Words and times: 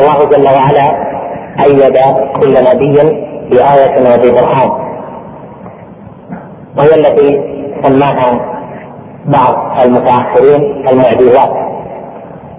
الله 0.00 0.24
جل 0.24 0.44
وعلا 0.44 0.86
أيد 1.64 1.98
كل 2.40 2.54
نبي 2.64 2.96
بآية 3.50 3.94
وببرهان 4.14 4.70
وهي 6.78 6.94
التي 6.94 7.40
سماها 7.84 8.40
بعض 9.26 9.72
المتأخرين 9.84 10.88
المعجزات 10.88 11.50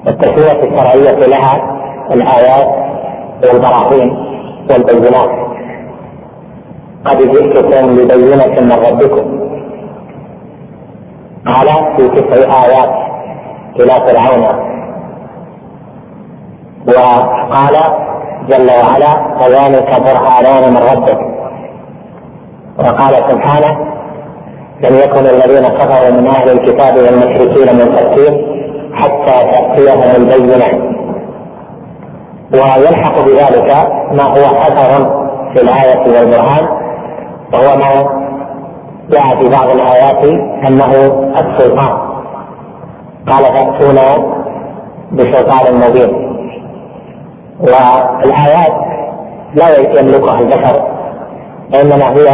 والتسمية 0.06 0.64
الشرعية 0.64 1.28
لها 1.28 1.78
الآيات 2.12 2.76
والبراهين 3.44 4.16
والبينات 4.70 5.30
قد 7.06 7.18
جئتكم 7.18 7.96
ببينة 7.96 8.62
من 8.62 8.86
ربكم 8.90 9.42
قال 11.46 11.98
في 11.98 12.08
تسع 12.08 12.66
آيات 12.66 12.92
إلى 13.80 13.90
فرعون 14.12 14.71
وقال 17.00 17.76
جل 18.50 18.72
وعلا 18.72 19.40
فذلك 19.40 20.02
برهانان 20.02 20.74
من 20.74 20.78
ربك 20.78 21.18
وقال 22.80 23.16
سبحانه 23.32 23.92
لم 24.84 24.96
يكن 24.96 25.20
الذين 25.20 25.68
كفروا 25.70 26.22
من 26.22 26.28
اهل 26.28 26.50
الكتاب 26.50 26.98
والمشركين 26.98 27.68
منفكين 27.76 28.52
حتى 28.94 29.52
تاتيهم 29.52 30.22
البينه 30.26 30.92
ويلحق 32.54 33.20
بذلك 33.22 33.72
ما 34.12 34.24
هو 34.24 34.46
اثر 34.62 35.22
في 35.54 35.60
الايه 35.64 36.00
والبرهان 36.20 36.82
وهو 37.54 37.78
ما 37.78 38.22
جاء 39.10 39.28
في 39.40 39.50
بعض 39.50 39.70
الايات 39.76 40.26
انه 40.68 40.92
السلطان 41.40 42.12
قال 43.28 43.44
تاتون 43.44 43.98
بسلطان 45.12 45.76
مبين 45.90 46.21
والآيات 47.62 48.74
لا 49.54 49.78
يملكها 50.00 50.40
البشر 50.40 50.92
وإنما 51.74 52.10
هي 52.14 52.30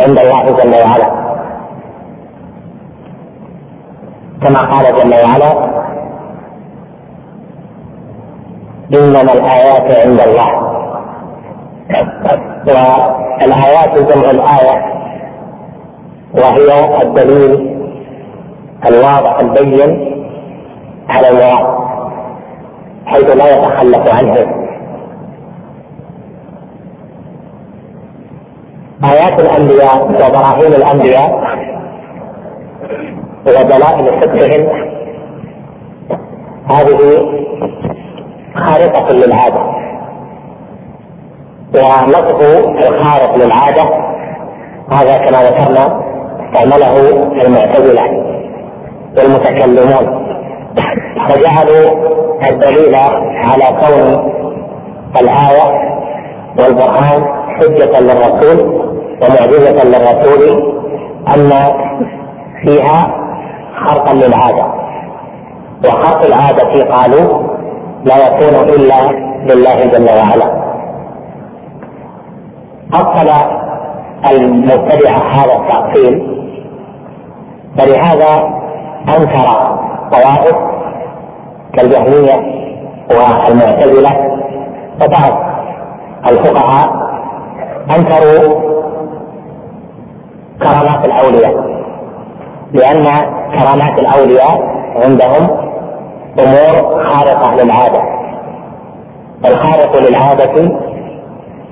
عند 0.00 0.18
الله 0.18 0.42
جل 0.44 0.74
وعلا 0.84 1.20
كما 4.42 4.58
قال 4.60 4.84
جل 4.94 5.14
وعلا 5.24 5.80
إنما 8.94 9.32
الآيات 9.32 10.06
عند 10.06 10.20
الله 10.20 10.70
والآيات 12.66 13.98
جمع 13.98 14.30
الآية 14.30 14.80
وهي 16.34 17.00
الدليل 17.02 17.76
الواضح 18.86 19.38
البين 19.40 20.16
على 21.08 21.28
المراد 21.28 21.79
حيث 23.10 23.36
لا 23.36 23.48
يتخلف 23.48 24.14
عنه 24.14 24.34
آيات 29.12 29.40
الأنبياء 29.40 30.06
وبراهين 30.08 30.72
الأنبياء 30.72 31.40
ودلائل 33.46 34.22
صدقهم 34.22 34.68
هذه 36.66 37.00
خارقة 38.54 39.12
للعادة 39.12 39.60
ولفظ 41.74 42.42
الخارق 42.86 43.36
للعادة 43.36 43.82
هذا 44.92 45.16
كما 45.18 45.38
ذكرنا 45.48 46.00
استعمله 46.46 46.98
المعتزلة 47.42 48.02
والمتكلمون 49.16 50.19
فجعلوا 51.28 52.10
الدليل 52.50 52.94
على 53.34 53.64
كون 53.80 54.30
الآية 55.20 55.90
والقرآن 56.58 57.24
حجة 57.60 58.00
للرسول 58.00 58.80
ومعجزة 59.22 59.84
للرسول 59.84 60.70
أن 61.36 61.52
فيها 62.64 63.14
خرقا 63.86 64.14
للعادة 64.14 64.66
وخرق 65.88 66.22
العادة 66.26 66.84
قالوا 66.94 67.38
لا 68.04 68.16
يكون 68.26 68.64
إلا 68.74 68.94
لله 69.54 69.86
جل 69.86 70.04
وعلا 70.10 70.60
أقل 72.94 73.30
المبتدع 74.32 75.10
هذا 75.12 75.52
التأصيل 75.56 76.40
فلهذا 77.78 78.60
أنكر 79.16 79.78
طوائف 80.12 80.69
كالجهمية 81.76 82.34
والمعتزلة 83.10 84.10
وبعض 85.02 85.44
الفقهاء 86.26 86.92
أنكروا 87.98 88.60
كرامات 90.62 91.06
الأولياء 91.06 91.70
لأن 92.72 93.04
كرامات 93.54 94.00
الأولياء 94.00 94.60
عندهم 94.96 95.46
أمور 96.40 97.04
خارقة 97.08 97.62
للعادة 97.62 98.02
الخارق 99.44 99.96
للعادة 100.08 100.68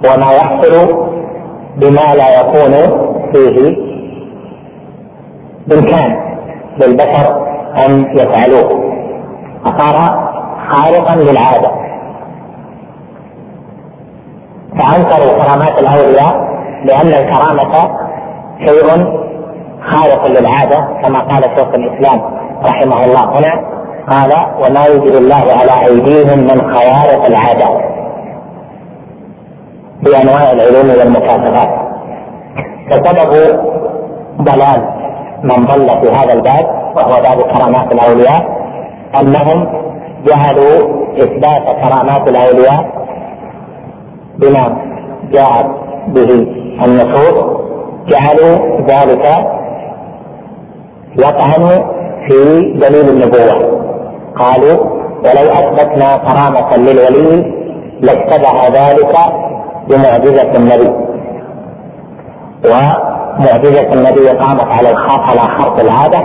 وما 0.05 0.33
يحصل 0.33 1.05
بما 1.77 2.15
لا 2.15 2.41
يكون 2.41 2.75
فيه 3.33 3.77
إمكان 5.73 6.21
للبشر 6.83 7.45
أن 7.85 8.19
يفعلوه 8.19 8.88
فصار 9.65 9.99
خارقا 10.71 11.15
للعادة 11.17 11.71
فأنكروا 14.79 15.43
كرامات 15.43 15.83
الأولياء 15.83 16.49
لأن 16.85 17.07
الكرامة 17.07 17.99
شيء 18.67 19.07
خارق 19.91 20.27
للعادة 20.27 20.81
كما 21.03 21.19
قال 21.21 21.43
شيخ 21.57 21.69
الإسلام 21.75 22.21
رحمه 22.63 23.05
الله 23.05 23.39
هنا 23.39 23.79
قال 24.11 24.33
وما 24.63 24.87
يجري 24.87 25.19
الله 25.19 25.37
على 25.61 25.87
أيديهم 25.87 26.39
من 26.39 26.61
خوارق 26.75 27.25
العادة 27.27 27.81
بأنواع 30.03 30.51
العلوم 30.53 30.99
والمكاتبات 30.99 31.71
فسبب 32.91 33.61
ضلال 34.43 34.89
من 35.43 35.57
ضل 35.65 35.89
في 36.01 36.11
هذا 36.15 36.33
الباب 36.33 36.65
وهو 36.97 37.23
باب 37.23 37.43
كرامات 37.43 37.95
الأولياء 37.95 38.58
أنهم 39.17 39.67
جهلوا 40.27 40.99
إثبات 41.19 41.63
كرامات 41.65 42.29
الأولياء 42.29 43.09
بما 44.39 44.77
جاءت 45.33 45.67
به 46.09 46.31
النصوص 46.85 47.45
جعلوا 48.09 48.81
ذلك 48.81 49.27
يطعن 51.19 51.85
في 52.29 52.61
دليل 52.75 53.09
النبوة 53.09 53.79
قالوا 54.39 54.77
ولو 55.19 55.51
أثبتنا 55.53 56.17
كرامة 56.17 56.77
للولي 56.77 57.53
لاتبع 58.01 58.67
ذلك 58.69 59.15
بمعجزة 59.91 60.53
النبي 60.57 60.91
ومعجزة 62.67 63.93
النبي 63.93 64.29
قامت 64.29 64.65
على 64.71 64.89
على 65.19 65.57
خرق 65.57 65.81
العادة 65.81 66.19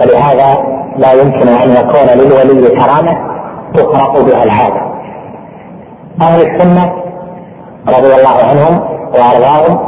فلهذا 0.00 0.74
لا 0.96 1.12
يمكن 1.12 1.48
ان 1.48 1.70
يكون 1.70 2.06
للولي 2.20 2.68
كرامه 2.70 3.34
تخرق 3.74 4.20
بها 4.20 4.42
العاده 4.44 4.80
اهل 6.22 6.40
السنه 6.40 6.92
رضي 7.88 8.14
الله 8.14 8.44
عنهم 8.50 8.80
وارضاهم 9.02 9.78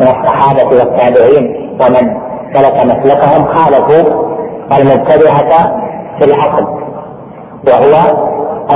من 0.00 0.06
الصحابه 0.08 0.76
والتابعين 0.76 1.76
ومن 1.80 2.16
سلك 2.54 2.86
مسلكهم 2.86 3.46
خالفوا 3.54 4.22
المبتدعه 4.78 5.82
في 6.18 6.24
العقل 6.24 6.66
وهو 7.68 8.16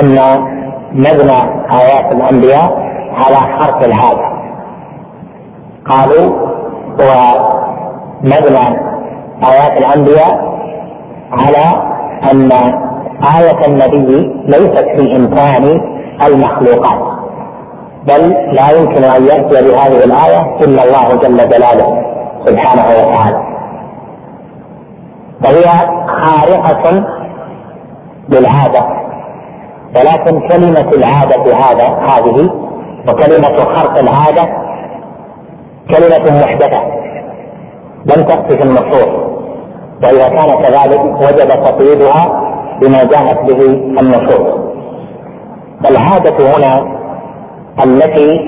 ان 0.00 0.44
مبنى 0.92 1.42
ايات 1.72 2.12
الانبياء 2.12 2.78
على 3.14 3.36
حرف 3.36 3.84
العاده 3.84 4.30
قالوا 5.84 6.50
ومبنى 8.24 8.78
ايات 9.46 9.78
الانبياء 9.78 10.50
على 11.32 11.88
أن 12.32 12.52
آية 13.38 13.66
النبي 13.66 14.30
ليست 14.46 14.86
في 14.96 15.16
إمكان 15.16 15.80
المخلوقات 16.26 17.10
بل 18.08 18.30
لا 18.52 18.70
يمكن 18.70 19.04
أن 19.04 19.22
يأتي 19.24 19.48
بهذه 19.72 20.04
الآية 20.04 20.56
إلا 20.64 20.82
الله 20.84 21.08
جل 21.16 21.36
جلاله 21.36 22.02
سبحانه 22.46 22.82
وتعالى 22.84 23.50
فهي 25.42 25.86
خارقة 26.20 27.04
للعادة 28.28 29.00
ولكن 29.96 30.48
كلمة 30.48 30.88
العادة 30.92 31.54
هذا 31.56 31.84
هذه 31.86 32.50
وكلمة 33.08 33.56
خرق 33.74 33.98
العادة 33.98 34.44
كلمة 35.94 36.40
محدثة 36.42 36.80
لم 38.06 38.26
تأتي 38.28 38.56
في 38.56 38.62
النصوص 38.62 39.19
واذا 40.02 40.28
كان 40.28 40.54
كذلك 40.62 41.00
وجب 41.04 41.48
تقييدها 41.64 42.40
بما 42.80 43.04
جاءت 43.04 43.40
به 43.50 43.64
النصوص 44.00 44.60
والعادة 45.84 46.56
هنا 46.56 47.00
التي 47.84 48.38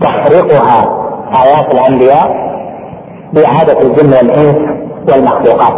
تحرقها 0.00 1.04
آيات 1.44 1.74
الأنبياء 1.74 2.48
باعاده 3.32 3.80
الجن 3.82 4.06
والإنس 4.08 4.56
والمخلوقات 5.12 5.74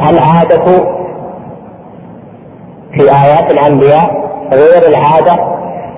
فالعادة 0.00 0.64
في 2.92 3.00
آيات 3.02 3.52
الأنبياء 3.52 4.26
غير 4.52 4.82
العادة 4.88 5.34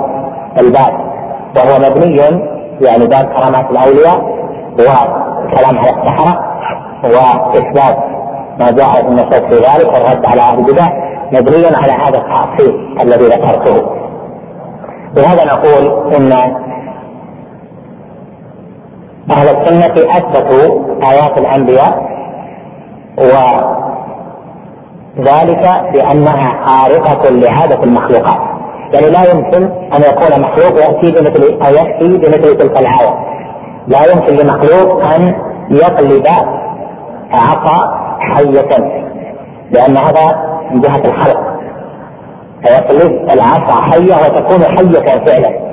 الباب 0.61 0.93
وهو 1.57 1.79
مبني 1.89 2.17
يعني 2.81 3.07
باب 3.07 3.25
كرامات 3.25 3.71
الأولياء 3.71 4.37
وكلام 4.73 5.77
على 5.77 5.89
السحرة 5.89 6.47
وإثبات 7.03 7.97
ما 8.59 8.71
جاء 8.71 8.91
في 9.01 9.07
النصوص 9.07 9.39
في 9.41 9.55
ذلك 9.55 9.93
والرد 9.93 10.25
على 10.25 10.41
أهل 10.41 10.59
البدع 10.59 10.87
مبني 11.33 11.65
على 11.75 11.91
هذا 11.91 12.17
التعصيب 12.17 12.75
الذي 13.01 13.25
ذكرته 13.25 13.91
لهذا 15.17 15.45
نقول 15.45 16.13
إن 16.15 16.33
أهل 19.31 19.57
السنة 19.57 19.93
أثبتوا 20.17 20.79
آيات 21.11 21.37
الأنبياء 21.37 22.07
وذلك 23.17 25.63
بأنها 25.93 26.49
خارقة 26.65 27.23
لعادة 27.29 27.83
المخلوقات 27.83 28.39
يعني 28.93 29.09
لا 29.09 29.31
يمكن 29.31 29.63
أن 29.65 30.01
يكون 30.01 30.41
مخلوق 30.41 30.77
يأتي 30.79 31.11
بمثل 31.11 31.59
أو 31.67 31.73
يأتي 31.73 32.17
بمثل 32.17 32.55
تلك 32.57 32.71
الآية 32.77 33.15
لا 33.87 34.05
يمكن 34.13 34.33
لمخلوق 34.35 35.03
أن 35.15 35.31
يقلب 35.71 36.23
عصا 37.33 37.79
حية 38.19 38.69
لأن 39.71 39.97
هذا 39.97 40.43
من 40.71 40.81
جهة 40.81 41.01
الخلق 41.05 41.39
فيقلب 42.65 43.11
العصا 43.31 43.81
حية 43.81 44.15
وتكون 44.25 44.63
حية 44.77 45.05
فعلا 45.25 45.66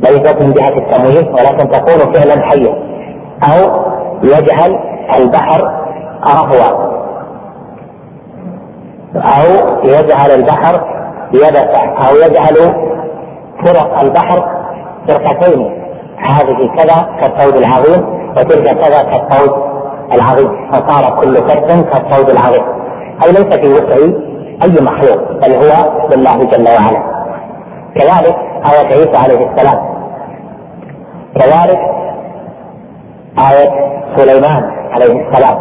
ليست 0.00 0.42
من 0.42 0.52
جهة 0.52 0.68
التمويل 0.76 1.28
ولكن 1.28 1.70
تكون 1.70 2.12
فعلا 2.14 2.46
حية 2.46 2.70
أو 3.52 3.82
يجعل 4.22 4.78
البحر 5.18 5.84
رهوا 6.26 6.88
أو 9.16 9.70
يجعل 9.84 10.30
البحر 10.30 10.84
يبسا 11.34 11.78
أو 11.78 12.16
يجعل 12.26 12.56
فرق 13.64 14.00
البحر 14.00 14.58
فرقتين 15.08 15.78
هذه 16.28 16.70
كذا 16.78 17.18
كالطود 17.20 17.56
العظيم 17.56 18.02
وتلك 18.36 18.78
كذا 18.78 19.02
كالطود 19.02 19.62
العظيم 20.14 20.70
فصار 20.72 21.16
كل 21.20 21.36
فرد 21.36 21.84
كالطود 21.84 22.30
العظيم 22.30 22.64
أي 23.24 23.32
ليس 23.32 23.56
في 23.58 23.68
وسع 23.68 23.96
أي 24.62 24.84
مخلوق 24.84 25.32
بل 25.32 25.52
هو 25.54 26.00
لله 26.12 26.44
جل 26.44 26.68
وعلا 26.68 27.08
كذلك 27.94 28.36
آية 28.72 28.86
عيسى 28.86 29.16
عليه 29.16 29.50
السلام 29.50 29.87
كذلك 31.38 31.80
آية 33.50 33.98
سليمان 34.16 34.64
عليه 34.92 35.22
السلام 35.28 35.58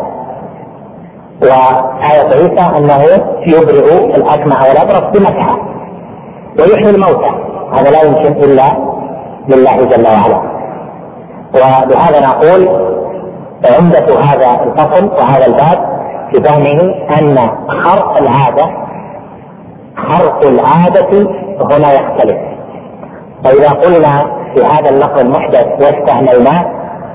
وآية 1.42 2.28
عيسى 2.28 2.78
أنه 2.78 3.04
يبرئ 3.48 4.16
الأكمع 4.18 4.62
والأبرص 4.68 5.00
بمسحة 5.16 5.58
ويحيي 6.60 6.90
الموتى 6.90 7.30
هذا 7.74 7.92
لا 7.92 8.02
يمكن 8.04 8.32
إلا 8.44 8.70
لله 9.50 9.86
جل 9.86 10.08
وعلا 10.08 10.58
وبهذا 11.56 12.28
نقول 12.28 12.88
عمدة 13.80 14.20
هذا 14.20 14.64
الفصل 14.64 15.12
وهذا 15.14 15.46
الباب 15.48 15.98
في 16.34 16.44
فهمه 16.44 16.82
أن 17.22 17.50
خرق 17.84 18.18
العادة 18.22 18.66
خرق 20.08 20.46
العادة 20.46 21.30
هنا 21.72 21.94
يختلف 21.94 22.38
فإذا 23.44 23.70
قلنا 23.70 24.37
في 24.58 24.64
هذا 24.64 24.90
النقل 24.92 25.22
المحدث 25.22 25.66
واستهملناه 25.66 26.66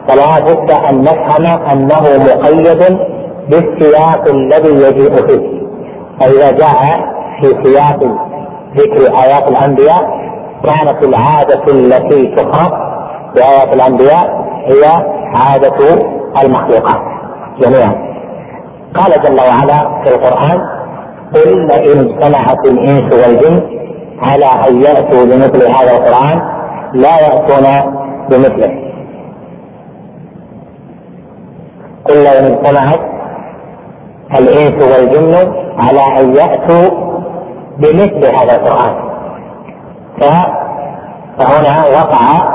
فلا 0.08 0.38
بد 0.40 0.70
ان 0.70 1.02
نفهم 1.02 1.46
انه 1.72 2.00
مقيد 2.24 2.98
بالسياق 3.48 4.22
الذي 4.28 4.68
يجيء 4.86 5.14
فيه 5.26 5.62
فاذا 6.20 6.50
جاء 6.50 6.96
في 7.42 7.64
سياق 7.64 7.98
ذكر 8.76 9.22
ايات 9.22 9.48
الانبياء 9.50 10.10
كانت 10.64 11.02
العاده 11.04 11.62
التي 11.68 12.26
تقرا 12.34 12.92
بايات 13.34 13.74
الانبياء 13.74 14.42
هي 14.66 14.84
عاده 15.34 15.98
المخلوقات 16.44 17.02
جميعا 17.60 18.12
قال 18.94 19.22
جل 19.22 19.40
وعلا 19.40 20.04
في 20.04 20.14
القران 20.14 20.60
قل 21.34 21.66
لئن 21.66 22.00
اجتمعت 22.00 22.66
الانس 22.66 23.04
والجن 23.24 23.62
على 24.22 24.46
ان 24.68 24.80
ياتوا 24.82 25.24
بمثل 25.24 25.62
هذا 25.72 25.96
القران 25.96 26.61
لا 26.94 27.20
يأتون 27.20 27.92
بمثله 28.30 28.92
إلا 32.10 32.38
إن 32.40 32.44
اجتمعت 32.44 33.00
الإنس 34.40 34.72
والجن 34.92 35.52
على 35.78 36.20
أن 36.20 36.34
يأتوا 36.34 36.98
بمثل 37.78 38.26
هذا 38.34 38.56
القرآن 38.56 39.02
فهنا 41.38 41.98
وقع 41.98 42.48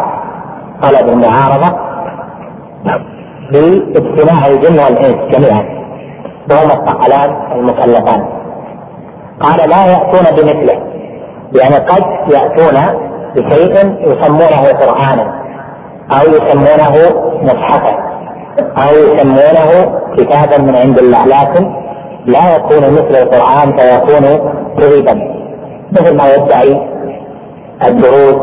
طلب 0.83 1.09
المعارضة 1.09 1.77
باجتماع 3.51 4.47
الجن 4.47 4.79
والإنس 4.79 5.15
جميعا 5.35 5.77
وهما 6.49 6.73
الثقلان 6.73 7.57
المكلفان 7.59 8.27
قال 9.39 9.69
لا 9.69 9.85
يأتون 9.85 10.35
بمثله 10.35 10.87
يعني 11.55 11.75
قد 11.75 12.03
يأتون 12.31 12.97
بشيء 13.35 13.75
يسمونه 14.01 14.71
قرآنا 14.73 15.41
أو 16.11 16.25
يسمونه 16.33 17.21
مصحفا 17.43 17.97
أو 18.59 18.93
يسمونه 18.95 19.91
كتابا 20.17 20.63
من 20.63 20.75
عند 20.75 20.99
الله 20.99 21.25
لكن 21.25 21.73
لا 22.25 22.55
يكون 22.55 22.77
مثل 22.77 23.15
القرآن 23.23 23.77
فيكون 23.77 24.51
كذبا 24.79 25.13
مثل 25.91 26.17
ما 26.17 26.33
يدعي 26.35 26.83
الدروز 27.87 28.35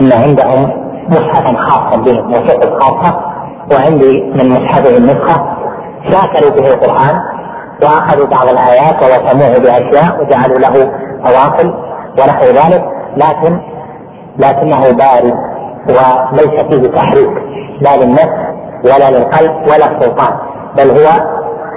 أن 0.00 0.12
عندهم 0.12 0.70
مصحفا 1.08 1.56
خاصا 1.64 1.96
بهم 1.96 2.30
وشكل 2.32 2.72
خاصة 2.80 3.20
وعندي 3.74 4.20
من 4.20 4.50
مصحفهم 4.50 5.02
نسخة 5.06 5.46
شاكروا 6.10 6.50
به 6.50 6.68
القرآن 6.68 7.16
وأخذوا 7.82 8.26
بعض 8.26 8.48
الآيات 8.48 9.02
ورسموه 9.02 9.58
بأشياء 9.58 10.20
وجعلوا 10.20 10.58
له 10.58 10.90
فواصل 11.24 11.74
ونحو 12.22 12.44
ذلك 12.44 12.84
لكن 13.16 13.60
لكنه 14.40 14.80
بارد 14.90 15.34
وليس 15.88 16.64
فيه 16.70 16.86
تحريك 16.88 17.30
لا 17.80 17.96
للنفس 17.96 18.34
ولا 18.84 19.10
للقلب 19.10 19.52
ولا 19.66 19.92
السلطان 19.98 20.34
بل 20.76 20.90
هو 20.90 21.08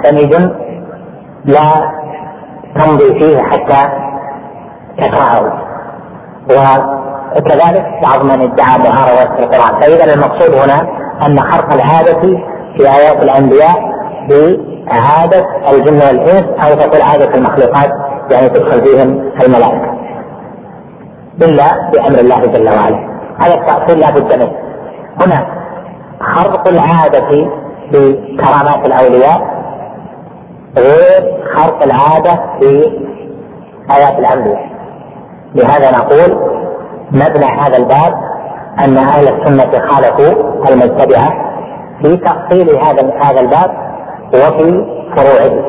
سند 0.03 0.51
لا 1.45 1.91
تمضي 2.75 3.19
فيه 3.19 3.37
حتى 3.37 3.89
تكرهه 4.97 5.59
وكذلك 7.37 7.85
بعض 8.03 8.23
من 8.23 8.41
ادعى 8.41 8.79
مهارة 8.89 9.35
في 9.35 9.39
القرآن 9.43 9.81
فإذا 9.81 10.13
المقصود 10.13 10.55
هنا 10.55 10.87
أن 11.27 11.39
خرق 11.39 11.73
العادة 11.73 12.19
في 12.77 12.81
آيات 12.89 13.23
الأنبياء 13.23 13.75
بعادة 14.89 15.45
الجن 15.71 15.95
والإنس 15.97 16.43
أو 16.63 16.75
تقول 16.75 17.01
عادة 17.01 17.35
المخلوقات 17.35 17.89
يعني 18.31 18.49
تدخل 18.49 18.81
فيهم 18.81 19.31
الملائكة 19.43 19.92
إلا 21.41 21.89
بأمر 21.91 22.19
الله 22.19 22.39
جل 22.45 22.65
وعلا 22.69 23.09
هذا 23.39 23.53
التأصيل 23.53 23.99
لا 23.99 24.09
بد 24.09 24.35
منه 24.43 24.51
هنا 25.21 25.47
خرق 26.33 26.67
العادة 26.67 27.47
بكرامات 27.91 28.85
الأولياء 28.85 29.47
غير 30.77 31.43
خرق 31.53 31.83
العادة 31.83 32.41
في 32.59 32.91
آيات 33.91 34.19
الأنبياء 34.19 34.65
لهذا 35.55 35.91
نقول 35.91 36.49
مبنى 37.11 37.45
هذا 37.59 37.77
الباب 37.77 38.13
أن 38.85 38.97
أهل 38.97 39.27
السنة 39.27 39.85
خالفوا 39.87 40.43
المبتدعة 40.71 41.29
في 42.03 42.17
تأصيل 42.17 42.69
هذا 42.79 43.13
هذا 43.21 43.41
الباب 43.41 43.71
وفي 44.33 44.85
فروعه 45.15 45.63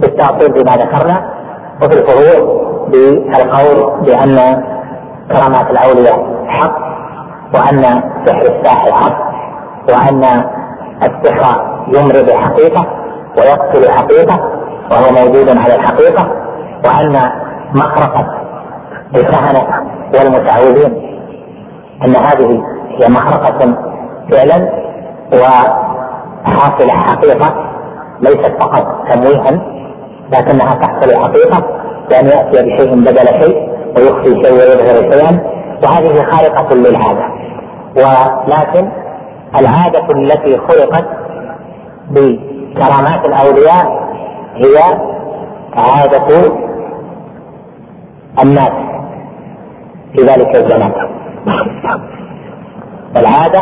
بالتأصيل 0.00 0.52
بما 0.52 0.76
ذكرنا 0.76 1.30
وفي 1.82 1.98
الفروع 1.98 2.64
بالقول 2.88 4.02
بأن 4.04 4.64
كرامات 5.32 5.70
الأولياء 5.70 6.46
حق 6.48 6.76
وأن 7.54 7.82
سحر 8.26 8.42
الساحر 8.56 8.92
حق 8.92 9.20
وأن 9.88 10.24
السحر 11.02 11.84
يمر 11.88 12.14
بحقيقة 12.28 12.86
ويقتل 13.38 13.90
حقيقة 13.90 14.40
وهو 14.90 15.10
موجود 15.10 15.48
على 15.58 15.74
الحقيقة 15.74 16.30
وأن 16.84 17.30
مخرقة 17.74 18.26
الكهنة 19.16 19.62
والمتعوذين 20.14 21.04
أن 22.04 22.16
هذه 22.16 22.62
هي 22.98 23.08
مخرقة 23.08 23.74
فعلا 24.30 24.68
وحاصلة 25.32 26.92
حقيقة 26.92 27.54
ليست 28.20 28.52
فقط 28.60 28.86
تمويها 29.12 29.50
لكنها 30.32 30.74
تحصل 30.74 31.16
حقيقة 31.24 31.62
بأن 32.10 32.26
يأتي 32.26 32.62
بشيء 32.70 32.94
بدل 32.94 33.26
شيء 33.40 33.73
ويخفي 33.96 34.24
شيء 34.24 34.54
ويظهر 34.54 35.10
شيئا 35.10 35.40
وهذه 35.84 36.22
خارقة 36.32 36.74
للعادة 36.74 37.28
ولكن 37.96 38.88
العادة 39.60 40.06
التي 40.16 40.58
خلقت 40.58 41.04
بكرامات 42.10 43.26
الأولياء 43.28 44.04
هي 44.56 44.96
عادة 45.74 46.48
الناس 48.42 48.70
في 50.14 50.22
ذلك 50.22 50.56
الزمان 50.56 50.92
العادة 53.16 53.60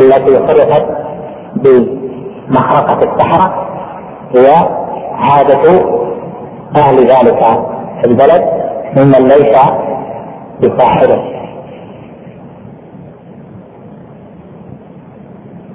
التي 0.00 0.36
خلقت 0.36 0.86
بمحرقة 1.56 2.98
السحرة 3.10 3.66
هي 4.34 4.50
عادة 5.14 5.70
أهل 6.76 6.96
ذلك 6.98 7.38
البلد 8.04 8.53
ممن 8.96 9.28
ليس 9.28 9.56
بصاحبه 10.62 11.18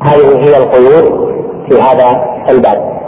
هذه 0.04 0.44
هي 0.44 0.58
القيود 0.58 1.30
في 1.70 1.82
هذا 1.82 2.24
الباب 2.50 3.00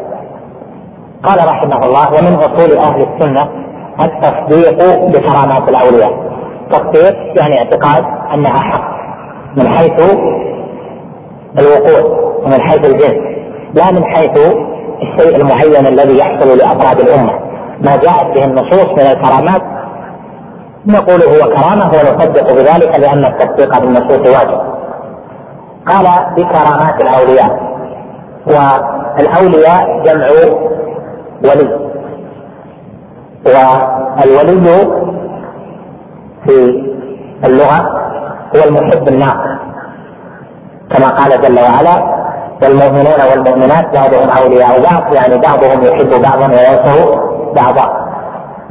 قال 1.24 1.39
رحمه 1.48 1.77
الله 1.86 2.08
ومن 2.10 2.34
اصول 2.36 2.77
اهل 2.77 3.08
السنه 3.13 3.50
التصديق 4.01 4.77
بكرامات 5.06 5.70
الاولياء 5.70 6.32
تصديق 6.72 7.13
يعني 7.41 7.58
اعتقاد 7.58 8.03
انها 8.34 8.60
حق 8.60 8.91
من 9.58 9.68
حيث 9.70 10.15
الوقوع 11.60 12.18
ومن 12.46 12.62
حيث 12.62 12.86
الجنس 12.86 13.15
لا 13.74 13.91
من 13.91 14.06
حيث 14.06 14.53
الشيء 15.01 15.36
المعين 15.38 15.86
الذي 15.86 16.18
يحصل 16.18 16.58
لافراد 16.58 17.00
الامه 17.00 17.34
ما 17.82 17.96
جاءت 17.96 18.38
به 18.38 18.46
النصوص 18.46 18.86
من 18.89 19.12
الكرامات 19.12 19.71
نقول 20.85 21.23
هو 21.23 21.50
كرامة 21.53 21.91
ونصدق 21.91 22.53
بذلك 22.53 23.00
لأن 23.00 23.25
التصديق 23.25 23.79
بالنصوص 23.79 24.17
واجب 24.35 24.61
قال 25.88 26.05
بكرامات 26.35 27.01
الأولياء 27.01 27.57
والأولياء 28.47 30.01
جمع 30.03 30.27
ولي 31.43 31.77
والولي 34.35 34.97
في 36.47 36.85
اللغة 37.45 37.77
هو 38.55 38.61
المحب 38.65 39.07
الناقص 39.07 39.51
كما 40.89 41.07
قال 41.07 41.41
جل 41.41 41.59
وعلا 41.61 42.21
والمؤمنون 42.63 43.21
والمؤمنات 43.31 43.85
بعضهم 43.97 44.29
أولياء 44.43 44.81
بعض 44.83 45.13
يعني 45.13 45.38
بعضهم 45.38 45.83
يحب 45.83 46.09
بعضا 46.21 46.45
ويكره 46.45 47.21
بعضا 47.55 48.11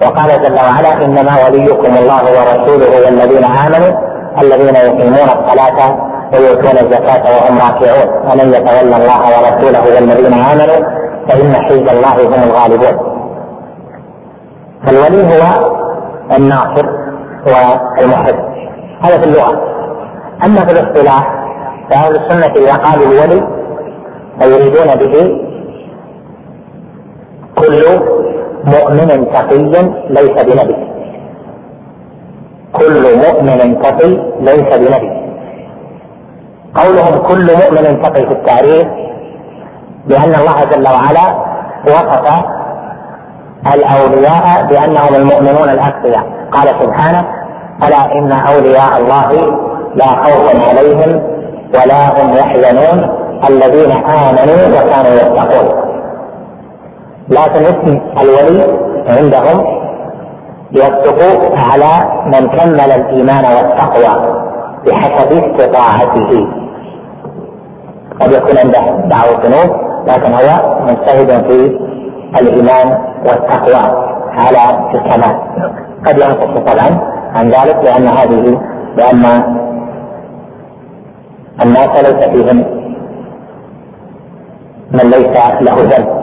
وقال 0.02 0.30
جل 0.42 0.54
وعلا 0.54 1.04
انما 1.04 1.44
وليكم 1.46 1.92
الله 1.96 2.22
ورسوله 2.24 3.04
والذين 3.04 3.44
امنوا 3.44 4.10
الذين 4.42 4.74
يقيمون 4.74 5.28
الصلاه 5.36 6.08
ويؤتون 6.32 6.78
الزكاه 6.86 7.24
وهم 7.36 7.58
راكعون 7.58 8.30
ومن 8.30 8.54
يتولى 8.54 8.96
الله 8.96 9.20
ورسوله 9.34 9.80
والذين 9.94 10.32
امنوا 10.34 11.00
فان 11.28 11.54
حزب 11.64 11.88
الله 11.88 12.26
هم 12.26 12.48
الغالبون 12.50 13.10
فالولي 14.86 15.22
هو 15.24 15.70
الناصر 16.36 16.86
والمحب 17.46 18.34
هذا 19.02 19.18
في 19.18 19.24
اللغه 19.24 19.52
اما 20.44 20.60
في 20.66 20.72
الاصطلاح 20.72 21.32
فاهل 21.90 22.16
السنه 22.16 22.52
اذا 22.56 22.74
قالوا 22.74 23.06
الولي 23.06 23.46
فيريدون 24.40 24.94
به 24.94 25.30
كل 27.58 28.00
مؤمن 28.64 29.26
تقي 29.32 29.58
ليس 30.10 30.30
بنبي 30.44 30.76
كل 32.72 33.02
مؤمن 33.24 33.82
تقي 33.82 34.08
ليس 34.40 34.76
بنبي 34.78 35.10
قولهم 36.74 37.14
كل 37.22 37.56
مؤمن 37.56 38.02
تقي 38.02 38.22
في 38.26 38.32
التعريف 38.32 38.86
بأن 40.06 40.34
الله 40.34 40.64
جل 40.72 40.88
وعلا 40.88 41.26
وصف 41.86 42.44
الأولياء 43.74 44.66
بأنهم 44.66 45.14
المؤمنون 45.14 45.68
الأتقياء 45.68 46.24
قال 46.52 46.68
سبحانه 46.82 47.24
ألا 47.86 48.12
إن 48.12 48.32
أولياء 48.32 48.98
الله 49.00 49.30
لا 49.96 50.06
خوف 50.06 50.68
عليهم 50.68 51.22
ولا 51.74 52.08
هم 52.24 52.32
يحزنون 52.36 53.20
الذين 53.50 53.92
آمنوا 53.92 54.68
وكانوا 54.78 55.12
يتقون 55.12 55.89
لكن 57.30 57.62
اسم 57.64 58.00
الولي 58.20 58.66
عندهم 59.08 59.80
يصدق 60.72 61.54
على 61.54 62.20
من 62.26 62.46
كمل 62.48 62.80
الايمان 62.80 63.44
والتقوى 63.54 64.34
بحسب 64.86 65.32
استطاعته 65.44 66.46
قد 68.20 68.32
يكون 68.32 68.58
عنده 68.58 68.96
بعض 69.08 69.26
الذنوب 69.28 69.76
لكن 70.06 70.32
هو 70.32 70.76
مجتهد 70.84 71.48
في 71.50 71.78
الايمان 72.40 72.98
والتقوى 73.26 74.10
على 74.32 74.90
الكمال 74.94 75.38
قد 76.06 76.18
ينقص 76.18 76.72
طبعا 76.72 77.00
عن 77.34 77.44
ذلك 77.44 77.76
لان 77.84 78.08
هذه 78.08 78.58
لان 78.96 79.42
الناس 81.64 81.88
ليس 82.02 82.28
فيهم 82.28 82.80
من 84.94 85.00
ليس 85.00 85.36
له 85.60 85.74
ذنب 85.74 86.19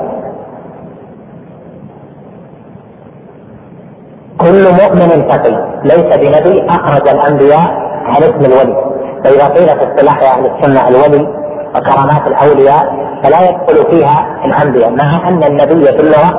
كل 4.41 4.63
مؤمن 4.82 5.27
تقي 5.27 5.53
ليس 5.84 6.15
بنبي 6.17 6.65
اخرج 6.70 7.08
الانبياء 7.10 7.67
عن 8.06 8.24
اسم 8.24 8.46
الولي 8.51 8.84
فاذا 9.24 9.46
قيل 9.48 9.67
في 9.67 9.84
اصطلاح 9.94 10.36
اهل 10.38 10.46
السنه 10.56 10.88
الولي 10.88 11.27
وكرامات 11.75 12.27
الاولياء 12.27 12.84
فلا 13.24 13.39
يدخل 13.50 13.91
فيها 13.91 14.25
الانبياء 14.46 14.89
مع 14.91 15.29
ان 15.29 15.44
النبي 15.44 15.86
في 15.86 16.00
اللغه 16.03 16.32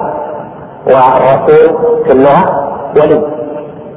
والرسول 0.86 1.78
في 2.06 2.12
اللغه 2.12 2.46
ولي 3.00 3.22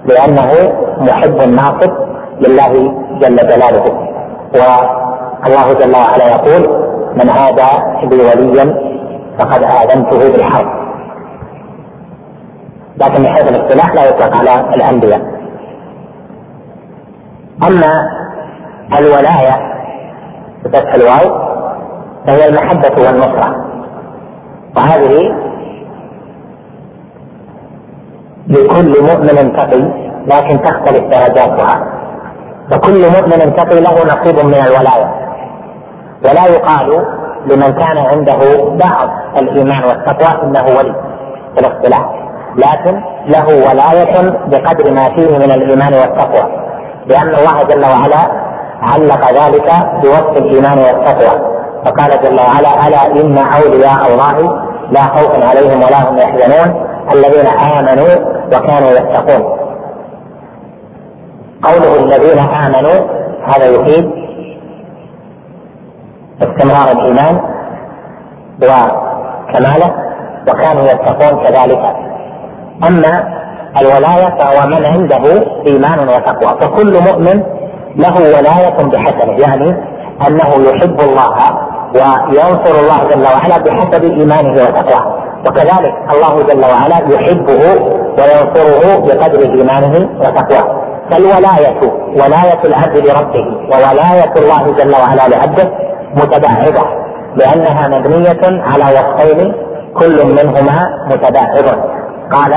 لانه 0.05 0.51
محب 0.97 1.35
ناصب 1.47 1.91
لله 2.41 2.73
جل 3.21 3.35
جلاله 3.35 3.83
والله 4.53 5.73
جل 5.73 5.95
وعلا 5.95 6.27
يقول 6.31 6.89
من 7.15 7.29
هذا 7.29 7.67
لي 8.03 8.17
وليا 8.25 8.75
فقد 9.39 9.63
اذنته 9.63 10.31
بالحرب 10.31 10.80
لكن 12.97 13.21
من 13.21 13.27
حيث 13.27 13.49
الاصطلاح 13.51 13.93
لا 13.93 14.09
يطلق 14.09 14.37
على 14.37 14.69
الأنبياء 14.75 15.21
أما 17.67 17.93
الولاية 18.99 19.55
بفتح 20.65 20.93
الواو 20.93 21.51
فهي 22.27 22.49
المحبة 22.49 22.89
والنصرة 23.03 23.65
وهذه 24.77 25.23
لكل 28.47 29.03
مؤمن 29.03 29.55
تقي 29.55 30.01
لكن 30.27 30.61
تختلف 30.61 30.99
درجاتها 30.99 31.87
فكل 32.71 33.01
مؤمن 33.17 33.55
تقي 33.55 33.81
له 33.81 33.91
نصيب 34.03 34.45
من 34.45 34.53
الولاية 34.53 35.21
ولا 36.25 36.45
يقال 36.45 37.05
لمن 37.45 37.71
كان 37.71 37.97
عنده 37.97 38.37
بعض 38.67 39.09
الإيمان 39.37 39.83
والتقوى 39.83 40.43
إنه 40.43 40.63
ولي 40.77 40.95
في 41.55 41.59
الاصطلاح 41.67 42.20
لكن 42.57 43.01
له 43.27 43.45
ولاية 43.47 44.29
بقدر 44.47 44.91
ما 44.93 45.03
فيه 45.15 45.37
من 45.37 45.51
الإيمان 45.51 45.93
والتقوى 45.93 46.51
لأن 47.05 47.35
الله 47.35 47.63
جل 47.63 47.85
وعلا 47.85 48.41
علق 48.81 49.31
ذلك 49.33 49.69
بوصف 50.03 50.37
الإيمان 50.37 50.77
والتقوى 50.79 51.51
فقال 51.85 52.09
جل 52.23 52.39
وعلا 52.39 52.87
ألا 52.87 53.21
إن 53.21 53.37
أولياء 53.37 54.11
الله 54.13 54.57
لا 54.91 55.01
خوف 55.01 55.43
عليهم 55.49 55.83
ولا 55.83 56.09
هم 56.09 56.17
يحزنون 56.17 56.87
الذين 57.13 57.47
آمنوا 57.47 58.41
وكانوا 58.47 58.89
يتقون 58.91 59.57
قوله 61.63 62.03
الذين 62.03 62.39
آمنوا 62.39 63.21
هذا 63.47 63.65
يفيد 63.65 64.09
استمرار 66.41 66.91
الإيمان 67.01 67.41
وكماله 68.63 69.95
وكانوا 70.49 70.83
يتقون 70.85 71.43
كذلك 71.43 72.10
أما 72.87 73.41
الولاية 73.81 74.37
فهو 74.41 74.67
من 74.67 74.85
عنده 74.85 75.45
إيمان 75.67 76.09
وتقوى 76.09 76.59
فكل 76.61 76.99
مؤمن 76.99 77.43
له 77.95 78.13
ولاية 78.17 78.75
بحسبه 78.77 79.33
يعني 79.47 79.77
أنه 80.27 80.69
يحب 80.71 80.99
الله 80.99 81.33
وينصر 82.29 82.79
الله 82.79 83.09
جل 83.11 83.23
وعلا 83.23 83.57
بحسب 83.63 84.03
إيمانه 84.03 84.51
وتقواه 84.51 85.21
وكذلك 85.47 85.93
الله 86.13 86.43
جل 86.43 86.65
وعلا 86.65 87.13
يحبه 87.13 87.61
وينصره 88.17 88.99
بقدر 88.99 89.41
إيمانه 89.41 90.09
وتقواه 90.19 90.81
فالولاية 91.11 91.79
ولاية 92.15 92.59
العبد 92.65 92.97
لربه 92.97 93.45
وولاية 93.71 94.33
الله 94.35 94.73
جل 94.79 94.91
وعلا 94.95 95.27
لعبده 95.35 95.71
متباعدة 96.15 97.01
لأنها 97.35 97.87
مبنية 97.99 98.43
على 98.63 98.83
وصفين 98.83 99.53
كل 99.99 100.25
منهما 100.25 100.85
متباعد 101.11 101.65
قال 102.33 102.53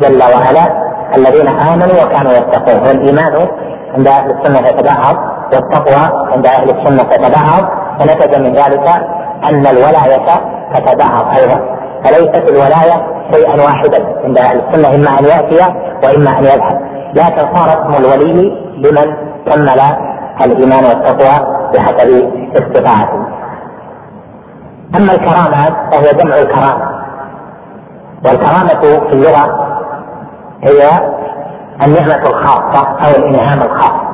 جل 0.00 0.22
وعلا 0.22 0.88
الذين 1.16 1.48
امنوا 1.48 2.04
وكانوا 2.04 2.32
يتقون 2.32 2.80
والايمان 2.88 3.48
عند 3.94 4.08
اهل 4.08 4.30
السنه 4.30 4.68
يتبعض 4.68 5.16
والتقوى 5.52 6.26
عند 6.34 6.46
اهل 6.46 6.70
السنه 6.78 7.02
تتبعض 7.08 7.68
فنتج 8.00 8.34
من 8.40 8.52
ذلك 8.52 8.88
ان 9.44 9.66
الولايه 9.66 10.28
تتبعض 10.74 11.38
ايضا 11.38 11.78
فليست 12.04 12.50
الولايه 12.50 13.08
شيئا 13.32 13.62
واحدا 13.66 14.08
عند 14.24 14.38
اهل 14.38 14.60
السنه 14.68 14.94
اما 14.94 15.18
ان 15.20 15.24
ياتي 15.24 15.72
واما 16.04 16.38
ان 16.38 16.44
يذهب 16.44 16.80
لكن 17.14 17.54
صار 17.54 17.68
اسم 17.68 18.04
الولي 18.04 18.50
لمن 18.78 19.16
كمل 19.46 19.78
الايمان 20.46 20.84
والتقوى 20.84 21.56
بحسب 21.74 22.30
استطاعته 22.56 23.28
اما 24.96 25.12
الكرامات 25.12 25.92
فهو 25.94 26.18
جمع 26.20 26.38
الكرامه 26.38 26.97
والكرامة 28.24 28.80
في 28.82 28.98
اللغة 28.98 29.68
هي 30.64 30.88
النعمة 31.86 32.26
الخاصة 32.26 32.88
أو 32.88 33.10
الإنعام 33.18 33.58
الخاص 33.62 34.08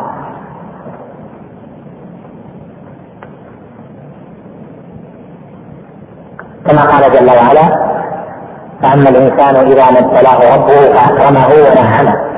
كما 6.66 6.82
قال 6.82 7.12
جل 7.12 7.26
وعلا 7.30 7.94
فأما 8.82 9.08
الإنسان 9.08 9.56
إذا 9.56 9.90
ما 9.90 9.99
ابتلاه 9.99 10.54
ربه 10.56 10.94
فأكرمه 10.94 11.46
ونعمه 11.46 12.34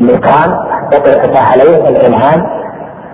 الإكرام 0.00 0.56
يطلق 0.92 1.38
عليه 1.40 1.76
الإنعام 1.88 2.46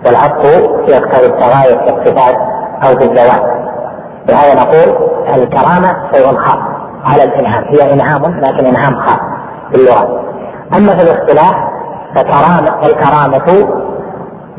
والعطف 0.05 0.45
يقتضي 0.89 1.25
التغاير 1.27 1.77
في 1.83 1.93
الصفات 1.95 2.35
أو 2.83 2.99
في 2.99 3.03
الزواج 3.03 3.55
لهذا 4.29 4.53
نقول 4.61 5.09
الكرامة 5.35 5.93
شيء 6.13 6.35
خاص 6.37 6.74
على 7.05 7.23
الانعام 7.23 7.63
هي 7.69 7.93
انعام 7.93 8.21
لكن 8.41 8.65
انعام 8.65 8.95
خاص 8.99 9.19
باللغه 9.73 10.21
اما 10.77 10.97
في 10.97 11.03
الاصطلاح 11.03 11.67
فكرامه 12.15 12.87
الكرامه 12.87 13.67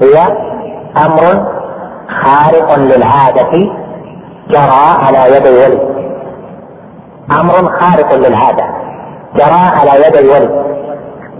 هي 0.00 0.24
امر 1.06 1.52
خارق 2.20 2.78
للعاده 2.78 3.72
جرى 4.50 5.04
على 5.06 5.36
يد 5.36 5.46
الولي 5.46 5.96
امر 7.40 7.52
خارق 7.80 8.14
للعاده 8.14 8.64
جرى 9.36 9.52
على 9.72 10.06
يد 10.06 10.16
الولي 10.16 10.64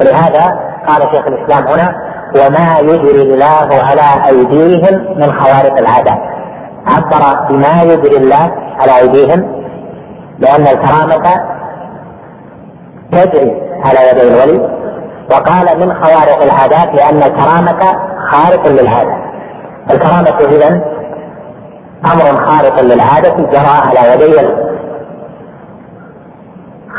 ولهذا 0.01 0.47
قال 0.89 1.03
شيخ 1.15 1.27
الاسلام 1.27 1.65
هنا 1.69 1.93
وما 2.37 2.79
يجري 2.93 3.23
الله 3.23 3.69
على 3.85 4.27
ايديهم 4.27 5.19
من 5.19 5.33
خوارق 5.41 5.79
العاده 5.79 6.13
عبر 6.87 7.49
بما 7.51 7.83
يجري 7.83 8.17
الله 8.17 8.53
على 8.81 8.97
ايديهم 8.99 9.56
لأن 10.39 10.63
الكرامة 10.67 11.57
تجري 13.13 13.63
على 13.85 14.09
يدي 14.11 14.23
الولي 14.29 14.77
وقال 15.31 15.79
من 15.81 15.95
خوارق 16.03 16.43
العادات 16.43 16.95
لأن 16.95 17.23
الكرامة 17.23 17.99
خارق 18.31 18.67
للعادة 18.69 19.23
الكرامة 19.91 20.39
إذا 20.53 20.81
أمر 22.13 22.47
خارق 22.47 22.81
للعادة 22.81 23.31
جرى 23.37 23.97
على 23.97 24.13
يدي 24.15 24.37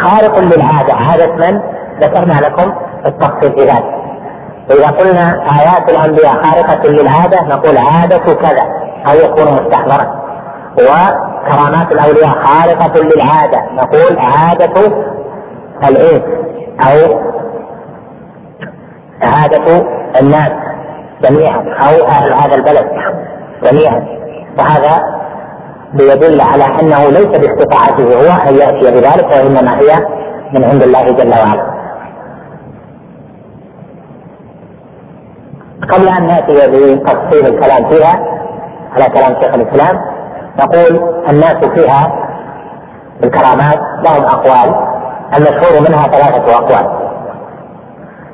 خارق 0.03 0.39
للعادة 0.39 0.93
عادة 0.93 1.36
من 1.36 1.62
ذكرنا 2.02 2.34
لكم 2.47 2.73
التفصيل 3.06 3.56
في 3.60 3.65
ذلك 3.65 3.97
إذا 4.71 4.88
قلنا 4.88 5.43
آيات 5.60 5.91
الأنبياء 5.91 6.43
خارقة 6.43 6.89
للعادة 6.89 7.41
نقول 7.43 7.78
عادة 7.78 8.17
كذا 8.34 8.63
أو 9.08 9.13
يكون 9.13 9.54
مستحضرا 9.54 10.26
و 10.78 10.82
كرامات 11.45 11.91
الاولياء 11.91 12.30
خارقه 12.30 12.93
للعاده 13.02 13.60
نقول 13.73 14.19
عاده 14.19 15.08
الايه 15.89 16.21
او 16.82 17.21
عاده 19.21 19.86
الناس 20.21 20.52
جميعا 21.21 21.60
او 21.60 22.06
اهل 22.08 22.34
هذا 22.34 22.56
البلد 22.56 22.88
جميعا 23.63 24.06
وهذا 24.60 25.02
ليدل 25.93 26.41
على 26.41 26.63
انه 26.65 27.10
ليس 27.10 27.26
باستطاعته 27.26 28.04
هو 28.04 28.50
ان 28.50 28.56
ياتي 28.56 28.91
بذلك 28.91 29.26
وانما 29.32 29.78
هي 29.80 29.97
من 30.54 30.63
عند 30.63 30.84
الله 30.84 31.04
جل 31.04 31.30
وعلا 31.30 31.78
قبل 35.91 36.08
ان 36.10 36.28
ناتي 36.28 36.54
بتفصيل 36.54 37.45
الكلام 37.47 37.89
فيها 37.89 38.13
على 38.91 39.04
كلام 39.06 39.41
شيخ 39.41 39.54
الاسلام 39.56 39.97
نقول 40.58 41.26
الناس 41.30 41.56
فيها 41.65 42.13
الكرامات 43.24 43.80
لهم 44.06 44.24
أقوال 44.24 44.76
المشهور 45.38 45.82
منها 45.89 46.04
ثلاثة 46.08 46.56
أقوال 46.58 46.98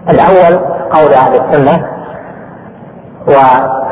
الأول 0.09 0.59
قول 0.91 1.13
أهل 1.13 1.35
السنة 1.41 1.85
وهذا 3.27 3.83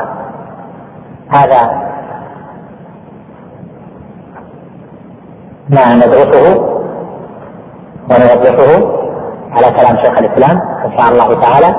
ما 5.70 5.94
ندرسه 5.94 6.62
ونوضحه 8.10 8.72
على 9.52 9.66
كلام 9.76 9.96
شيخ 10.04 10.18
الإسلام 10.18 10.60
إن 10.84 10.98
شاء 10.98 11.08
الله 11.12 11.34
تعالى 11.40 11.74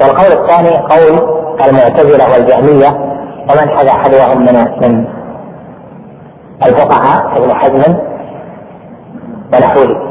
والقول 0.00 0.32
الثاني 0.42 0.76
قول 0.78 1.32
المعتزلة 1.64 2.32
والجهمية 2.32 2.90
ومن 3.48 3.66
حذا 3.76 3.92
حذوهم 3.92 4.38
من 4.38 4.56
من 4.82 5.08
الفقهاء 6.66 7.36
ابن 7.42 7.54
حزم 7.54 7.94
ونحوه 9.54 10.10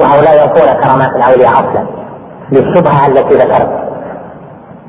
وهؤلاء 0.00 0.34
ينفون 0.40 0.80
كرامات 0.82 1.08
الاولياء 1.16 1.52
اصلا 1.52 1.84
للشبهه 2.52 3.06
التي 3.06 3.34
ذكرت 3.34 3.70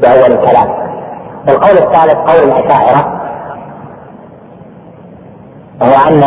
باول 0.01 0.31
الكلام 0.31 0.67
والقول 1.47 1.77
الثالث 1.77 2.13
قول 2.15 2.43
الاشاعره 2.51 3.21
وهو 5.81 5.95
ان 6.11 6.21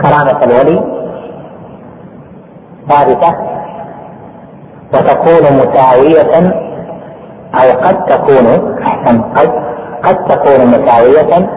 كرامه 0.00 0.42
الولي 0.44 1.00
ثابته 2.90 3.32
وتكون 4.94 5.58
مساويه 5.58 6.60
او 7.54 7.70
قد 7.80 8.04
تكون 8.06 8.46
احسن 8.82 9.22
قد 9.22 9.69
قد 10.04 10.16
تكون 10.24 10.66
مساوية 10.66 11.48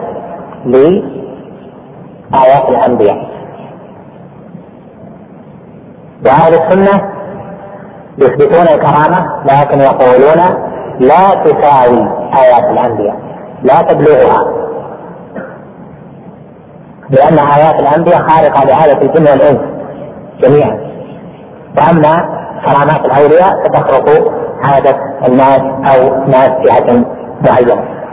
لآيات 0.66 2.68
الأنبياء 2.68 3.34
وأهل 6.26 6.54
السنة 6.54 7.00
يثبتون 8.18 8.62
الكرامة 8.68 9.42
لكن 9.44 9.80
يقولون 9.80 10.40
لا 11.00 11.34
تساوي 11.44 12.08
آيات 12.36 12.70
الأنبياء 12.70 13.16
لا 13.62 13.82
تبلغها 13.82 14.64
لأن 17.10 17.38
آيات 17.38 17.80
الأنبياء 17.80 18.22
خارقة 18.28 18.64
لآلة 18.64 19.02
الجن 19.02 19.22
والإنس 19.30 19.58
جميعا 20.40 20.92
وأما 21.78 22.44
كرامات 22.64 23.04
الأولياء 23.06 23.50
فتخرق 23.64 24.32
عادة 24.62 24.98
الناس 25.28 25.60
أو 25.60 26.24
ناس 26.26 26.50
جهة 26.50 27.04
معينة 27.50 28.03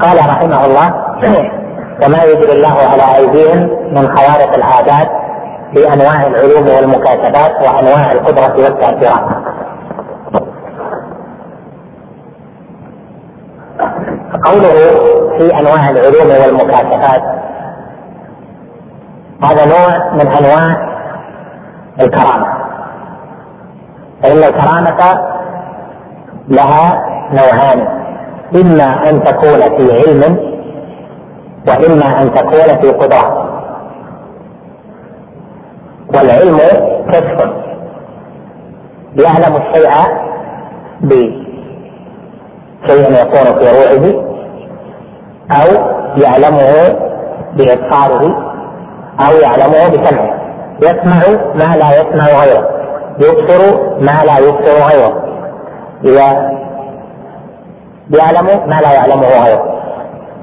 قال 0.00 0.18
رحمه 0.18 0.66
الله 0.66 0.94
وما 2.04 2.22
يجري 2.24 2.52
الله 2.52 2.78
على 2.78 3.16
أيديهم 3.16 3.94
من 3.94 4.16
خوارق 4.16 4.54
العادات 4.54 5.08
في 5.74 5.92
أنواع 5.92 6.26
العلوم 6.26 6.68
والمكاتبات 6.76 7.50
وأنواع 7.54 8.12
القدرة 8.12 8.64
والتأثيرات 8.64 9.46
قوله 14.44 14.74
في 15.38 15.58
أنواع 15.58 15.88
العلوم 15.90 16.30
والمكاتبات 16.42 17.22
هذا 19.44 19.64
نوع 19.66 20.14
من 20.14 20.26
أنواع 20.26 20.96
الكرامة 22.00 22.56
فإن 24.22 24.36
الكرامة 24.36 25.20
لها 26.48 27.04
نوعان 27.32 28.05
إما 28.54 29.08
أن 29.10 29.22
تكون 29.22 29.60
في 29.76 29.92
علم 29.92 30.22
وإما 31.68 32.22
أن 32.22 32.32
تكون 32.34 32.68
في 32.82 32.88
قدرة 32.88 33.46
والعلم 36.16 36.56
كشف 37.08 37.48
يعلم 39.16 39.56
الشيء 39.56 39.90
بشيء 41.00 41.46
يكون 43.26 43.46
في 43.58 43.64
روعه 43.72 44.24
أو 45.60 45.66
يعلمه 46.22 46.72
بإبصاره 47.56 48.24
أو 49.26 49.32
يعلمه 49.36 49.88
بسمعه 49.88 50.36
يسمع 50.82 51.28
ما 51.54 51.76
لا 51.76 51.90
يسمع 52.00 52.24
غيره 52.24 52.66
يبصر 53.20 53.62
ما 54.00 54.24
لا 54.24 54.38
يبصر 54.38 54.84
غيره 54.92 55.24
إذا 56.04 56.56
يعلم 58.10 58.46
ما 58.46 58.80
لا 58.82 58.92
يعلمه 58.92 59.26
غيره 59.26 59.76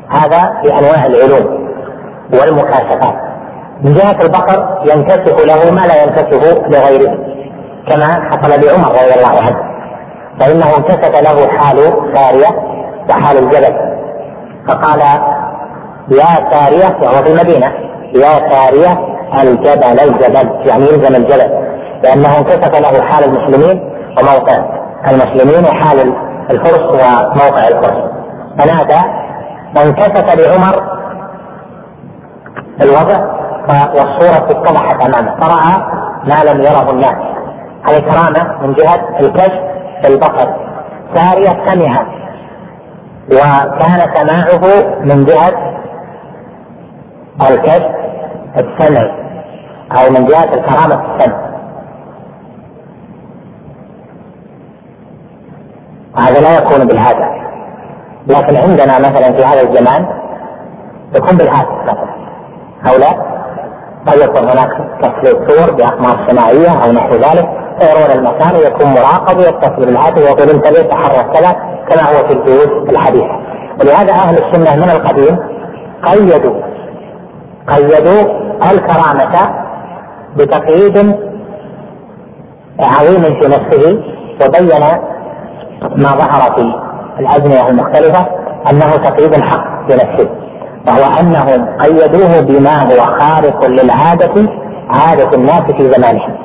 هذا 0.10 0.39
في 0.62 0.69
انواع 0.80 1.06
العلوم 1.06 1.69
والمكاشفات 2.34 3.15
من 3.84 3.93
جهه 3.93 4.21
البقر 4.21 4.82
ينكشف 4.91 5.45
له 5.45 5.71
ما 5.71 5.88
لا 5.88 6.04
ينكشف 6.04 6.58
لغيره 6.67 7.17
كما 7.88 8.06
حصل 8.32 8.65
لعمر 8.65 8.88
رضي 8.91 9.13
الله 9.15 9.43
عنه 9.45 9.73
فانه 10.39 10.78
انكشف 10.78 11.21
له 11.21 11.47
حال 11.58 11.78
ساريه 12.15 12.73
وحال 13.10 13.38
الجبل 13.38 13.91
فقال 14.67 14.99
يا 16.12 16.49
ساريه 16.52 16.99
وهو 17.02 17.23
في 17.23 17.30
المدينه 17.34 17.67
يا 18.15 18.49
ساريه 18.49 18.99
الجبل 19.43 19.99
الجبل 19.99 20.67
يعني 20.67 20.84
يلزم 20.84 21.15
الجبل 21.15 21.63
لانه 22.04 22.38
انكشف 22.38 22.80
له 22.80 23.02
حال 23.02 23.23
المسلمين 23.23 23.89
وموقع 24.19 24.58
المسلمين 25.12 25.65
وحال 25.65 26.13
الفرس 26.51 26.82
وموقع 26.84 27.67
الفرس 27.67 28.03
فنادى 28.58 29.01
وانكشف 29.75 30.36
لعمر 30.36 30.93
الوضع 32.82 33.34
والصورة 33.69 34.47
اتضحت 34.51 35.01
أمامه 35.08 35.39
فرأى 35.39 35.86
ما 36.27 36.51
لم 36.51 36.62
يره 36.62 36.91
الناس 36.91 37.15
على 37.88 38.01
كرامة 38.01 38.62
من 38.67 38.73
جهة 38.73 39.19
الكشف 39.19 39.60
بالبصر 40.03 40.49
سارية 41.15 41.65
سمع 41.65 41.97
وكان 43.34 44.13
سماعه 44.15 44.84
من 45.03 45.25
جهة 45.25 45.73
الكشف 47.49 47.93
السمعي 48.58 49.12
أو 49.97 50.12
من 50.12 50.25
جهة 50.25 50.43
الكرامة 50.53 51.15
السمع 51.15 51.42
وهذا 56.17 56.39
لا 56.39 56.56
يكون 56.58 56.88
بالهذا 56.88 57.30
لكن 58.28 58.56
عندنا 58.56 58.99
مثلا 58.99 59.34
في 59.38 59.43
هذا 59.45 59.62
الزمان 59.69 60.06
يكون 61.15 61.38
بالهذا 61.38 61.84
مثلا 61.84 62.06
او 62.89 62.99
لا 62.99 63.34
قد 64.08 64.17
يكون 64.19 64.49
هناك 64.49 64.69
تصوير 65.02 65.47
صور 65.47 65.76
باقمار 65.76 66.28
سماعيه 66.30 66.84
او 66.86 66.91
نحو 66.91 67.10
ذلك 67.13 67.49
فيرون 67.80 68.12
المكان 68.19 68.56
ويكون 68.56 68.88
مراقب 68.88 69.38
ويتصل 69.38 69.76
بالهاتف 69.86 70.17
ويقول 70.17 70.49
انتبه 70.49 70.82
تحرك 70.82 71.32
كذا 71.38 71.52
كما 71.89 72.02
هو 72.10 72.28
في 72.28 72.34
البيوت 72.34 72.91
الحديثه 72.93 73.28
ولهذا 73.82 74.13
اهل 74.13 74.38
السنه 74.43 74.86
من 74.86 74.91
القديم 74.91 75.38
قيدوا 76.06 76.62
قيدوا 77.67 78.34
الكرامه 78.71 79.52
بتقييد 80.38 80.97
عظيم 82.80 83.23
في 83.23 83.47
نفسه 83.47 83.99
وبين 84.45 84.71
ما 85.83 86.09
ظهر 86.09 86.55
في 87.15 87.19
الأزمنة 87.21 87.67
المختلفة 87.69 88.27
أنه 88.71 88.95
تقييد 88.95 89.33
الحق 89.33 89.87
بنفسه 89.89 90.29
وهو 90.87 91.19
أنهم 91.19 91.77
قيدوه 91.79 92.41
بما 92.41 92.83
هو 92.83 93.03
خارق 93.19 93.65
للعادة 93.65 94.49
عادة 94.89 95.29
الناس 95.33 95.61
في 95.61 95.91
زمانهم 95.93 96.37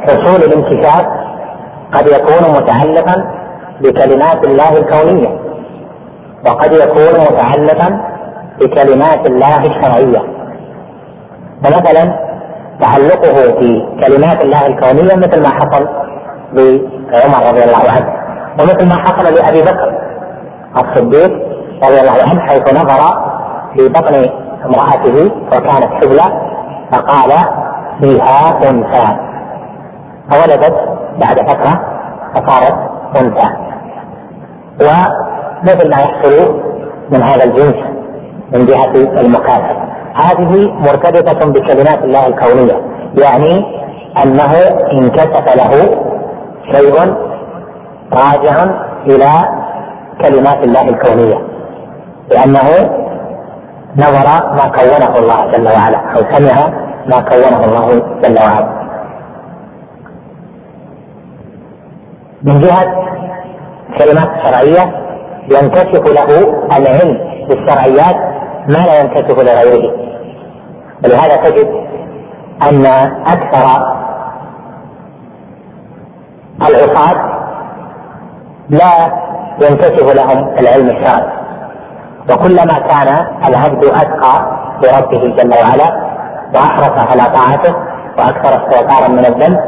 حصول 0.08 0.44
الانكشاف 0.44 1.06
قد 1.94 2.08
يكون 2.08 2.52
متعلقا 2.58 3.26
بكلمات 3.82 4.46
الله 4.48 4.78
الكونية 4.78 5.40
وقد 6.50 6.74
يكون 6.74 7.22
متعلقا 7.24 8.02
بكلمات 8.62 9.28
الله 9.28 9.60
الشرعية 9.66 10.22
فمثلا 11.64 12.26
تعلقه 12.82 13.60
بكلمات 13.60 14.42
الله 14.42 14.68
الكونية 14.68 15.16
مثل 15.16 15.42
ما 15.44 15.50
حصل 15.50 15.88
لعمر 17.12 17.48
رضي 17.50 17.64
الله 17.64 17.84
عنه 17.96 18.14
ومثل 18.60 18.86
ما 18.88 18.96
حصل 18.96 19.34
لأبي 19.34 19.62
بكر 19.62 19.96
الصديق 20.78 21.32
رضي 21.84 22.00
الله 22.02 22.12
عنه 22.30 22.42
حيث 22.48 22.74
نظر 22.74 23.30
في 23.78 23.90
بطن 23.90 24.30
امرأته 24.66 25.32
وكانت 25.48 25.94
حبلى 25.94 26.46
فقال 26.92 27.32
فيها 28.02 28.70
أنثى 28.70 29.25
فولدت 30.30 30.90
بعد 31.20 31.50
فترة 31.50 31.82
فصارت 32.36 32.76
أنثى 33.16 33.54
ومثل 34.82 35.90
ما 35.90 36.02
يحصل 36.02 36.56
من 37.12 37.24
هذا 37.24 37.44
الجنس 37.44 37.76
من 38.54 38.66
جهة 38.66 38.92
المكافأة 39.22 39.86
هذه 40.16 40.72
مرتبطة 40.80 41.52
بكلمات 41.52 42.04
الله 42.04 42.28
الكونية 42.28 42.82
يعني 43.24 43.66
أنه 44.24 44.54
انكشف 44.92 45.56
له 45.56 46.00
شيء 46.72 47.16
راجع 48.14 48.64
إلى 49.08 49.30
كلمات 50.22 50.66
الله 50.66 50.82
الكونية 50.82 51.38
لأنه 52.32 52.90
نظر 53.98 54.48
ما 54.56 54.68
كونه 54.76 55.20
الله 55.20 55.52
جل 55.52 55.66
وعلا 55.68 55.98
أو 55.98 56.22
سمع 56.36 56.68
ما 57.08 57.22
كونه 57.22 57.66
الله 57.66 57.90
جل 58.24 58.40
وعلا 58.40 58.85
من 62.46 62.60
جهة 62.60 62.82
كلمات 64.00 64.30
شرعية 64.46 64.84
ينكشف 65.52 66.04
له 66.06 66.40
العلم 66.78 67.18
بالشرعيات 67.50 68.16
ما 68.70 68.86
لا 68.86 69.00
ينكشف 69.00 69.40
لغيره 69.40 69.92
ولهذا 71.06 71.36
تجد 71.36 71.68
أن 72.70 72.86
أكثر 73.28 73.82
العصاة 76.70 77.42
لا 78.70 79.12
ينكشف 79.62 80.16
لهم 80.16 80.54
العلم 80.60 80.90
الشرعي 80.98 81.36
وكلما 82.32 82.80
كان 82.80 83.28
العبد 83.50 83.86
أتقى 83.86 84.56
لربه 84.84 85.22
جل 85.36 85.50
وعلا 85.54 86.06
وأحرص 86.56 87.08
على 87.08 87.24
طاعته 87.34 87.76
وأكثر 88.18 88.68
استغفارا 88.68 89.08
من 89.08 89.26
الذنب 89.26 89.60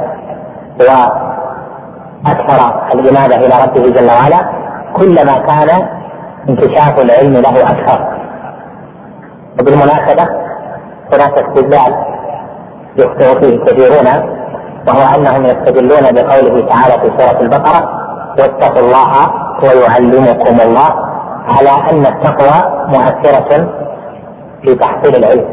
أكثر 2.26 2.90
الإنابة 2.96 3.36
إلى 3.36 3.56
ربه 3.64 3.82
جل 3.90 4.08
وعلا 4.12 4.52
كلما 4.96 5.34
كان 5.40 5.88
انكشاف 6.50 7.00
العلم 7.00 7.34
له 7.34 7.62
أكثر 7.72 8.18
وبالمناسبة 9.60 10.24
هناك 11.14 11.34
استدلال 11.38 11.96
يخطئ 12.98 13.42
فيه 13.42 13.60
كثيرون 13.64 14.38
وهو 14.88 15.16
أنهم 15.16 15.46
يستدلون 15.46 16.02
بقوله 16.12 16.66
تعالى 16.68 16.94
في 17.02 17.08
سورة 17.18 17.40
البقرة 17.42 17.90
واتقوا 18.40 18.86
الله 18.88 19.14
ويعلمكم 19.64 20.62
الله 20.62 21.08
على 21.48 21.70
أن 21.92 22.06
التقوى 22.06 22.86
مؤثرة 22.88 23.70
في 24.66 24.76
تحصيل 24.76 25.16
العلم 25.16 25.46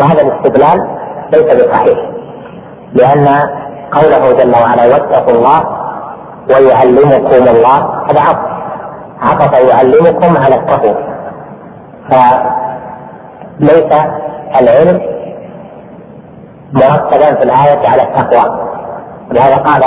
وهذا 0.00 0.22
الاستدلال 0.22 0.88
ليس 1.32 1.64
بصحيح 1.66 1.98
لأن 2.94 3.28
قوله 3.92 4.32
جل 4.32 4.52
وعلا 4.54 4.86
واتقوا 4.86 5.34
الله 5.36 5.79
ويعلمكم 6.52 7.48
الله 7.48 7.76
هذا 8.10 8.20
عطف 8.20 8.38
عطف 9.22 9.58
يعلمكم 9.70 10.36
على 10.36 10.54
التقوى 10.54 11.04
فليس 12.10 13.98
العلم 14.60 15.00
مرتبا 16.72 17.34
في 17.34 17.42
الآية 17.42 17.88
على 17.88 18.02
التقوى 18.02 18.60
لهذا 19.32 19.56
قال 19.56 19.82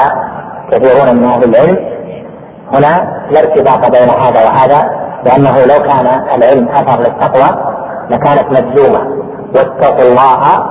كثيرون 0.72 1.16
من 1.16 1.24
أهل 1.24 1.44
العلم 1.44 1.94
هنا 2.74 3.24
لا 3.32 3.40
ارتباط 3.40 3.80
بين 3.92 4.10
هذا 4.10 4.44
وهذا 4.50 4.90
لأنه 5.26 5.66
لو 5.66 5.84
كان 5.84 6.08
العلم 6.36 6.70
أثر 6.70 7.00
للتقوى 7.00 7.74
لكانت 8.10 8.46
مجزومة 8.46 9.24
واتقوا 9.56 10.06
الله 10.10 10.66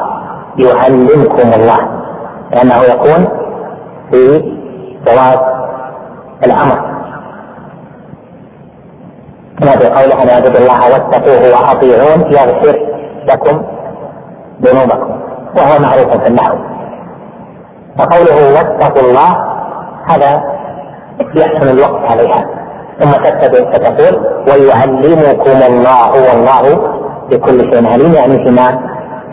يعلمكم 0.59 1.53
الله 1.61 2.03
لأنه 2.51 2.77
يكون 2.77 3.29
في 4.11 4.53
جواز 5.07 5.52
الامر 6.47 6.93
كما 9.61 9.71
في 9.73 9.87
قوله 9.87 10.23
ان 10.23 10.29
اعبدوا 10.29 10.61
الله 10.61 10.81
واتقوه 10.93 11.51
واطيعون 11.55 12.33
يغفر 12.33 12.79
لكم 13.27 13.63
ذنوبكم 14.63 15.11
وهو 15.59 15.79
معروف 15.81 16.23
في 16.23 16.27
النحو 16.29 16.57
فقوله 17.99 18.55
واتقوا 18.55 19.03
الله 19.09 19.29
هذا 20.09 20.43
يحسن 21.37 21.69
الوقت 21.69 22.11
عليها 22.11 22.45
ثم 23.01 23.11
تتبع 23.13 23.73
فتقول 23.73 24.27
ويعلمكم 24.51 25.51
الله 25.51 26.13
والله 26.13 26.93
بكل 27.31 27.61
شيء 27.73 27.93
عليم 27.93 28.13
يعني 28.13 28.45
فيما 28.45 28.69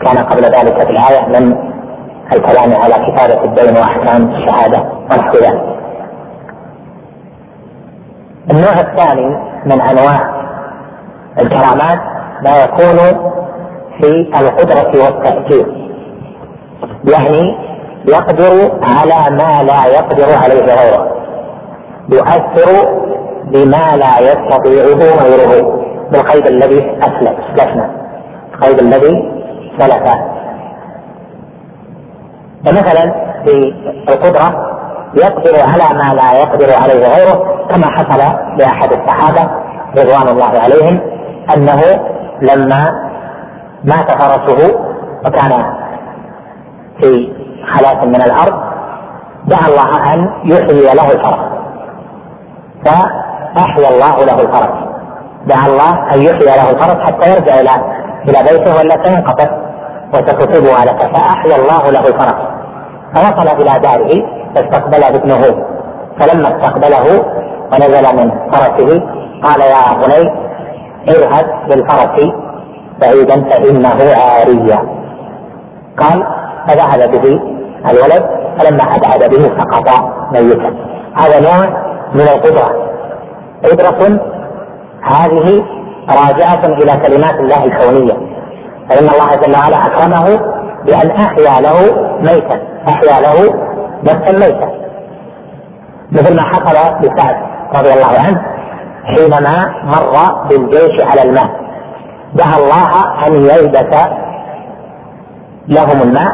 كان 0.04 0.18
قبل 0.18 0.42
ذلك 0.42 0.78
في 0.86 0.90
الآية 0.90 1.40
من 1.40 1.56
الكلام 2.32 2.82
على 2.82 2.94
كتابة 2.94 3.44
الدين 3.44 3.76
وأحكام 3.76 4.30
الشهادة 4.34 4.78
ونحو 5.12 5.32
ذلك 5.36 5.69
النوع 8.50 8.80
الثاني 8.80 9.28
من 9.66 9.80
انواع 9.80 10.30
الكرامات 11.42 12.00
ما 12.44 12.62
يكون 12.64 12.98
في 14.00 14.08
القدرة 14.40 15.04
والتأثير 15.04 15.90
يعني 17.04 17.58
يقدر 18.08 18.50
على 18.82 19.36
ما 19.36 19.62
لا 19.62 19.86
يقدر 19.86 20.38
عليه 20.42 20.60
غيره 20.64 21.10
يؤثر 22.12 22.90
بما 23.44 23.96
لا 23.96 24.18
يستطيعه 24.20 25.22
غيره 25.22 25.80
بالقيد 26.12 26.46
الذي 26.46 26.98
أسلف 27.00 27.34
أسلفنا 27.50 27.90
القيد 28.54 28.78
الذي 28.78 29.32
سلف 29.80 30.10
فمثلا 32.64 33.14
في 33.44 33.74
القدرة 34.08 34.69
يقدر 35.14 35.52
على 35.60 35.98
ما 35.98 36.14
لا 36.14 36.32
يقدر 36.40 36.74
عليه 36.82 37.08
غيره 37.08 37.66
كما 37.70 37.84
حصل 37.86 38.36
لأحد 38.58 38.92
الصحابة 38.92 39.50
رضوان 39.98 40.28
الله 40.28 40.58
عليهم 40.60 41.00
أنه 41.56 41.80
لما 42.42 42.86
مات 43.84 44.10
فرسه 44.22 44.78
وكان 45.26 45.58
في 47.02 47.32
خلاص 47.74 48.06
من 48.06 48.22
الأرض 48.22 48.54
دعا 49.46 49.66
الله 49.68 50.14
أن 50.14 50.28
يحيي 50.44 50.94
له 50.94 51.10
الفرس 51.12 51.50
فأحيا 52.84 53.88
الله 53.88 54.24
له 54.24 54.40
الفرس 54.42 54.76
دعا 55.46 55.66
الله 55.66 56.12
أن 56.14 56.20
يحيي 56.22 56.46
له 56.46 56.70
الفرس 56.70 56.96
حتى 56.98 57.30
يرجع 57.34 57.60
إلى 57.60 57.70
إلى 58.28 58.38
بيته 58.52 58.76
ولا 58.78 59.02
سينقطع 59.04 59.50
وتكتبه 60.14 60.74
على 60.80 61.14
فأحيا 61.14 61.56
الله 61.56 61.90
له 61.90 62.00
الفرس 62.08 62.36
فوصل 63.14 63.48
إلى 63.62 63.78
داره 63.80 64.39
فاستقبل 64.54 65.04
ابنه 65.04 65.42
فلما 66.20 66.48
استقبله 66.56 67.24
ونزل 67.72 68.04
من 68.16 68.30
فرسه 68.52 69.02
قال 69.44 69.60
يا 69.60 69.94
بني 70.04 70.30
اذهب 71.08 71.46
بالفرس 71.68 72.28
بعيدا 73.00 73.44
فانه 73.50 73.98
عارية 74.16 74.82
قال 75.98 76.24
فذهب 76.68 77.10
به 77.10 77.40
الولد 77.90 78.26
فلما 78.58 78.82
ابعد 78.84 79.30
به 79.30 79.42
سقط 79.42 79.90
ميتا 80.34 80.70
هذا 81.16 81.40
نوع 81.40 81.84
من 82.14 82.20
القدرة 82.20 82.90
قدرة 83.64 84.20
هذه 85.02 85.62
راجعة 86.10 86.64
إلى 86.64 86.92
كلمات 87.06 87.40
الله 87.40 87.64
الكونية 87.64 88.12
فإن 88.88 89.08
الله 89.08 89.34
جل 89.34 89.56
وعلا 89.58 89.76
أكرمه 89.76 90.40
بأن 90.86 91.10
أحيا 91.10 91.60
له 91.60 91.74
ميتا 92.20 92.60
أحيا 92.88 93.20
له 93.20 93.54
بس 94.04 94.14
الميتة 94.14 94.68
مثل 96.12 96.36
ما 96.36 96.42
حصل 96.42 96.96
لسعد 97.00 97.36
رضي 97.76 97.92
الله 97.92 98.20
عنه 98.26 98.40
حينما 99.04 99.66
مر 99.84 100.42
بالجيش 100.48 101.00
على 101.04 101.22
الماء 101.22 101.60
دعا 102.34 102.56
الله 102.56 102.94
ان 103.26 103.32
يلبس 103.34 104.08
لهم 105.68 106.02
الماء 106.02 106.32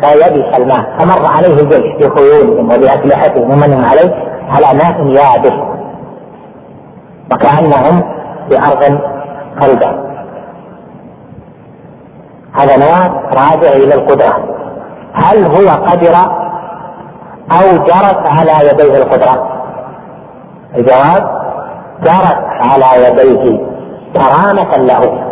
فيبس 0.00 0.58
الماء 0.58 0.96
فمر 0.98 1.26
عليه 1.26 1.54
الجيش 1.54 1.86
بخيولهم 2.06 2.64
وباسلحتهم 2.64 3.50
ومنهم 3.50 3.84
عليه 3.84 4.14
على 4.48 4.78
ماء 4.78 5.06
يابس 5.06 5.56
وكانهم 7.32 8.02
بارض 8.50 8.98
خلدة 9.60 10.06
هذا 12.54 12.76
نوع 12.76 13.06
راجع 13.28 13.72
الى 13.72 13.94
القدره 13.94 14.48
هل 15.14 15.44
هو 15.46 15.84
قدر 15.84 16.45
أو 17.52 17.78
جرت 17.84 18.26
على 18.26 18.68
يديه 18.68 18.98
القدرة 18.98 19.62
الجواب 20.74 21.30
جرت 22.02 22.38
على 22.60 23.04
يديه 23.06 23.66
كرامة 24.16 24.76
له 24.76 25.26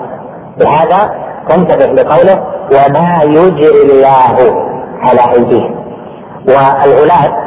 لهذا 0.59 1.11
تنتبه 1.49 2.03
لقوله 2.03 2.45
وما 2.73 3.23
يجري 3.23 3.93
الله 3.93 4.55
على 5.03 5.33
أيديهم 5.33 5.85
والغلاة 6.49 7.45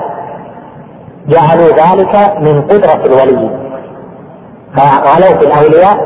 جعلوا 1.28 1.68
ذلك 1.70 2.16
من 2.42 2.62
قدرة 2.62 3.06
الولي 3.06 3.50
فغلوا 4.78 5.40
في 5.40 5.46
الأولياء 5.48 5.98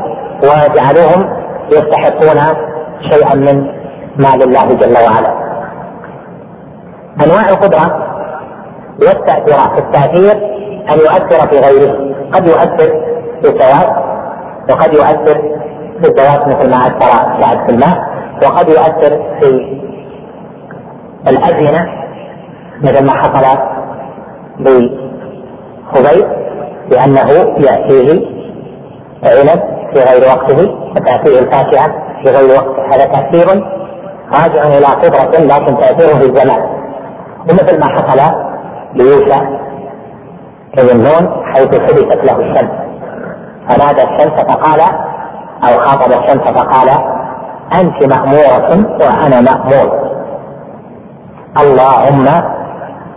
وجعلوهم 0.42 1.36
يستحقون 1.70 2.56
شيئا 3.10 3.34
من 3.34 3.66
مال 4.16 4.42
الله 4.42 4.66
جل 4.66 4.94
وعلا 4.94 5.42
أنواع 7.24 7.48
القدرة 7.50 8.11
والتأثيرات 9.06 9.78
التأثير 9.78 10.32
أن 10.90 10.98
يؤثر 10.98 11.46
في 11.50 11.58
غيره 11.60 12.14
قد 12.32 12.46
يؤثر 12.46 12.78
في 12.78 13.42
بالثواب 13.42 14.02
وقد 14.70 14.92
يؤثر 14.92 15.34
في 15.34 15.58
بالثواب 16.00 16.48
مثل 16.48 16.70
ما 16.70 16.76
أثر 16.76 17.36
بعد 17.40 17.66
في 17.68 17.74
الماء 17.74 17.98
وقد 18.46 18.68
يؤثر 18.68 19.22
في 19.40 19.76
الأزمنة 21.28 21.86
مثل 22.82 23.04
ما 23.06 23.12
حصل 23.16 23.58
بخبيب 24.58 26.26
لأنه 26.90 27.30
يأتيه 27.58 28.26
عنب 29.24 29.62
في 29.94 30.00
غير 30.10 30.22
وقته 30.28 30.74
وتأتيه 30.96 31.38
الفاكهة 31.38 31.92
في 32.24 32.30
غير 32.30 32.50
وقته 32.50 32.94
هذا 32.94 33.04
تأثير 33.04 33.64
راجع 34.32 34.62
إلى 34.66 34.86
قدرة 34.86 35.40
لكن 35.40 35.76
تأثيره 35.76 36.18
في 36.18 36.26
الزمان 36.26 36.60
ومثل 37.50 37.80
ما 37.80 37.86
حصل 37.86 38.34
ليوسع 38.94 39.42
في 40.76 40.92
النون 40.92 41.44
حيث 41.54 41.80
حدثت 41.80 42.24
له 42.32 42.36
الشمس 42.36 42.72
فنادى 43.68 44.02
الشمس 44.02 44.40
فقال 44.40 44.80
أو 45.64 45.80
خاطب 45.82 46.12
الشمس 46.22 46.40
فقال 46.40 46.88
أنت 47.80 48.14
مأمورة 48.16 48.70
وأنا 49.00 49.40
مأمور 49.40 50.02
اللهم 51.58 52.24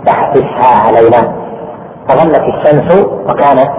تحبسها 0.06 0.86
علينا 0.88 1.36
فظلت 2.08 2.44
الشمس 2.44 3.06
وكانت 3.28 3.70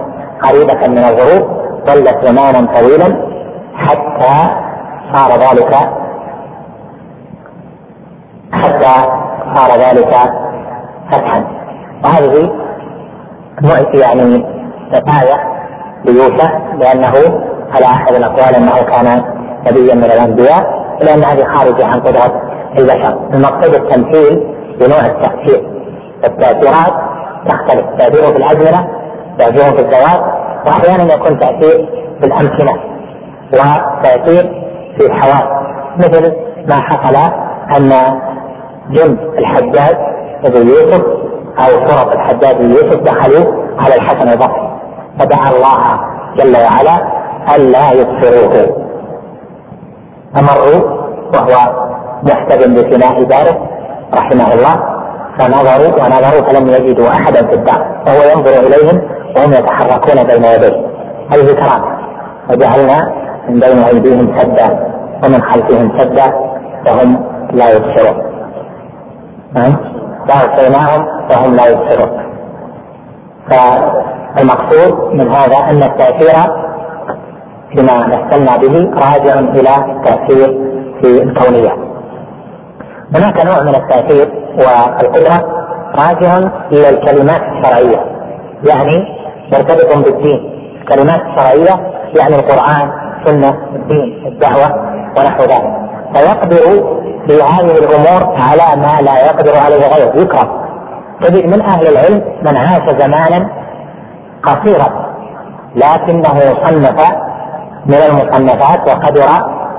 قريبة 0.41 0.87
من 0.87 0.97
الغروب 0.97 1.49
ظلت 1.87 2.17
زمانا 2.23 2.67
طويلا 2.79 3.27
حتى 3.75 4.59
صار 5.13 5.31
ذلك 5.39 5.73
حتى 8.51 9.09
صار 9.55 9.71
ذلك 9.79 10.15
فتحا 11.11 11.56
وهذه 12.03 12.53
نؤتي 13.61 13.97
يعني 13.99 14.45
كفاية 14.91 15.35
ليوسف 16.05 16.51
لأنه 16.79 17.13
على 17.73 17.85
أحد 17.85 18.13
الأقوال 18.13 18.55
أنه 18.55 18.83
كان 18.83 19.21
نبيا 19.67 19.95
من 19.95 20.03
الأنبياء 20.03 20.63
لأن 21.01 21.23
هذه 21.23 21.43
خارجة 21.43 21.85
عن 21.85 21.99
قدرة 21.99 22.41
البشر 22.79 23.19
المقصود 23.33 23.75
التمثيل 23.75 24.53
بنوع 24.79 24.99
التأثير 24.99 25.69
التأثيرات 26.25 27.01
تختلف 27.47 27.83
تأثيره 27.99 28.27
في 28.27 28.37
الأزمنة 28.43 28.87
تأثيره 29.37 29.71
في 29.77 29.85
الزواج 29.85 30.21
وأحيانا 30.65 31.13
يكون 31.13 31.39
تأثير 31.39 31.89
في 32.21 32.27
الأمكنة 32.27 32.73
وتأثير 33.53 34.53
في 34.97 35.05
الحواس 35.05 35.67
مثل 35.97 36.33
ما 36.69 36.75
حصل 36.75 37.31
أن 37.77 38.19
جند 38.93 39.19
الحجاج 39.39 39.97
أبو 40.45 40.57
يوسف 40.57 41.16
او 41.59 41.79
طرق 41.89 42.11
الحداد 42.15 42.57
بن 42.59 42.71
يوسف 42.71 42.95
دخلوا 43.01 43.53
على 43.79 43.95
الحسن 43.95 44.29
البصري 44.29 44.77
فدعا 45.19 45.49
الله 45.49 45.77
جل 46.37 46.57
وعلا 46.63 47.07
الا 47.55 47.91
يبصروه 47.91 48.77
فمروا 50.35 50.89
وهو 51.33 51.85
محتدم 52.23 52.73
بفناء 52.75 53.23
داره 53.23 53.67
رحمه 54.13 54.53
الله 54.53 54.97
فنظروا 55.39 56.05
ونظروا 56.05 56.53
فلم 56.53 56.67
يجدوا 56.67 57.09
احدا 57.09 57.47
في 57.47 57.53
الدار 57.53 58.03
وهو 58.07 58.29
ينظر 58.37 58.59
اليهم 58.67 59.01
وهم 59.35 59.53
يتحركون 59.53 60.23
بين 60.23 60.43
يديه 60.45 60.87
هذه 61.31 61.53
كرامه 61.53 61.97
وجعلنا 62.51 63.13
من 63.49 63.59
بين 63.59 63.77
ايديهم 63.83 64.39
سدا 64.39 64.87
ومن 65.25 65.41
خلفهم 65.41 65.97
سدا 65.99 66.33
وهم 66.87 67.25
لا 67.53 67.69
يبصرون 67.71 68.27
نعم 69.53 69.96
وأعطيناهم 70.29 71.01
وهم 71.31 71.55
لا 71.55 71.65
يبصرون 71.67 72.11
فالمقصود 73.49 75.13
من 75.13 75.27
هذا 75.31 75.57
أن 75.69 75.83
التأثير 75.83 76.53
بما 77.75 78.07
مثلنا 78.07 78.57
به 78.57 78.89
راجع 78.93 79.39
إلى 79.39 79.75
التأثير 79.93 80.47
في 81.01 81.23
الكونية 81.23 81.87
هناك 83.15 83.45
نوع 83.45 83.61
من 83.63 83.75
التأثير 83.75 84.33
والقدرة 84.57 85.67
راجع 85.95 86.37
إلى 86.71 86.89
الكلمات 86.89 87.41
الشرعية 87.41 88.01
يعني 88.63 89.05
مرتبط 89.53 90.05
بالدين 90.05 90.69
الكلمات 90.81 91.21
الشرعية 91.21 91.93
يعني 92.19 92.35
القرآن 92.35 92.91
السنة 93.19 93.57
الدين 93.75 94.27
الدعوة 94.27 94.97
ونحو 95.19 95.41
ذلك 95.43 95.96
فيقدر 96.17 96.65
في 97.27 97.33
هذه 97.33 97.77
الامور 97.79 98.35
على 98.35 98.81
ما 98.81 99.01
لا 99.01 99.25
يقدر 99.25 99.55
عليه 99.65 99.95
غيره 99.95 100.21
يكره 100.21 100.63
تجد 101.23 101.45
من 101.45 101.61
اهل 101.61 101.87
العلم 101.87 102.21
من 102.43 102.57
عاش 102.57 102.89
زمانا 102.99 103.49
قصيرا 104.43 105.07
لكنه 105.75 106.33
صنف 106.39 107.15
من 107.85 107.95
المصنفات 107.95 108.79
وقدر 108.87 109.23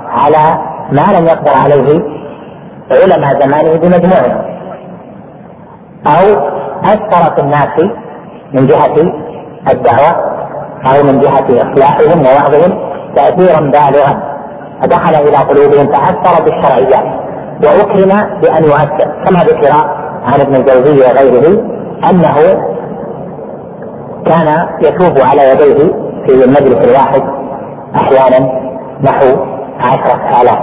على 0.09 0.59
ما 0.91 1.05
لم 1.19 1.25
يقدر 1.25 1.51
عليه 1.63 1.99
علماء 2.91 3.41
زمانه 3.47 3.79
بمجموعه 3.79 4.45
او 6.07 6.41
اثر 6.83 7.35
في 7.35 7.41
الناس 7.41 7.79
من 8.53 8.67
جهه 8.67 8.95
الدعوه 9.71 10.39
او 10.85 11.03
من 11.03 11.19
جهه 11.19 11.45
اصلاحهم 11.73 12.19
ووعظهم 12.25 12.89
تاثيرا 13.15 13.61
بالغا 13.71 14.28
فدخل 14.81 15.15
الى 15.15 15.37
قلوبهم 15.37 15.85
تاثر 15.91 16.43
بالشرعيات 16.43 17.19
واكرم 17.63 18.39
بان 18.41 18.63
يؤثر 18.63 19.23
كما 19.25 19.39
ذكر 19.43 19.71
عن 20.23 20.41
ابن 20.41 20.55
الجوزي 20.55 21.05
وغيره 21.05 21.61
انه 22.11 22.63
كان 24.25 24.67
يتوب 24.83 25.17
على 25.31 25.49
يديه 25.51 25.93
في 26.27 26.33
المجلس 26.45 26.89
الواحد 26.89 27.23
احيانا 27.95 28.59
نحو 29.03 29.25
عشرة 29.79 30.41
آلاف 30.41 30.59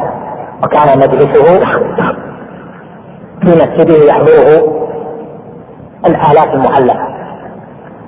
وكان 0.65 0.99
مجلسه 0.99 1.61
في 3.45 3.51
مسجده 3.51 4.05
يحضره 4.09 4.77
الآلاف 6.07 6.53
المعلقة 6.55 7.07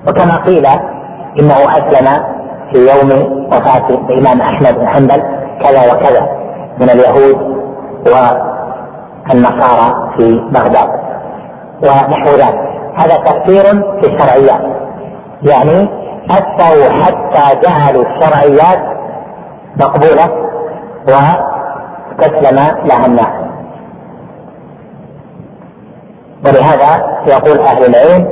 وكما 0.07 0.35
قيل 0.35 0.65
إنه 1.39 1.53
أسلم 1.53 2.23
في 2.73 2.77
يوم 2.77 3.39
وفاة 3.47 3.87
الإمام 3.89 4.41
أحمد 4.41 4.79
بن 4.79 4.87
حنبل 4.87 5.23
كذا 5.63 5.93
وكذا 5.93 6.21
من 6.79 6.89
اليهود 6.89 7.59
والنصارى 8.05 10.13
في 10.17 10.39
بغداد 10.51 10.89
ونحو 11.83 12.25
ذلك 12.29 12.59
هذا 12.97 13.15
تفسير 13.17 13.63
في 14.01 14.07
الشرعيات 14.15 14.61
يعني 15.43 15.89
أثروا 16.31 16.89
حتى 17.03 17.59
جعلوا 17.67 18.03
الشرعيات 18.03 18.81
مقبولة 19.81 20.27
واستسلم 21.07 22.57
لها 22.85 23.05
الناس 23.05 23.33
ولهذا 26.45 27.19
يقول 27.27 27.59
أهل 27.59 27.85
العلم 27.85 28.27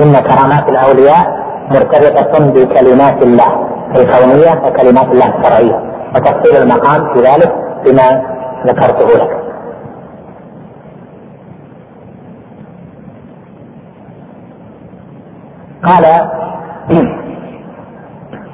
إن 0.00 0.12
كرامات 0.12 0.68
الأولياء 0.68 1.46
مرتبطة 1.70 2.38
بكلمات 2.52 3.22
الله 3.22 3.66
الكونية 3.96 4.62
وكلمات 4.68 5.04
الله 5.12 5.38
الشرعية 5.38 5.95
وتفصيل 6.16 6.56
المقام 6.62 7.14
في 7.14 7.20
ذلك 7.20 7.52
بما 7.84 8.22
ذكرته 8.66 9.08
لك 9.24 9.42
قال 15.84 16.04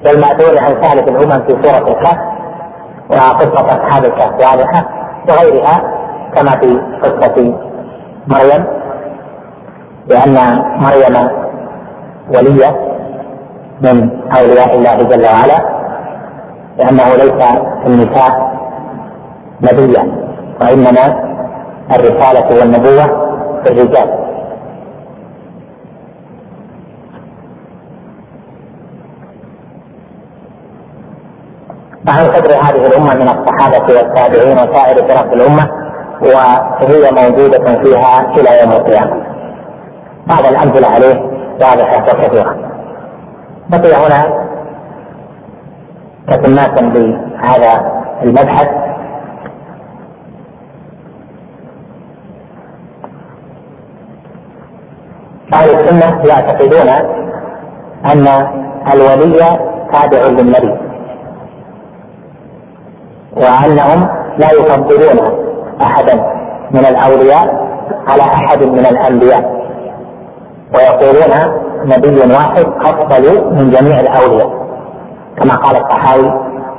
والمأثور 0.07 0.59
عن 0.61 0.81
ثالث 0.83 1.09
الأمم 1.09 1.47
في 1.47 1.63
سورة 1.63 1.89
الكهف 1.93 2.19
وقصة 3.11 3.67
أصحاب 3.67 4.05
الكهف 4.05 4.33
واضحة 4.33 4.89
وغيرها 5.29 5.93
كما 6.35 6.51
في 6.51 6.77
قصة 7.03 7.55
مريم 8.29 8.65
لأن 10.09 10.35
مريم 10.79 11.29
ولية 12.35 12.93
من 13.83 14.11
أولياء 14.33 14.75
الله 14.79 14.97
جل 15.03 15.25
وعلا 15.25 15.72
لأنه 16.79 17.05
ليس 17.05 17.49
النساء 17.87 18.53
نبيا 19.63 20.23
وإنما 20.61 21.31
الرسالة 21.97 22.61
والنبوة 22.61 23.05
في 23.65 23.73
الرجال 23.73 24.23
أهل 32.09 32.33
قدر 32.33 32.51
هذه 32.51 32.87
الأمة 32.87 33.15
من 33.15 33.29
الصحابة 33.29 33.95
والتابعين 33.95 34.53
وسائر 34.59 35.09
فرق 35.09 35.33
الأمة 35.33 35.71
وهي 36.23 37.13
موجودة 37.13 37.83
فيها 37.85 38.31
إلى 38.39 38.61
يوم 38.61 38.73
القيامة. 38.73 39.23
بعض 40.27 40.47
الأمثلة 40.47 40.89
عليه 40.89 41.21
واضحة 41.61 42.03
وكثيرة. 42.03 42.57
بقي 43.69 43.95
هنا 43.95 44.42
تتماسا 46.31 46.81
بهذا 46.83 47.73
المبحث 48.23 48.69
أهل 55.55 55.71
السنة 55.75 56.25
يعتقدون 56.25 56.89
أن 58.07 58.27
الولي 58.95 59.59
تابع 59.93 60.27
للنبي 60.27 60.75
وأنهم 63.37 64.09
لا 64.39 64.53
يفضلون 64.53 65.19
أحدا 65.83 66.15
من 66.71 66.81
الأولياء 66.85 67.63
على 68.09 68.23
أحد 68.23 68.63
من 68.63 68.87
الأنبياء 68.87 69.63
ويقولون 70.77 71.63
نبي 71.85 72.33
واحد 72.35 72.67
أفضل 72.81 73.45
من 73.57 73.71
جميع 73.71 74.01
الأولياء 74.01 74.62
كما 75.39 75.55
قال 75.57 75.77
الطحاوي 75.77 76.29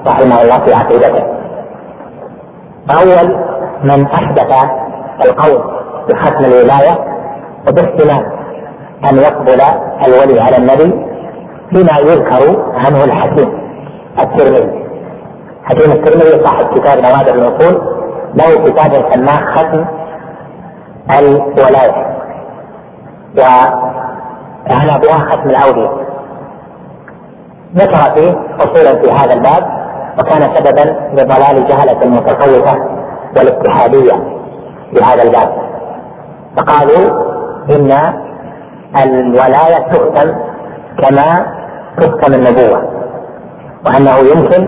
رحمه 0.07 0.41
الله 0.41 0.59
في 0.65 0.73
عقيدته 0.73 1.23
فأول 2.89 3.37
من 3.83 4.07
أحدث 4.07 4.53
القول 5.25 5.73
بختم 6.09 6.45
الولاية 6.45 7.13
وباحتمال 7.67 8.25
أن 9.11 9.17
يقبل 9.17 9.61
الولي 10.07 10.39
على 10.41 10.57
النبي 10.57 11.09
بما 11.71 11.97
يذكر 11.99 12.63
عنه 12.73 13.03
الحكيم 13.03 13.63
الترمذي 14.19 14.83
حكيم 15.63 15.91
الترمذي 15.91 16.43
صاحب 16.45 16.65
كتاب 16.73 16.97
نوادر 16.97 17.33
الوصول 17.35 17.81
له 18.35 18.65
كتاب 18.71 19.13
سماه 19.13 19.55
ختم 19.55 19.85
الولاية 21.19 22.13
وكان 23.37 24.89
أبوها 24.89 25.17
ختم 25.31 25.49
الاوليه 25.49 26.03
ذكر 27.77 28.13
فيه 28.15 28.38
اصولا 28.59 29.01
في 29.03 29.12
هذا 29.12 29.33
الباب 29.33 29.83
وكان 30.19 30.55
سببا 30.55 30.95
لضلال 31.13 31.67
جهله 31.67 32.03
المتصوفه 32.03 32.77
والاتحاديه 33.38 34.13
بهذا 34.93 35.23
الباب 35.23 35.55
فقالوا 36.57 37.33
ان 37.75 37.91
الولايه 39.05 39.88
تختم 39.91 40.36
كما 41.01 41.45
تختم 41.97 42.33
النبوه 42.33 42.89
وانه 43.86 44.15
يمكن 44.17 44.67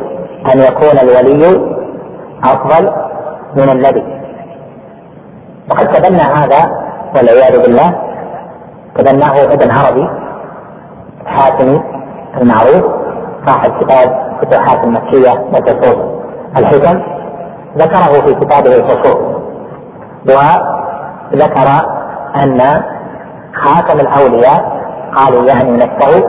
ان 0.53 0.59
يكون 0.59 0.99
الولي 1.03 1.61
افضل 2.43 2.91
من 3.55 3.69
النبي 3.69 4.03
وقد 5.71 5.87
تبنى 5.91 6.21
هذا 6.21 6.69
والعياذ 7.15 7.61
بالله 7.61 7.93
تبناه 8.97 9.43
ابن 9.53 9.71
عربي 9.71 10.09
حاتمي 11.25 11.94
المعروف 12.41 12.85
صاحب 13.47 13.71
كتاب 13.83 14.25
فتوحات 14.41 14.83
المكية 14.83 15.31
وفصول 15.31 16.21
الحكم 16.57 17.01
ذكره 17.77 18.25
في 18.25 18.33
كتابه 18.35 18.75
الفصول 18.75 19.35
وذكر 20.29 21.87
أن 22.43 22.83
خاتم 23.53 23.99
الأولياء 23.99 24.75
قالوا 25.15 25.45
يعني 25.45 25.71
نفسه 25.71 26.23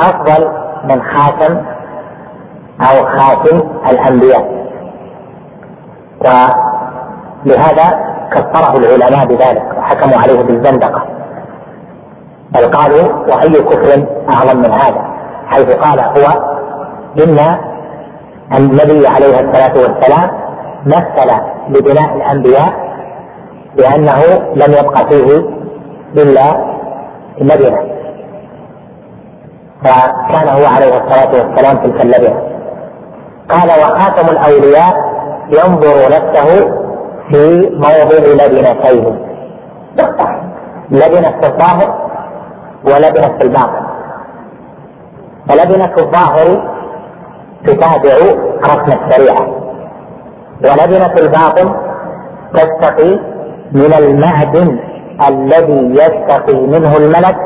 أفضل 0.00 0.48
من 0.84 1.02
خاتم 1.02 1.56
أو 2.80 3.06
خاتم 3.18 3.56
الأنبياء 3.90 4.64
ولهذا 6.20 8.14
كفره 8.32 8.76
العلماء 8.76 9.26
بذلك 9.26 9.76
وحكموا 9.78 10.18
عليه 10.22 10.42
بالزندقة 10.42 11.02
بل 12.50 12.64
قالوا 12.70 13.12
وأي 13.26 13.52
كفر 13.62 14.06
أعظم 14.34 14.56
من 14.56 14.72
هذا 14.72 15.03
حيث 15.46 15.66
قال 15.70 16.00
هو 16.00 16.54
إن 17.18 17.38
النبي 18.58 19.06
عليه 19.06 19.40
الصلاة 19.40 19.72
والسلام 19.74 20.30
مثل 20.86 21.32
لبناء 21.68 22.16
الأنبياء 22.16 22.72
بأنه 23.76 24.20
لم 24.54 24.72
يبقى 24.72 25.08
فيه 25.08 25.42
إلا 26.22 26.64
اللبنة 27.40 27.94
فكان 29.84 30.48
هو 30.48 30.66
عليه 30.76 30.88
الصلاة 30.96 31.28
والسلام 31.28 31.76
تلك 31.76 32.00
اللبنة 32.00 32.42
قال 33.48 33.68
وخاتم 33.68 34.28
الأولياء 34.28 34.94
ينظر 35.48 35.96
نفسه 36.06 36.68
في 37.32 37.70
موضع 37.70 38.44
لبنتين 38.44 39.14
لبنة 40.92 41.40
في 41.40 41.46
الظاهر 41.48 42.10
ولبنة 42.84 43.38
في 43.38 43.44
الباطن 43.44 43.83
فلبنة 45.48 45.92
الظاهر 45.98 46.74
تتابع 47.66 48.16
رسم 48.64 48.98
الشريعة 48.98 49.46
ولبنة 50.64 51.12
الباطن 51.16 51.74
تستقي 52.54 53.18
من 53.72 53.94
المعدن 53.98 54.78
الذي 55.28 55.94
يستقي 56.02 56.60
منه 56.66 56.96
الملك 56.96 57.36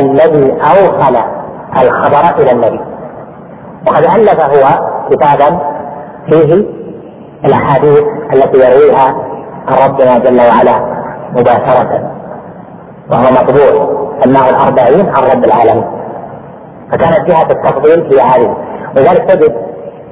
الذي 0.00 0.52
أوصل 0.52 1.16
الخبر 1.82 2.40
إلى 2.42 2.52
النبي 2.52 2.80
وقد 3.86 4.02
ألف 4.04 4.40
هو 4.40 4.90
كتابا 5.10 5.58
فيه 6.30 6.66
الأحاديث 7.44 8.02
التي 8.34 8.58
يرويها 8.58 9.14
عن 9.68 9.88
ربنا 9.90 10.18
جل 10.18 10.40
وعلا 10.40 10.90
مباشرة 11.32 12.12
وهو 13.12 13.30
مطبوع 13.30 13.96
أنه 14.26 14.48
الأربعين 14.50 15.08
عن 15.16 15.36
رب 15.36 15.44
العالمين 15.44 15.99
فكانت 16.92 17.30
جهة 17.30 17.42
التفضيل 17.42 18.12
هي 18.14 18.20
هذه 18.20 18.56
ولذلك 18.96 19.24
تجد 19.30 19.52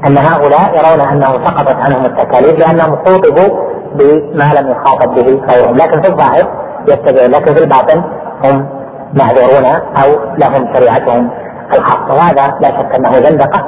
أن 0.09 0.18
هؤلاء 0.18 0.68
يرون 0.76 1.09
أنه 1.09 1.26
سقطت 1.45 1.76
عنهم 1.76 2.05
التكاليف 2.05 2.66
لأنهم 2.66 2.97
خوطبوا 3.07 3.68
بما 3.95 4.45
لم 4.61 4.70
يخاطب 4.70 5.14
به 5.14 5.47
غيرهم 5.55 5.76
لكن 5.76 6.03
في 6.03 6.09
الظاهر 6.09 6.66
يتبعون 6.89 7.31
لكن 7.31 7.55
في 7.55 7.64
الباطن 7.64 8.05
هم 8.45 8.68
معذورون 9.14 9.64
أو 9.76 10.35
لهم 10.37 10.74
شريعتهم 10.74 11.31
الخاصة 11.74 12.14
وهذا 12.14 12.55
لا 12.61 12.68
شك 12.68 12.95
أنه 12.95 13.12
زندقة 13.12 13.64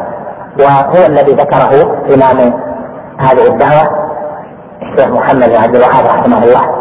وهو 0.61 1.07
الذي 1.07 1.33
ذكره 1.33 1.93
إمام 2.15 2.61
هذه 3.19 3.47
الدعوة 3.49 4.11
الشيخ 4.83 5.11
محمد 5.13 5.49
بن 5.49 5.57
عبد 5.57 5.75
الوهاب 5.77 6.07
رحمه 6.07 6.45
الله 6.45 6.81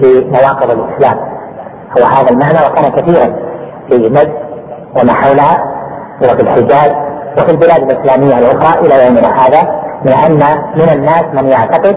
في 0.00 0.24
نواقض 0.24 0.70
الإسلام 0.70 1.18
هو 1.98 2.04
هذا 2.06 2.30
المعنى 2.30 2.66
وكان 2.70 2.90
كثيرا 3.00 3.34
في 3.90 3.96
مجد 3.98 4.47
وما 4.96 5.12
حولها 5.12 5.64
وفي 6.22 6.40
الحجاز 6.42 6.90
وفي 7.38 7.50
البلاد 7.50 7.90
الإسلامية 7.92 8.38
الأخرى 8.38 8.86
إلى 8.86 9.06
يومنا 9.06 9.36
هذا 9.46 9.62
لأن 10.04 10.60
من 10.76 10.88
الناس 10.92 11.22
من 11.34 11.44
يعتقد 11.46 11.96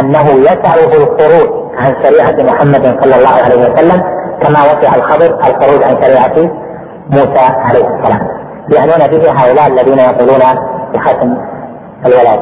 أنه 0.00 0.22
يسعه 0.30 0.74
الخروج 0.74 1.48
عن 1.76 1.94
شريعة 2.02 2.52
محمد 2.52 2.98
صلى 3.04 3.16
الله 3.16 3.30
عليه 3.44 3.56
وسلم 3.70 4.02
كما 4.40 4.58
وسع 4.58 4.94
الخبر 4.94 5.38
الخروج 5.48 5.82
عن 5.84 6.02
شريعة 6.02 6.50
موسى 7.10 7.38
عليه 7.56 7.84
السلام 7.86 8.30
يعنون 8.72 9.06
به 9.10 9.30
هؤلاء 9.30 9.66
الذين 9.68 9.98
يقولون 9.98 10.42
بختم 10.94 11.34
الولاد 12.06 12.40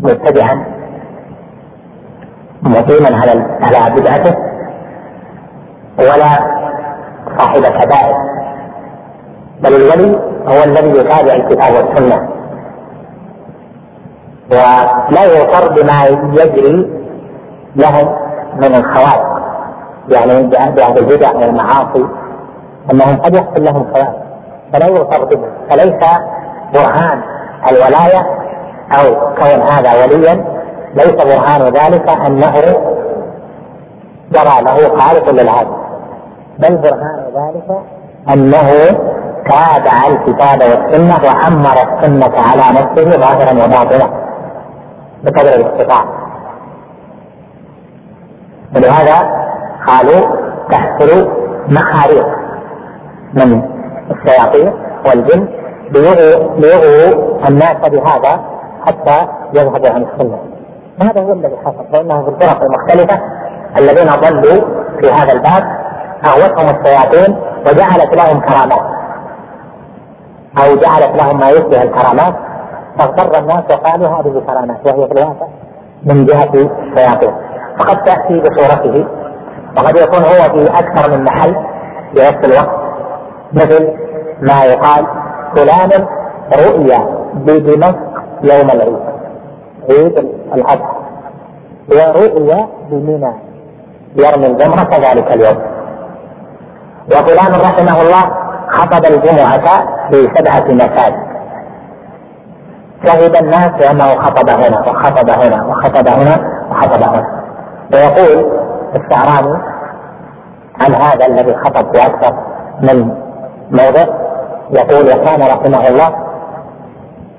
متبعا 0.00 0.64
مقيما 2.64 3.16
على 3.16 3.30
على 3.62 4.00
بدعته 4.00 4.36
ولا 5.98 6.58
صاحب 7.38 7.62
كبائر 7.62 8.16
بل 9.62 9.74
الولي 9.74 10.18
هو 10.48 10.64
الذي 10.64 10.98
يتابع 10.98 11.32
الكتاب 11.32 11.72
والسنه 11.74 12.28
ولا 14.50 15.24
يغتر 15.24 15.68
بما 15.72 16.04
يجري 16.42 16.90
لهم 17.76 18.14
من 18.56 18.74
الخوارق 18.74 19.38
يعني 20.08 20.32
الهدى 20.40 20.86
البدع 21.00 21.32
والمعاصي 21.36 22.06
أنهم 22.92 23.16
قد 23.16 23.34
يحصل 23.34 23.64
لهم 23.64 23.88
خوارق 23.94 24.14
فلا 24.72 24.86
يغتر 24.86 25.24
بهم 25.24 25.44
فليس 25.70 25.92
برهان 26.74 27.22
الولاية 27.70 28.26
أو 28.92 29.34
كون 29.34 29.60
هذا 29.72 30.04
وليا 30.04 30.44
ليس 30.94 31.12
برهان 31.12 31.62
ذلك 31.62 32.08
أنه 32.08 32.52
جرى 34.32 34.62
له 34.62 34.96
خالق 34.96 35.30
للعالم 35.30 35.87
بل 36.58 36.76
برهان 36.76 37.32
ذلك 37.36 37.80
أنه 38.32 38.70
تابع 39.50 40.06
الكتاب 40.08 40.60
والسنة 40.62 41.16
وعمر 41.26 41.76
السنة 41.92 42.32
على 42.38 42.62
نفسه 42.78 43.10
ظاهرا 43.20 43.64
وباطنا 43.64 44.10
بقدر 45.24 45.48
الاستطاعة 45.48 46.04
ولهذا 48.76 49.16
قالوا 49.86 50.20
تحصل 50.70 51.30
مخاريق 51.68 52.26
من 53.34 53.62
الشياطين 54.10 54.72
والجن 55.06 55.48
ليغوا 56.60 57.38
الناس 57.48 57.74
بهذا 57.88 58.40
حتى 58.86 59.26
يذهبوا 59.54 59.90
عن 59.94 60.04
السنة 60.14 60.38
هذا 61.02 61.20
هو 61.22 61.32
الذي 61.32 61.56
حصل 61.64 61.84
فإنه 61.92 62.22
في 62.22 62.28
الفرق 62.28 62.62
المختلفة 62.62 63.20
الذين 63.78 64.08
ضلوا 64.08 64.68
في 65.00 65.10
هذا 65.12 65.32
الباب 65.32 65.77
اغوتهم 66.26 66.76
الشياطين 66.80 67.36
وجعلت 67.66 68.14
لهم 68.22 68.40
كرامات 68.40 68.84
او 70.58 70.76
جعلت 70.76 71.22
لهم 71.22 71.38
ما 71.40 71.50
يشبه 71.50 71.82
الكرامات 71.82 72.34
فاضطر 72.98 73.40
الناس 73.40 73.64
وقالوا 73.70 74.08
هذه 74.08 74.42
كرامات 74.46 74.86
وهي 74.86 75.06
في 75.08 75.12
الواقع 75.12 75.46
من 76.06 76.26
جهه 76.26 76.50
الشياطين 76.54 77.34
فقد 77.78 78.02
تاتي 78.04 78.40
بصورته 78.40 79.06
وقد 79.76 79.96
يكون 79.96 80.18
هو 80.18 80.50
في 80.54 80.70
اكثر 80.78 81.10
من 81.10 81.24
محل 81.24 81.54
في 82.14 82.18
نفس 82.20 82.44
الوقت 82.48 82.78
مثل 83.52 83.88
ما 84.40 84.64
يقال 84.64 85.06
فلان 85.56 86.06
رؤيا 86.52 86.98
بدمشق 87.34 87.98
يوم 88.42 88.70
العيد 88.70 88.98
عيد 89.90 90.18
الاضحى 90.54 90.98
ورؤيا 91.92 92.66
بمنى 92.90 93.32
يرمي 94.16 94.46
الجمره 94.46 94.84
كذلك 94.84 95.26
اليوم 95.34 95.58
وفلان 97.12 97.52
رحمه 97.60 98.02
الله 98.02 98.24
خطب 98.68 99.04
الجمعة 99.06 99.64
في 100.10 100.30
سبعة 100.38 100.64
مساجد 100.74 101.28
شهد 103.06 103.36
الناس 103.36 103.68
بأنه 103.78 104.04
خطب 104.06 104.50
هنا 104.50 104.80
وخطب 104.80 105.30
هنا 105.30 105.64
وخطب 105.66 106.08
هنا 106.08 106.36
وخطب 106.70 107.00
هنا 107.04 107.40
ويقول 107.94 108.52
الشعراني 108.96 109.58
عن 110.80 110.94
هذا 110.94 111.26
الذي 111.26 111.56
خطب 111.64 111.96
في 111.96 112.06
أكثر 112.06 112.34
من 112.82 113.08
موضع 113.70 114.04
يقول 114.70 115.06
وكان 115.10 115.40
رحمه 115.42 115.88
الله 115.88 116.12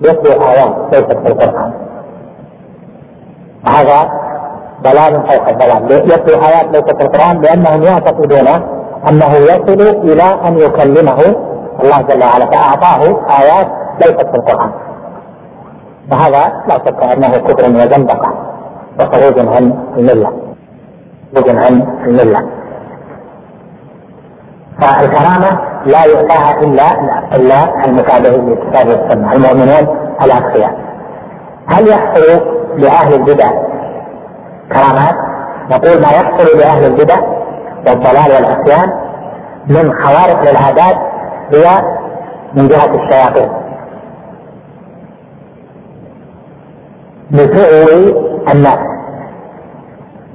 يتلو 0.02 0.48
آيات 0.48 0.76
ليست 0.94 1.14
في 1.18 1.28
القرآن 1.32 1.74
هذا 3.68 4.10
ضلال 4.84 5.28
فوق 5.28 5.50
الضلال 5.50 5.92
يتلو 5.92 6.42
آيات 6.46 6.66
ليست 6.66 7.02
في 7.02 7.06
القرآن 7.06 7.42
لأنهم 7.42 7.84
يعتقدون 7.84 8.79
أنه 9.08 9.32
يصل 9.36 9.82
إلى 10.04 10.24
أن 10.48 10.58
يكلمه 10.60 11.20
الله 11.84 12.02
جل 12.02 12.24
وعلا 12.24 12.46
فأعطاه 12.52 13.04
آيات 13.42 13.68
ليست 14.02 14.22
في 14.28 14.36
القرآن 14.36 14.72
وهذا 16.12 16.40
لا 16.68 16.78
شك 16.86 17.04
أنه 17.04 17.38
كفر 17.38 17.66
وزندقة 17.66 18.34
وخروج 19.00 19.48
عن 19.58 19.74
الملة 19.98 20.32
خروج 21.36 21.50
عن 21.56 21.82
الملة 22.06 22.40
فالكرامة 24.82 25.60
لا 25.86 26.06
يعطاها 26.06 26.62
إلا 26.62 26.92
إلا 27.36 27.86
المتابعين 27.86 28.50
للكتاب 28.50 28.88
والسنة 28.88 29.34
المؤمنون 29.34 29.96
الأتقياء 30.26 30.78
هل 31.68 31.88
يحصل 31.88 32.24
لأهل 32.78 33.14
البدع 33.14 33.50
كرامات؟ 34.74 35.16
نقول 35.72 36.02
ما 36.02 36.12
يحصل 36.12 36.58
لأهل 36.58 36.86
البدع 36.86 37.20
والضلال 37.88 38.32
والعصيان 38.36 38.90
من 39.68 39.94
خوارق 40.04 40.50
للعادات 40.52 40.98
هي 41.54 41.82
من 42.54 42.68
جهة 42.68 42.92
الشياطين 42.96 43.50
لتؤوي 47.32 48.16
الناس 48.54 48.80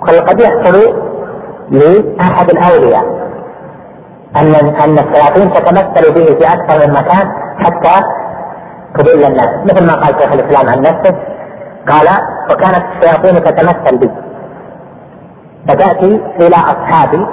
وقد 0.03 0.41
يحصل 0.41 0.97
لأحد 1.71 2.51
الأولياء 2.51 3.05
أن 4.37 4.55
أن 4.55 4.99
الشياطين 4.99 5.53
تتمثل 5.53 6.13
به 6.15 6.25
في 6.25 6.45
أكثر 6.53 6.87
من 6.87 6.93
مكان 6.95 7.33
حتى 7.59 8.05
تضل 8.99 9.25
الناس 9.25 9.49
مثل 9.65 9.87
ما 9.87 9.93
قال 9.95 10.23
شيخ 10.23 10.33
الإسلام 10.33 10.69
عن 10.73 10.81
نفسه 10.81 11.17
قال 11.91 12.07
وكانت 12.51 12.83
الشياطين 12.97 13.45
تتمثل 13.45 13.99
به 13.99 14.24
فتأتي 15.69 16.21
إلى 16.41 16.57
أصحابي 16.57 17.27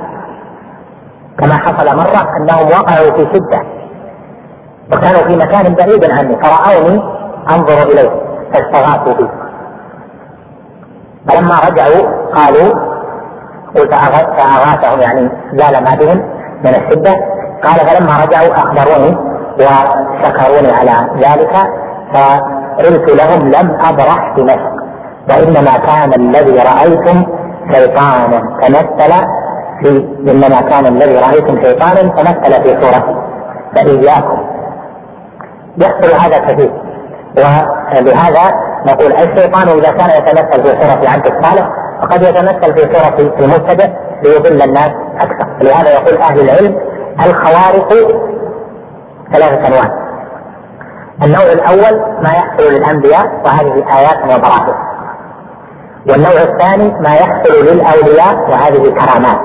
كما 1.40 1.54
حصل 1.54 1.98
مرة 1.98 2.38
أنهم 2.38 2.66
وقعوا 2.70 3.12
في 3.18 3.22
شدة 3.22 3.62
وكانوا 4.94 5.28
في 5.30 5.36
مكان 5.36 5.76
بعيد 5.76 6.12
عني 6.12 6.38
فرأوني 6.44 7.02
أنظر 7.50 7.84
إليه 7.92 8.12
فاستغاثوا 8.54 9.14
بي 9.14 9.28
فلما 11.30 11.56
رجعوا 11.70 12.32
قالوا 12.36 12.92
قلت 13.76 13.94
فأغاثهم 13.94 15.02
يعني 15.02 15.30
زال 15.56 15.84
ما 15.84 15.96
بهم 15.96 16.18
من 16.64 16.70
الشدة 16.76 17.14
قال 17.64 17.88
فلما 17.88 18.14
رجعوا 18.26 18.56
أخبروني 18.56 19.32
وشكروني 19.52 20.72
على 20.72 20.94
ذلك 21.18 21.54
فقلت 22.14 23.10
لهم 23.22 23.50
لم 23.52 23.82
أبرح 23.86 24.34
دمشق 24.38 24.72
وإنما 25.30 25.78
كان 25.78 26.14
الذي 26.14 26.58
رأيتم 26.60 27.26
شيطانا 27.74 28.42
تمثل 28.62 29.14
في 29.84 30.08
انما 30.32 30.62
كان 30.62 30.86
الذي 30.86 31.16
رايتم 31.18 31.64
شيطانا 31.64 31.94
تمثل 32.02 32.64
في 32.64 32.70
صورته 32.82 33.16
فاياكم 33.76 34.38
يحصل 35.78 36.20
هذا 36.26 36.38
كثير 36.38 36.72
ولهذا 38.02 38.54
نقول 38.86 39.14
الشيطان 39.14 39.68
اذا 39.68 39.92
كان 39.92 40.10
يتمثل 40.10 40.64
في 40.64 40.82
صوره 40.82 41.10
عبد 41.10 41.26
الصالح 41.28 41.70
فقد 42.02 42.22
يتمثل 42.22 42.74
في 42.76 42.94
صوره 42.94 43.34
المبتدع 43.40 43.86
ليضل 44.24 44.62
الناس 44.62 44.92
اكثر 45.20 45.48
لهذا 45.62 45.94
يقول 45.94 46.18
اهل 46.18 46.40
العلم 46.40 46.76
الخوارق 47.26 47.94
ثلاثه 49.34 49.68
انواع 49.68 50.02
النوع 51.24 51.44
الاول 51.52 52.00
ما 52.24 52.30
يحصل 52.30 52.74
للانبياء 52.76 53.28
وهذه 53.46 53.74
ايات 53.98 54.18
وبراهين 54.26 54.91
والنوع 56.08 56.32
الثاني 56.44 56.92
ما 57.00 57.16
يحصل 57.16 57.54
للأولياء 57.66 58.50
وهذه 58.50 58.78
كرامات 58.92 59.40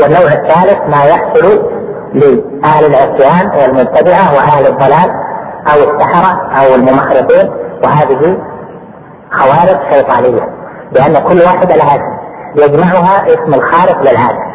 والنوع 0.00 0.32
الثالث 0.32 0.78
ما 0.96 1.04
يحصل 1.04 1.68
لأهل 2.14 2.84
العصيان 2.84 3.48
والمبتدعة 3.58 4.34
وأهل 4.34 4.66
الضلال 4.66 5.10
أو 5.74 5.90
السحرة 5.90 6.60
أو 6.60 6.74
الممخرطين 6.74 7.50
وهذه 7.84 8.36
خوارق 9.30 9.92
شيطانية 9.92 10.48
لأن 10.92 11.18
كل 11.18 11.40
واحدة 11.42 11.74
لها 11.76 11.94
اسم 11.94 12.18
يجمعها 12.64 13.26
اسم 13.28 13.54
الخارق 13.54 13.98
للعادة 14.00 14.48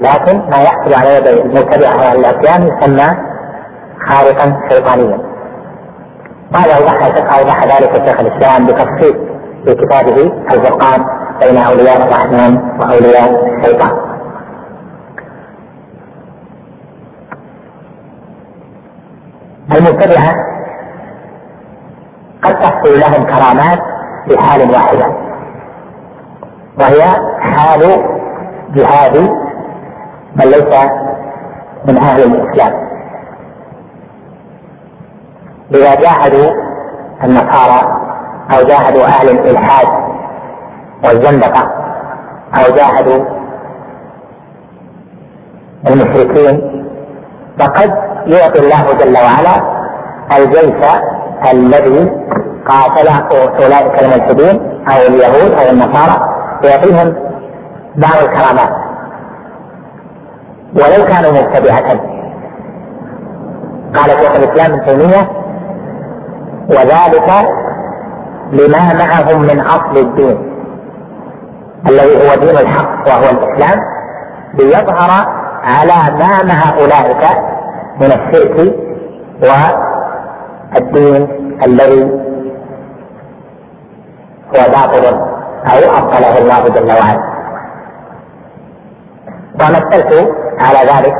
لكن 0.00 0.38
ما 0.50 0.56
يحصل 0.62 0.94
على 0.94 1.14
يد 1.16 1.26
المبتدعه 1.26 1.96
واهل 1.96 2.24
العصيان 2.24 2.62
يسمى 2.68 3.16
خارقا 4.08 4.60
شيطانيا 4.70 5.32
قال 6.54 6.70
أوضح 6.70 7.64
ذلك 7.64 7.94
ذلك 7.94 8.06
شيخ 8.08 8.20
الإسلام 8.20 8.66
بتفصيل 8.66 9.31
في 9.66 9.74
كتابه 9.74 10.32
الفرقان 10.54 11.04
بين 11.42 11.56
اولياء 11.56 12.04
الرحمن 12.04 12.80
واولياء 12.80 13.46
الشيطان 13.58 14.12
المبتدعه 19.76 20.34
قد 22.42 22.54
تحصل 22.58 22.88
لهم 23.00 23.22
كرامات 23.24 23.78
في 24.28 24.38
حال 24.38 24.70
واحده 24.70 25.16
وهي 26.80 27.02
حال 27.40 27.80
جهاد 28.74 29.16
من 30.36 30.44
ليس 30.44 30.74
من 31.88 31.98
اهل 31.98 32.22
الاسلام 32.22 32.82
اذا 35.74 35.94
جاهدوا 35.94 36.50
النصارى 37.24 38.02
أو 38.58 38.62
جاهدوا 38.66 39.04
أهل 39.06 39.28
الإلحاد 39.28 39.86
والزندقة 41.04 41.70
أو 42.54 42.74
جاهدوا 42.76 43.24
المشركين 45.88 46.84
فقد 47.58 47.94
يعطي 48.26 48.58
الله 48.58 48.92
جل 49.00 49.14
وعلا 49.14 49.82
الجيش 50.38 50.74
الذي 51.52 52.10
قاتل 52.68 53.08
أولئك 53.62 54.02
الملحدين 54.02 54.62
أو 54.88 55.02
اليهود 55.08 55.52
أو 55.60 55.70
النصارى 55.70 56.28
يعطيهم 56.64 57.14
دار 57.96 58.22
الكرامات 58.22 58.82
ولو 60.74 61.04
كانوا 61.04 61.32
مبتدعة 61.42 61.88
قال 63.94 64.10
شيخ 64.10 64.34
الإسلام 64.36 64.72
ابن 64.80 64.84
تيمية 64.86 65.28
وذلك 66.70 67.46
لما 68.52 69.04
معهم 69.04 69.42
من 69.42 69.60
اصل 69.60 69.96
الدين 69.96 70.52
الذي 71.88 72.16
هو 72.16 72.34
دين 72.34 72.58
الحق 72.58 73.04
وهو 73.06 73.30
الاسلام 73.30 73.80
ليظهر 74.58 75.26
على 75.64 76.18
ما 76.18 76.42
مع 76.44 76.74
اولئك 76.80 77.26
من 78.00 78.06
الشرك 78.06 78.74
والدين 80.82 81.28
الذي 81.66 82.04
هو 84.54 84.58
باطل 84.72 85.06
او 85.66 85.96
ابطله 85.98 86.38
الله 86.38 86.68
جل 86.80 86.86
وعلا 86.88 87.32
ومثلت 89.60 90.30
على 90.58 90.78
ذلك 90.90 91.14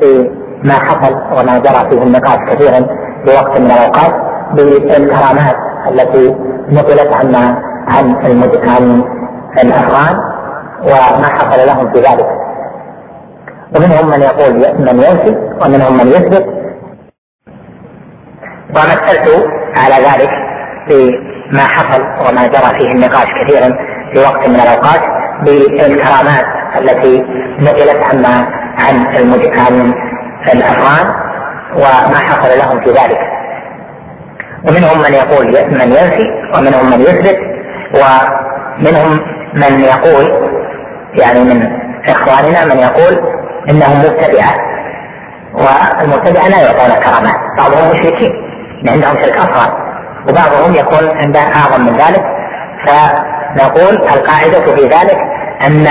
بما 0.00 0.74
حصل 0.74 1.12
وما 1.32 1.58
جرى 1.58 1.90
فيه 1.90 2.02
النقاش 2.02 2.38
كثيرا 2.54 2.86
في 3.24 3.28
وقت 3.36 3.60
من 3.60 3.70
الاوقات 3.70 4.12
بالكرامات 4.54 5.56
التي 5.88 6.34
نقلت 6.70 7.12
عن 7.14 7.34
عن 7.88 8.16
عن 8.68 9.02
الافغان 9.64 10.14
وما 10.82 11.28
حصل 11.36 11.66
لهم 11.66 11.92
في 11.92 11.98
ذلك 11.98 12.26
ومنهم 13.76 14.06
من 14.10 14.22
يقول 14.22 14.54
من 14.78 14.98
ينفي 14.98 15.36
ومنهم 15.62 15.92
من 15.92 16.06
يثبت 16.06 16.46
ومثلت 18.76 19.44
على 19.76 20.04
ذلك 20.04 20.30
بما 20.88 21.60
حصل 21.62 22.00
وما 22.02 22.46
جرى 22.46 22.80
فيه 22.80 22.90
النقاش 22.92 23.26
كثيرا 23.44 23.68
في 24.14 24.20
وقت 24.20 24.48
من 24.48 24.60
الاوقات 24.60 25.00
بالكرامات 25.46 26.44
التي 26.78 27.22
نقلت 27.60 28.04
عما 28.14 28.46
عن 28.78 29.06
عن 29.16 29.92
الافغان 30.54 31.14
وما 31.76 32.18
حصل 32.18 32.58
لهم 32.58 32.80
في 32.84 32.90
ذلك 32.90 33.18
ومنهم 34.68 34.98
من 34.98 35.14
يقول 35.14 35.46
من 35.70 35.92
ينفي 35.92 36.26
ومنهم 36.56 36.86
من 36.90 37.00
يثبت 37.00 37.38
ومنهم 37.94 39.10
من 39.54 39.80
يقول 39.80 40.50
يعني 41.20 41.44
من 41.44 41.68
إخواننا 42.08 42.64
من 42.64 42.78
يقول 42.80 43.40
إنهم 43.70 43.98
مبتدعة 43.98 44.54
والمبتدعة 45.54 46.48
لا 46.48 46.60
يعطون 46.60 46.94
كرامات 47.04 47.40
بعضهم 47.58 47.90
مشركين 47.92 48.32
عندهم 48.90 49.22
شرك 49.22 49.36
أصغر 49.36 49.72
وبعضهم 50.28 50.74
يكون 50.74 51.16
عنده 51.18 51.40
أعظم 51.40 51.80
من 51.86 51.92
ذلك 51.92 52.24
فنقول 52.86 53.96
القاعدة 54.08 54.76
في 54.76 54.82
ذلك 54.82 55.16
أن 55.66 55.86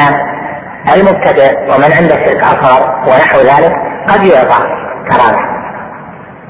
المبتدع 0.95 1.47
ومن 1.75 1.93
عنده 1.97 2.25
شرك 2.25 2.43
أصغر 2.43 2.89
ونحو 3.07 3.37
ذلك 3.37 3.73
قد 4.09 4.23
يعطى 4.25 4.57
كرامة 5.11 5.49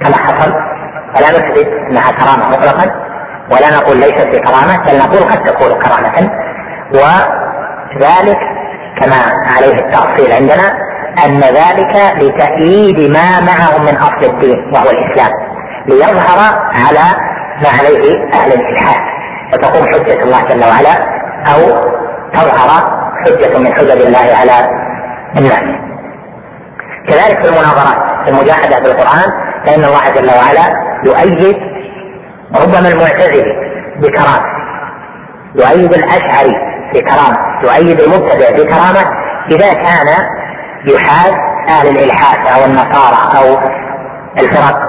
كما 0.02 0.18
حصل 0.18 0.54
فلا 1.16 1.30
نثبت 1.30 1.68
انها 1.90 2.12
كرامه 2.12 2.50
مطلقا 2.50 2.86
ولا 3.52 3.70
نقول 3.80 3.98
ليست 3.98 4.28
بكرامه 4.28 4.78
بل 4.86 4.98
نقول 5.00 5.32
قد 5.32 5.40
تكون 5.46 5.82
كرامه 5.82 6.30
وذلك 6.94 8.38
كما 9.02 9.16
عليه 9.58 9.74
التأصيل 9.74 10.32
عندنا 10.34 10.70
أن 11.26 11.38
ذلك 11.42 12.22
لتأييد 12.24 13.00
ما 13.12 13.40
معهم 13.40 13.82
من 13.86 13.98
أصل 13.98 14.24
الدين 14.34 14.58
وهو 14.74 14.90
الإسلام 14.90 15.32
ليظهر 15.88 16.54
على 16.56 17.30
ما 17.64 17.70
عليه 17.80 18.24
أهل 18.34 18.54
الإلحاد 18.54 18.96
فتقوم 19.54 19.88
حجة 19.88 20.24
الله 20.24 20.42
جل 20.42 20.60
وعلا 20.66 20.96
أو 21.54 21.82
تظهر 22.34 23.00
حجة 23.26 23.60
من 23.60 23.74
حجج 23.74 24.02
الله 24.08 24.38
على 24.38 24.68
الناس 25.38 25.64
كذلك 27.10 27.44
في 27.44 27.50
المناظرات 27.50 27.98
في 28.26 28.30
المجاهدة 28.30 28.80
بالقرآن 28.80 29.32
فإن 29.66 29.84
الله 29.84 30.10
جل 30.16 30.28
وعلا 30.30 30.89
يؤيد 31.06 31.58
ربما 32.56 32.90
المعتزلي 32.90 33.44
بكرامة 34.02 34.50
يؤيد 35.56 35.94
الأشعري 35.94 36.54
بكرامة 36.94 37.38
يؤيد 37.64 38.00
المبتدع 38.02 38.50
بكرامة 38.50 39.04
إذا 39.52 39.74
كان 39.74 40.08
يحاد 40.96 41.34
أهل 41.70 41.88
الإلحاد 41.90 42.48
أو 42.48 42.66
النصارى 42.66 43.38
أو 43.38 43.58
الفرق 44.42 44.80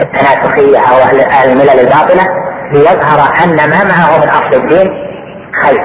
التناسخية 0.00 0.78
أو 0.78 0.96
أهل 1.02 1.50
الملل 1.50 1.80
الباطلة 1.80 2.22
ليظهر 2.72 3.34
أن 3.44 3.56
ما 3.56 3.84
معه 3.84 4.18
من 4.18 4.28
أصل 4.28 4.54
الدين 4.64 4.92
خير 5.64 5.80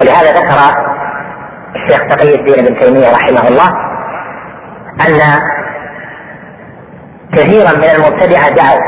ولهذا 0.00 0.30
ذكر 0.32 0.74
الشيخ 1.76 2.02
تقي 2.10 2.34
الدين 2.34 2.64
بن 2.64 2.80
تيمية 2.80 3.12
رحمه 3.12 3.48
الله 3.48 3.68
أن 5.08 5.40
كثيرا 7.34 7.72
من 7.72 7.84
المبتدعة 7.84 8.48
دعوا 8.50 8.80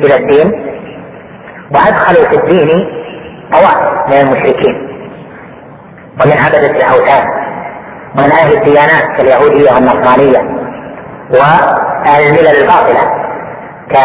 إلى 0.00 0.14
الدين 0.14 0.52
وأدخلوا 1.74 2.30
في 2.30 2.36
الدين 2.36 2.86
طوائف 3.52 4.08
من 4.08 4.16
المشركين 4.20 4.74
ومن 6.22 6.32
عبدة 6.44 6.66
الأوثان 6.70 7.26
ومن 8.18 8.32
أهل 8.32 8.52
الديانات 8.56 9.16
كاليهودية 9.18 9.72
والنصرانية 9.74 10.38
وأهل 11.30 12.26
الملل 12.28 12.46
الباطلة 12.62 13.04
ك 13.90 13.96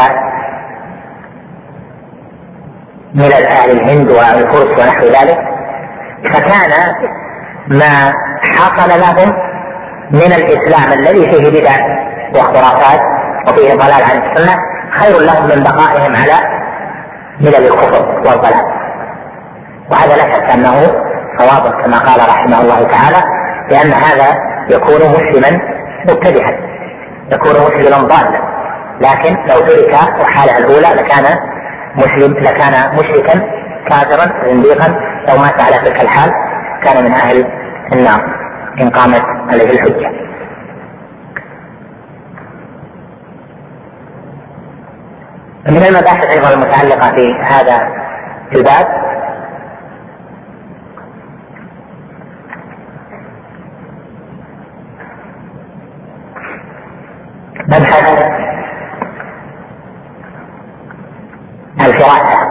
أهل 3.48 3.72
الهند 3.72 4.10
والفرس 4.12 4.86
ونحو 4.86 5.06
ذلك 5.06 5.38
فكان 6.34 6.94
ما 7.68 8.12
حصل 8.56 8.90
لهم 9.00 9.34
من 10.12 10.34
الإسلام 10.34 11.00
الذي 11.00 11.32
فيه 11.32 11.60
بدع 11.62 11.72
وخرافات 12.36 13.00
وفيه 13.48 13.70
ضلال 13.74 14.04
عن 14.12 14.24
السنه 14.32 14.56
خير 15.00 15.18
لهم 15.22 15.44
من 15.46 15.64
بقائهم 15.64 16.16
على 16.16 16.34
ملل 17.42 17.56
الكفر 17.68 18.10
والضلال 18.10 18.78
وهذا 19.92 20.16
لا 20.16 20.34
شك 20.34 20.44
انه 20.54 20.74
صواب 21.40 21.82
كما 21.82 21.98
قال 22.00 22.30
رحمه 22.30 22.62
الله 22.62 22.84
تعالى 22.88 23.24
لان 23.70 23.92
هذا 23.94 24.34
يكون 24.72 24.96
مسلما 25.02 25.62
مبتدعا 26.12 26.52
يكون 27.32 27.52
مسلما 27.52 27.98
ضالا 28.08 28.48
لكن 29.02 29.34
لو 29.36 29.60
ترك 29.60 30.10
الحاله 30.22 30.58
الاولى 30.58 31.02
لكان 31.04 31.40
مسلم 31.96 32.34
لكان 32.38 32.96
مشركا 32.98 33.42
كافرا 33.90 34.48
زنديقا 34.50 34.88
لو 35.30 35.38
مات 35.42 35.62
على 35.62 35.76
تلك 35.86 36.02
الحال 36.02 36.32
كان 36.84 37.04
من 37.04 37.12
اهل 37.14 37.46
النار 37.94 38.24
ان 38.82 38.90
قامت 38.90 39.24
عليه 39.54 39.72
الحجه 39.72 40.27
من 45.70 45.84
المباحث 45.84 46.26
ايضا 46.36 46.54
المتعلقه 46.54 47.16
في 47.16 47.34
هذا 47.44 47.80
الباب 48.56 48.88
مبحث 57.68 58.28
الفراسة 61.80 62.48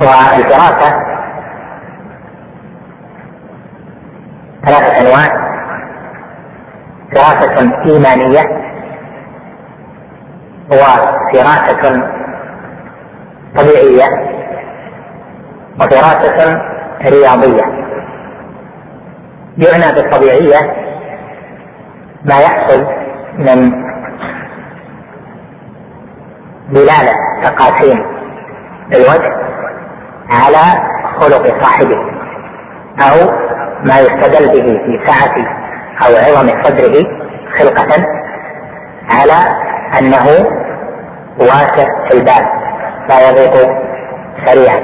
والفراسة 0.00 0.94
ثلاثة 4.64 5.00
أنواع 5.00 5.26
فراسة 7.14 7.54
إيمانية 7.86 8.61
هو 10.72 11.12
فراسة 11.32 12.02
طبيعية 13.58 14.32
وفراسة 15.80 16.56
رياضية 17.04 17.82
يعنى 19.58 19.94
بالطبيعية 19.94 20.72
ما 22.24 22.34
يحصل 22.38 22.86
من 23.38 23.82
دلالة 26.70 27.12
تقاسيم 27.42 27.98
الوجه 28.94 29.32
على 30.28 30.92
خلق 31.20 31.62
صاحبه 31.62 31.96
أو 33.02 33.30
ما 33.84 33.98
يستدل 33.98 34.46
به 34.48 34.76
في 34.84 35.00
سعة 35.06 35.34
أو 36.06 36.08
عظم 36.16 36.62
صدره 36.62 37.04
خلقة 37.58 38.04
على 39.08 39.62
أنه 40.00 40.52
واسع 41.40 41.86
في 42.10 42.16
البال 42.18 42.46
لا 43.08 43.28
يضيق 43.30 43.52
سريعا 44.46 44.80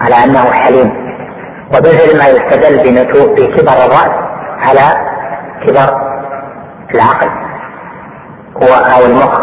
على 0.00 0.14
انه 0.24 0.52
حليم 0.52 0.90
وبذل 1.74 2.18
ما 2.18 2.24
يستدل 2.24 2.78
بكبر 3.12 3.72
الراس 3.72 4.10
على 4.58 5.14
كبر 5.66 6.00
العقل 6.94 7.28
او 8.62 9.06
المخ 9.06 9.40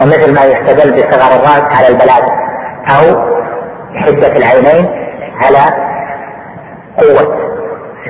ومثل 0.00 0.34
ما 0.34 0.44
يستدل 0.44 0.92
بصغر 0.92 1.38
الراس 1.38 1.78
على 1.78 1.86
البلاغه 1.88 2.32
او 2.90 3.30
حده 3.96 4.36
العينين 4.36 4.88
على 5.44 5.76
قوه 6.98 7.40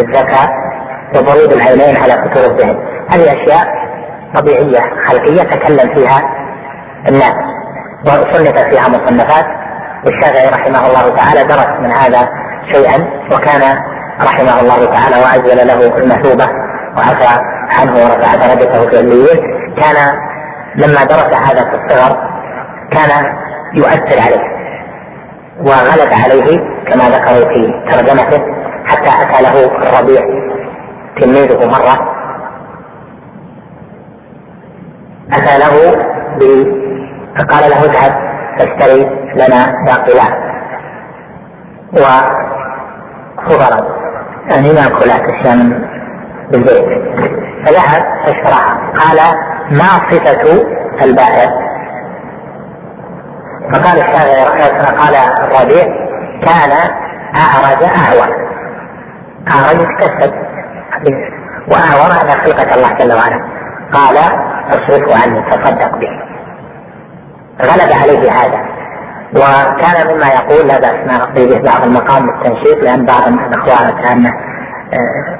الذكاء 0.01 0.51
وبرود 1.16 1.53
العينين 1.53 1.97
على 1.97 2.12
فتور 2.12 2.45
الذهن 2.51 2.77
هذه 3.12 3.33
اشياء 3.33 3.81
طبيعيه 4.35 4.81
خلقيه 5.07 5.43
تكلم 5.43 5.95
فيها 5.95 6.39
الناس 7.09 7.34
وصنف 8.07 8.59
فيها 8.70 8.88
مصنفات 8.88 9.46
والشافعي 10.07 10.48
رحمه 10.48 10.86
الله 10.86 11.16
تعالى 11.16 11.44
درس 11.44 11.66
من 11.80 11.90
هذا 11.92 12.28
شيئا 12.72 13.05
وكان 13.34 13.78
رحمه 14.22 14.61
الله 14.61 14.84
تعالى 14.84 15.16
وعزل 15.24 15.66
له 15.66 15.96
المثوبه 15.98 16.46
وعفى 16.96 17.40
عنه 17.80 17.92
ورفع 17.92 18.34
درجته 18.34 18.88
في 18.90 19.01
الليل 19.01 19.40
كان 19.80 19.96
لما 20.76 21.05
درس 21.05 21.34
هذا 21.48 21.62
في 21.62 21.76
الصغر 21.76 22.18
كان 22.90 23.24
يؤثر 23.78 24.22
عليه 24.26 24.42
وغلب 25.62 26.12
عليه 26.24 26.61
كما 26.92 27.05
ذكروا 27.11 27.55
في 27.55 27.68
ترجمته 27.92 28.40
حتى 28.86 29.11
اتى 29.11 29.42
له 29.42 29.64
الربيع 29.64 30.20
تلميذه 31.20 31.66
مره 31.66 32.11
اتى 35.32 35.59
له 35.59 35.90
ب 36.40 36.80
فقال 37.41 37.62
له 37.70 37.76
اذهب 37.84 38.12
فاشتري 38.59 39.01
لنا 39.34 39.72
باقلات 39.86 40.34
وخضرا 41.93 43.80
يعني 44.51 44.68
ناكلها 44.72 45.28
الشام 45.38 45.61
بالبيت 46.53 46.84
فذهب 47.66 48.03
فاشتراها 48.24 48.72
قال 48.99 49.18
ما 49.70 49.84
صفة 50.11 50.45
البائع 51.03 51.51
فقال 53.72 53.97
الشافعي 53.99 54.45
رحمه 54.47 54.66
الله 54.66 54.91
قال 54.91 55.14
الربيع 55.53 55.84
كان 56.47 56.72
أعرج 57.36 57.82
أعور 57.82 58.30
أعرج 59.53 59.80
كسب 60.01 60.32
وأعور 61.70 62.11
على 62.18 62.32
خلقة 62.32 62.70
الله 62.74 62.88
جل 62.91 63.12
وعلا 63.12 63.41
قال 63.93 64.16
اصرفه 64.72 65.12
عني 65.22 65.43
تصدق 65.51 65.97
به 65.97 66.30
غلب 67.61 67.93
عليه 68.03 68.33
هذا 68.33 68.71
وكان 69.37 70.15
مما 70.17 70.27
يقول 70.27 70.69
لا 70.69 70.79
بأس 70.79 70.93
ما 70.93 71.15
نقضي 71.19 71.47
به 71.47 71.71
بعض 71.73 71.83
المقام 71.85 72.27
بالتنشيط 72.27 72.83
لأن 72.85 73.07
بعض 73.07 73.23
الإخوان 73.29 73.89
كان 74.03 74.27
آه، 74.93 75.39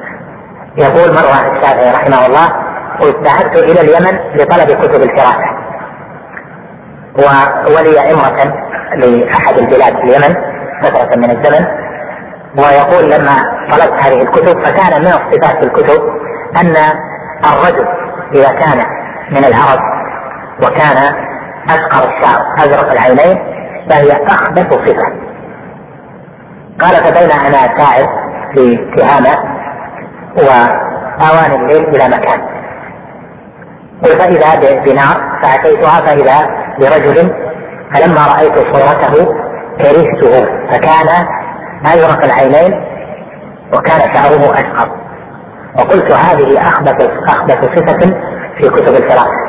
يقول 0.77 1.15
مرة 1.15 1.57
الشافعي 1.57 1.91
رحمه 1.91 2.27
الله 2.27 2.47
قلت 3.01 3.17
ذهبت 3.29 3.57
إلى 3.59 3.81
اليمن 3.81 4.19
لطلب 4.37 4.81
كتب 4.81 5.03
الكراسة 5.03 5.51
وولي 7.65 8.13
امرة 8.13 8.55
لأحد 8.97 9.59
البلاد 9.59 9.93
في 9.93 10.03
اليمن 10.05 10.37
فترة 10.85 11.17
من 11.17 11.25
الزمن 11.31 11.67
ويقول 12.59 13.11
لما 13.11 13.33
طلبت 13.71 14.05
هذه 14.05 14.23
الكتب 14.23 14.65
فكان 14.67 15.01
من 15.01 15.07
الصفات 15.09 15.57
في 15.59 15.63
الكتب 15.63 16.03
أن 16.57 16.75
الرجل 17.53 17.87
إذا 18.35 18.51
كان 18.53 18.85
من 19.31 19.45
العرب 19.45 19.81
وكان 20.63 21.15
أشقر 21.69 22.13
الشعر 22.17 22.45
أزرق 22.59 22.91
العينين 22.93 23.37
فهي 23.91 24.13
أخبث 24.29 24.73
صفة 24.75 25.07
قال 26.81 26.95
فبين 27.05 27.31
أنا 27.31 27.77
سائر 27.79 28.07
في 28.55 28.77
تهامة 28.97 29.61
وآواني 30.37 31.57
الليل 31.57 31.89
إلى 31.89 32.09
مكان 32.09 32.41
قل 34.05 34.19
فإذا 34.19 34.81
بنار 34.85 35.41
فأتيتها 35.43 36.01
فإذا 36.07 36.39
برجل 36.81 37.31
فلما 37.95 38.27
رأيت 38.37 38.59
صورته 38.77 39.29
كرهته 39.79 40.47
فكان 40.73 41.27
أزرق 41.87 42.25
العينين 42.25 42.73
وكان 43.75 44.15
شعره 44.15 44.53
أشقر 44.55 44.91
وقلت 45.79 46.13
هذه 46.13 46.69
أخبث 46.69 47.11
أخبث 47.29 47.65
صفة 47.65 48.15
في 48.59 48.69
كتب 48.69 48.95
الفرائض 48.95 49.40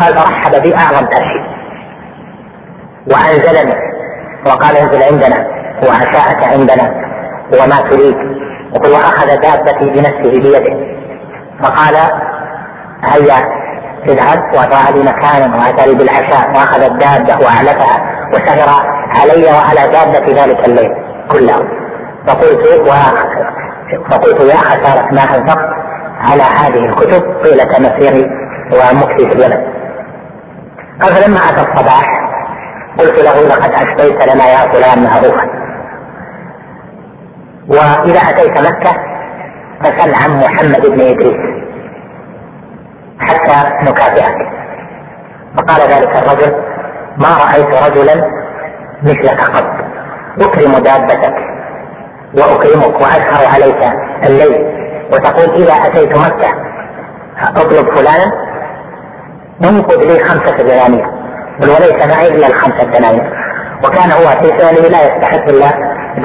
قال 0.00 0.16
رحب 0.16 0.62
بي 0.62 0.74
اعظم 0.76 1.06
ترحيب 1.06 1.42
وانزلني 3.12 3.74
وقال 4.46 4.76
انزل 4.76 5.02
عندنا 5.02 5.38
وعشاءك 5.88 6.44
عندنا 6.44 7.02
وما 7.62 7.76
تريد 7.90 8.14
يقول 8.74 8.92
واخذ 8.92 9.26
دابتي 9.26 9.90
بنفسه 9.90 10.40
بيده 10.40 10.92
فقال 11.62 11.96
هيا 13.04 13.62
اذهب 14.08 14.38
وضع 14.54 14.88
لي 14.94 15.00
مكانا 15.00 15.56
واتى 15.56 15.86
لي 15.86 15.94
بالعشاء 15.94 16.48
واخذ 16.50 16.82
الدابه 16.82 17.44
واعلفها 17.44 18.12
وسهر 18.34 18.82
علي 19.20 19.44
وعلى 19.44 19.92
دابه 19.92 20.42
ذلك 20.42 20.68
الليل 20.68 20.90
كله 21.32 21.62
فقلت 22.26 22.80
و... 22.80 22.90
فقلت 24.10 24.40
يا 24.40 24.56
خساره 24.56 25.04
ما 25.14 25.20
انفقت 25.22 25.72
على 26.20 26.42
هذه 26.42 26.78
الكتب 26.86 27.22
طيله 27.44 27.78
مسيري 27.90 28.26
ومكثي 28.72 29.28
في 29.30 29.34
اليمن 29.36 29.81
قال 31.02 31.14
فلما 31.16 31.38
اتى 31.40 31.60
الصباح 31.60 32.02
قلت 32.98 33.18
له 33.24 33.40
لقد 33.48 33.72
اشتيت 33.72 34.34
لنا 34.34 34.44
يا 34.46 34.72
فلان 34.72 35.04
معروفا 35.04 35.44
واذا 37.68 38.18
اتيت 38.20 38.58
مكه 38.58 38.92
فسل 39.82 40.14
عن 40.14 40.36
محمد 40.38 40.86
بن 40.86 41.00
ادريس 41.00 41.34
حتى 43.18 43.84
نكافئك 43.84 44.36
فقال 45.56 45.80
ذلك 45.90 46.16
الرجل 46.16 46.52
ما 47.18 47.28
رايت 47.44 47.84
رجلا 47.88 48.24
مثلك 49.02 49.40
قط 49.56 49.66
اكرم 50.40 50.72
دابتك 50.72 51.34
واكرمك 52.38 53.00
واسهر 53.00 53.52
عليك 53.54 53.92
الليل 54.26 54.64
وتقول 55.12 55.62
اذا 55.62 55.72
اتيت 55.72 56.10
مكه 56.18 56.48
اطلب 57.56 57.94
فلانا 57.98 58.51
ننفذ 59.62 59.94
لي 60.10 60.20
خمسة 60.24 60.56
دنانير 60.56 61.06
بل 61.60 61.68
وليس 61.70 62.06
معي 62.16 62.28
إلا 62.28 62.46
الخمسة 62.46 62.84
دنانير 62.84 63.26
وكان 63.84 64.10
هو 64.12 64.30
في 64.42 64.58
فعله 64.58 64.88
لا 64.88 65.00
يستحق 65.02 65.48
إلا 65.48 65.70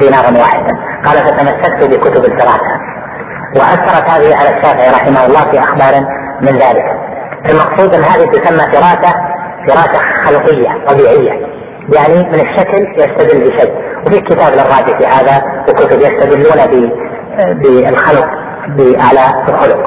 دينارا 0.00 0.38
واحدا 0.42 0.72
قال 1.06 1.16
فتمسكت 1.26 1.84
بكتب 1.96 2.24
الثلاثة 2.24 2.72
وأثرت 3.56 4.10
هذه 4.10 4.36
على 4.36 4.50
الشافعي 4.58 4.90
رحمه 4.90 5.26
الله 5.26 5.40
في 5.50 5.58
أخبار 5.60 6.02
من 6.42 6.52
ذلك 6.58 6.82
المقصود 7.50 7.94
أن 7.94 8.02
هذه 8.04 8.26
تسمى 8.26 8.72
فراسة 8.72 9.14
فراسة 9.68 10.00
خلقية 10.24 10.68
طبيعية 10.88 11.48
يعني 11.94 12.14
من 12.28 12.34
الشكل 12.40 12.94
يستدل 12.98 13.50
بشيء 13.50 13.72
وفي 14.06 14.20
كتاب 14.20 14.52
للراجع 14.52 14.98
في 14.98 15.06
هذا 15.06 15.42
وكتب 15.70 15.98
يستدلون 16.00 16.88
بالخلق 17.62 18.26
على 19.00 19.20
الخلق 19.48 19.78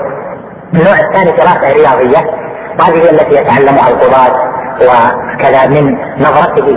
النوع 0.73 0.93
الثاني 0.99 1.31
دراسة 1.37 1.73
رياضية 1.73 2.40
وهذه 2.79 3.09
التي 3.11 3.35
يتعلمها 3.41 3.89
القضاة 3.89 4.43
وكذا 4.81 5.67
من 5.67 5.85
نظرته 6.19 6.67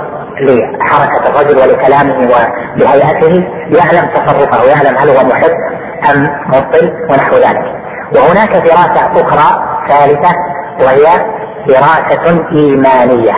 لحركة 0.40 1.28
الرجل 1.30 1.58
ولكلامه 1.58 2.16
ولهيئته 2.76 3.44
يعلم 3.78 4.08
تصرفه 4.14 4.62
ويعلم 4.64 4.98
هل 4.98 5.08
هو 5.08 5.24
محب 5.28 5.50
أم 6.10 6.24
مبطل 6.48 6.92
ونحو 7.10 7.34
ذلك 7.36 7.62
وهناك 8.16 8.56
دراسة 8.56 9.06
أخرى 9.26 9.56
ثالثة 9.90 10.34
وهي 10.82 11.26
دراسة 11.68 12.42
إيمانية 12.52 13.32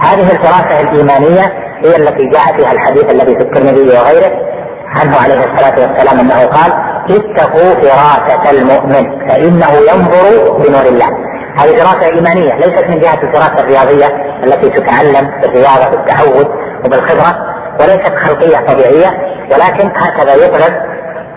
هذه 0.00 0.26
الدراسة 0.32 0.80
الإيمانية 0.80 1.44
هي 1.84 1.96
التي 1.96 2.26
جاء 2.26 2.58
فيها 2.58 2.72
الحديث 2.72 3.04
الذي 3.04 3.34
في 3.36 3.42
الترمذي 3.44 3.82
وغيره 3.96 4.44
عنه 4.88 5.16
عليه 5.24 5.40
الصلاة 5.52 5.76
والسلام 5.88 6.18
أنه 6.20 6.44
قال 6.44 6.72
اتقوا 7.10 7.74
فراسة 7.82 8.50
المؤمن 8.50 9.28
فإنه 9.28 9.70
ينظر 9.92 10.52
بنور 10.58 10.82
الله 10.86 11.23
هذه 11.56 11.70
دراسة 11.70 12.02
إيمانية 12.06 12.54
ليست 12.54 12.84
من 12.88 13.00
جهة 13.00 13.22
الدراسة 13.22 13.54
الرياضية 13.58 14.06
التي 14.44 14.70
تتعلم 14.70 15.30
بالرياضة 15.40 15.90
بالتعود 15.90 16.48
وبالخبرة 16.84 17.42
وليست 17.80 18.12
خلقية 18.24 18.56
طبيعية 18.66 19.10
ولكن 19.50 19.92
هكذا 19.96 20.34
يطلب 20.34 20.74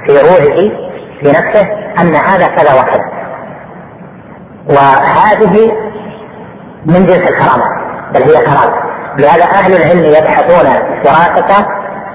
في 0.07 0.17
روحه 0.21 0.57
في 1.21 1.27
نفسه 1.29 1.67
أن 1.99 2.15
هذا 2.15 2.47
كذا 2.47 2.81
وكذا 2.81 3.11
وهذه 4.69 5.71
من 6.85 7.05
جنس 7.05 7.31
الكرامة 7.31 7.63
بل 8.13 8.21
هي 8.21 8.37
كرامة 8.45 8.87
لهذا 9.17 9.45
أهل 9.45 9.73
العلم 9.73 10.05
يبحثون 10.05 10.73
دراسة 11.05 11.65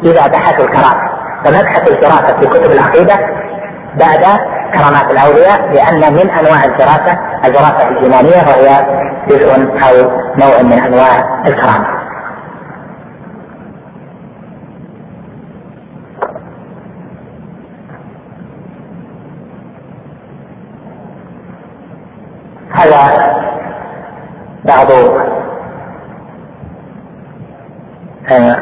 إذا 0.05 0.27
بحثوا 0.29 0.65
الكرامة 0.65 1.13
فمبحث 1.45 1.89
الدراسة 1.93 2.41
في 2.41 2.47
كتب 2.47 2.73
العقيدة 2.73 3.15
بعد 3.97 4.27
كرامات 4.75 5.12
الاولياء 5.12 5.73
لان 5.73 6.12
من 6.12 6.31
انواع 6.31 6.64
الجراسه 6.64 7.18
الجراسه 7.45 7.89
الايمانيه 7.89 8.47
وهي 8.47 8.87
جزء 9.29 9.53
او 9.62 10.11
نوع 10.37 10.62
من 10.62 10.73
انواع 10.87 11.16
الكرامه. 11.47 12.03
هذا 22.73 23.33
بعض 24.64 24.91
آه، 28.33 28.57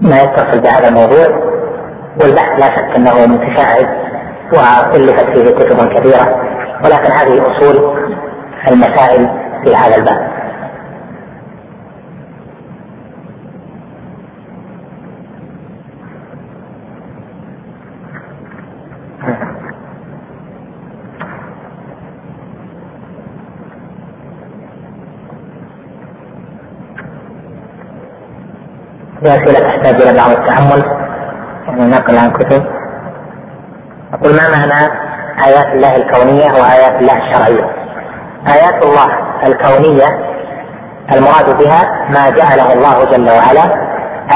ما 0.00 0.20
يتصل 0.22 0.60
بهذا 0.60 0.88
الموضوع 0.88 1.26
والبحث 2.20 2.60
لا 2.60 2.76
شك 2.76 2.96
انه 2.96 3.26
متشعب 3.26 4.05
والفت 4.52 5.36
فيه 5.36 5.50
كتب 5.54 5.88
كثيره 5.94 6.34
ولكن 6.84 7.12
هذه 7.12 7.42
اصول 7.56 7.96
المسائل 8.70 9.28
في 9.66 9.74
هذا 9.76 9.96
الباب 9.96 10.36
في 29.20 29.32
أسئلة 29.32 29.68
تحتاج 29.68 30.02
إلى 30.02 30.18
بعض 30.18 30.30
التحمل 30.30 30.84
يعني 31.66 31.90
نقل 31.90 32.18
عن 32.18 32.30
كتب 32.30 32.62
قل 34.26 34.32
ما 34.34 34.48
معنى 34.66 34.88
آيات 35.46 35.66
الله 35.66 35.96
الكونية 35.96 36.44
وآيات 36.60 36.94
الله 37.02 37.14
الشرعية 37.16 37.64
آيات 38.54 38.82
الله 38.82 39.06
الكونية 39.46 40.06
المراد 41.14 41.58
بها 41.58 42.06
ما 42.10 42.30
جعله 42.30 42.72
الله 42.72 43.04
جل 43.04 43.24
وعلا 43.30 43.64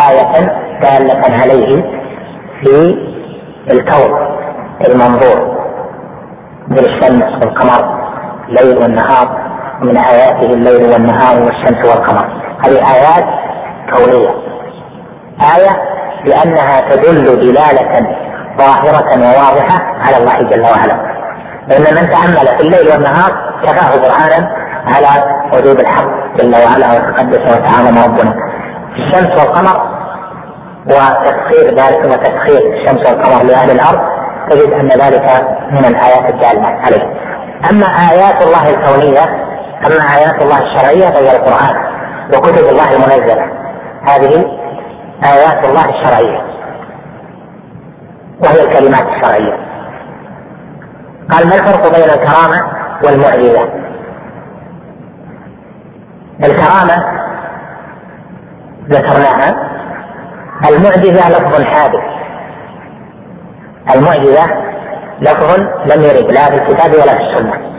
آية 0.09 0.47
دالة 0.83 1.41
عليه 1.43 1.83
في 2.63 2.95
الكون 3.71 4.37
المنظور 4.87 5.59
من 6.69 6.79
الشمس 6.79 7.41
والقمر 7.43 8.01
الليل 8.49 8.79
والنهار 8.79 9.39
من 9.83 9.97
آياته 9.97 10.53
الليل 10.55 10.93
والنهار 10.93 11.43
والشمس 11.45 11.85
والقمر 11.85 12.27
هذه 12.65 12.95
آيات 12.95 13.25
كونية 13.95 14.31
آية 15.57 15.83
لأنها 16.27 16.81
تدل 16.89 17.25
دلالة 17.41 18.07
ظاهرة 18.61 19.13
وواضحة 19.19 19.81
على 19.99 20.17
الله 20.17 20.39
جل 20.39 20.61
وعلا 20.63 20.95
إن 21.77 21.83
من 21.97 22.11
تأمل 22.11 22.57
في 22.57 22.61
الليل 22.61 22.89
والنهار 22.93 23.61
كفاه 23.63 23.99
برهانا 24.01 24.49
على 24.87 25.23
وجود 25.53 25.81
الحق 25.81 26.05
جل 26.41 26.53
وعلا 26.55 26.93
وتقدس 26.97 27.39
وتعالى 27.39 28.07
ربنا 28.07 28.35
الشمس 28.97 29.41
والقمر 29.41 29.91
وتسخير 30.87 31.75
ذلك 31.77 32.05
وتسخير 32.05 32.75
الشمس 32.75 33.01
والقمر 33.11 33.43
لأهل 33.47 33.71
الأرض 33.71 34.01
تجد 34.51 34.73
أن 34.75 34.89
ذلك 34.89 35.27
من 35.73 35.85
الآيات 35.85 36.35
الدالة 36.35 36.67
عليه 36.67 37.03
أما 37.71 37.87
آيات 37.87 38.43
الله 38.47 38.69
الكونية 38.71 39.25
أما 39.87 40.17
آيات 40.17 40.43
الله 40.43 40.59
الشرعية 40.59 41.11
فهي 41.11 41.37
القرآن 41.37 41.77
وكتب 42.37 42.67
الله 42.69 42.91
المنزلة 42.93 43.43
هذه 44.07 44.45
آيات 45.25 45.65
الله 45.65 45.85
الشرعية 45.85 46.41
وهي 48.45 48.63
الكلمات 48.63 49.03
الشرعية 49.03 49.71
قال 51.31 51.47
ما 51.49 51.55
الفرق 51.55 51.83
بين 51.83 52.11
الكرامة 52.11 52.73
والمعجزة 53.05 53.73
الكرامة 56.45 57.19
ذكرناها 58.89 59.71
المعجزة 60.71 61.29
لفظ 61.29 61.63
حادث 61.65 62.03
المعجزة 63.95 64.47
لفظ 65.21 65.61
لم 65.61 66.03
يرد 66.03 66.33
لا 66.33 66.45
في 66.47 66.55
الكتاب 66.55 66.91
ولا 66.95 67.13
في 67.13 67.21
السنة 67.23 67.71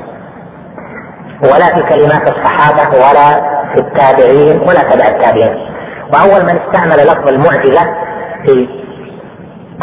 ولا 1.43 1.75
في 1.75 1.83
كلمات 1.93 2.31
الصحابة 2.31 2.89
ولا 2.95 3.31
في 3.73 3.77
التابعين 3.81 4.61
ولا 4.61 4.79
تبع 4.79 5.05
التابعين 5.07 5.71
وأول 6.13 6.43
من 6.45 6.59
استعمل 6.61 7.07
لفظ 7.07 7.27
المعجزة 7.27 7.81
في 8.45 8.80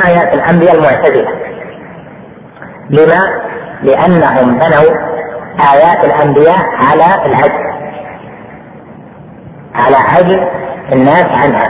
آيات 0.04 0.34
الأنبياء 0.34 0.74
المعتزلة 0.74 1.28
لما؟ 2.90 3.20
لأنهم 3.82 4.50
بنوا 4.50 4.94
آيات 5.72 6.04
الأنبياء 6.04 6.58
على 6.58 7.26
العجز 7.26 7.68
على 9.74 9.96
عجز 9.96 10.38
الناس 10.92 11.26
عنها 11.26 11.64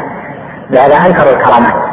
لهذا 0.70 0.96
أنكروا 1.06 1.32
الكرامات 1.36 1.88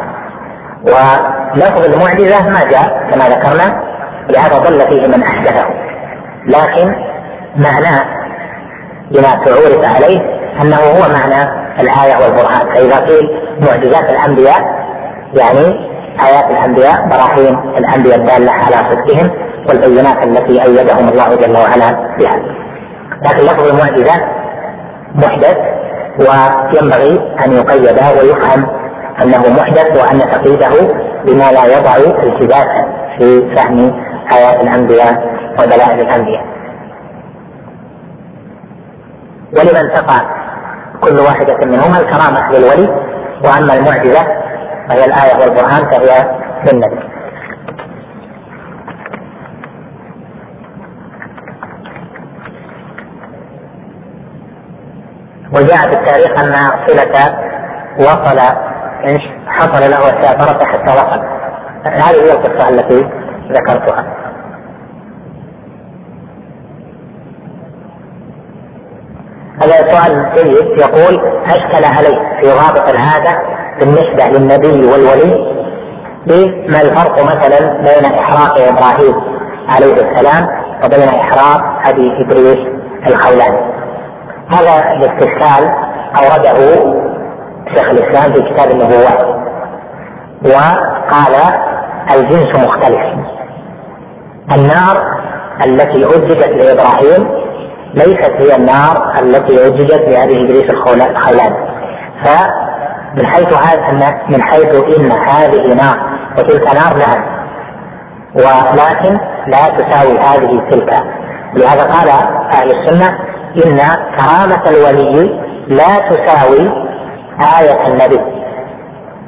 ولفظ 0.84 1.94
المعجزة 1.94 2.50
ما 2.50 2.64
جاء 2.72 2.88
كما 3.12 3.30
ذكرنا 3.30 3.82
لهذا 4.30 4.58
ضل 4.60 4.80
فيه 4.80 5.08
من 5.08 5.24
أحدثه 5.24 5.66
لكن 6.46 6.96
معناه 7.56 8.06
بما 9.12 9.36
تعورف 9.46 9.96
عليه 9.96 10.20
أنه 10.62 10.76
هو 10.76 11.08
معنى 11.12 11.66
الآية 11.82 12.16
والقرآن 12.24 12.74
فإذا 12.76 13.00
قيل 13.06 13.30
معجزات 13.62 14.10
الأنبياء 14.10 14.62
يعني 15.34 15.95
آيات 16.24 16.46
الأنبياء 16.52 17.08
براهين 17.10 17.60
الأنبياء 17.78 18.18
الدالة 18.18 18.52
على 18.52 18.76
صدقهم 18.90 19.30
والبينات 19.70 20.26
التي 20.26 20.64
أيدهم 20.64 21.08
الله 21.10 21.36
جل 21.36 21.54
وعلا 21.58 21.92
بها 22.20 22.40
لكن 23.26 23.44
لفظ 23.46 23.68
المعجزة 23.68 24.14
محدث 25.16 25.58
وينبغي 26.20 27.36
أن 27.46 27.52
يقيد 27.52 27.82
ويفهم 28.20 28.66
أنه 29.24 29.40
محدث 29.54 29.90
وأن 30.04 30.20
تقييده 30.20 30.94
بما 31.26 31.52
لا 31.52 31.66
يضع 31.78 31.96
التباسا 31.98 32.86
في 33.20 33.56
فهم 33.56 33.78
آيات 34.34 34.62
الأنبياء 34.64 35.24
ودلائل 35.60 36.00
الأنبياء 36.00 36.46
ولمن 39.58 39.94
تقع 39.96 40.20
كل 41.02 41.20
واحدة 41.20 41.66
منهما 41.68 42.00
الكرامة 42.00 42.52
للولي 42.52 42.90
وأما 43.46 43.74
المعجزة 43.74 44.45
وهي 44.90 45.06
الآية 45.06 45.40
والبرهان 45.40 45.90
فهي 45.92 46.32
للنبي 46.72 47.16
وجاء 55.54 55.78
في 55.78 55.94
التاريخ 56.00 56.40
أن 56.46 56.54
صلة 56.88 57.36
وصل 58.00 58.40
حصل 59.48 59.92
له 59.92 60.10
السافرة 60.20 60.66
حتى 60.66 60.92
وصل 60.92 61.20
هذه 61.86 62.16
هي 62.16 62.34
القصة 62.34 62.70
التي 62.70 63.10
ذكرتها 63.52 64.06
هذا 69.62 69.92
سؤال 69.92 70.30
جيد 70.36 70.80
يقول 70.80 71.44
أشكل 71.46 71.86
علي 71.86 72.42
في 72.42 72.50
رابط 72.52 72.96
هذا 72.96 73.56
بالنسبة 73.80 74.26
للنبي 74.30 74.68
والولي 74.92 75.54
بما 76.28 76.82
الفرق 76.82 77.24
مثلا 77.24 77.78
بين 77.82 78.14
إحراق 78.14 78.58
إبراهيم 78.58 79.16
عليه 79.68 79.94
السلام 79.94 80.48
وبين 80.86 81.10
إحراق 81.22 81.88
أبي 81.90 82.12
إدريس 82.28 82.58
الخولاني 83.08 83.74
هذا 84.50 84.92
الاستشكال 84.94 85.66
أورده 86.22 86.76
شيخ 87.76 87.90
الإسلام 87.92 88.34
في 88.34 88.54
كتاب 88.54 88.72
النبوات 88.72 89.36
وقال 90.46 91.60
الجنس 92.18 92.68
مختلف 92.68 93.00
النار 94.56 95.04
التي 95.66 96.06
أجدت 96.06 96.48
لإبراهيم 96.48 97.46
ليست 97.94 98.34
هي 98.38 98.56
النار 98.56 99.20
التي 99.20 99.68
أجدت 99.68 100.02
لأبي 100.10 100.44
إدريس 100.46 100.72
الخولاني 100.74 101.18
من 103.18 103.26
حيث 103.28 103.54
هذا 103.54 103.90
ان 103.90 104.22
من 104.30 104.44
حيث 104.44 104.76
ان 104.98 105.12
هذه 105.12 105.74
نار 105.74 106.00
وتلك 106.38 106.64
نار 106.68 106.98
نعم 106.98 107.36
ولكن 108.36 109.20
لا 109.48 109.66
تساوي 109.78 110.20
هذه 110.20 110.70
تلك 110.72 110.94
لهذا 111.54 111.84
قال 111.92 112.10
اهل 112.54 112.80
السنه 112.80 113.20
ان 113.66 113.78
كرامه 114.16 114.64
الولي 114.70 115.40
لا 115.68 116.00
تساوي 116.10 116.72
آية 117.60 117.88
النبي 117.88 118.20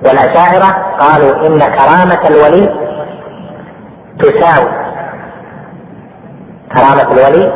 والأشاعرة 0.05 0.97
قالوا 0.99 1.47
إن 1.47 1.59
كرامة 1.59 2.27
الولي 2.29 2.69
تساوي 4.19 4.69
كرامة 6.75 7.11
الولي 7.11 7.53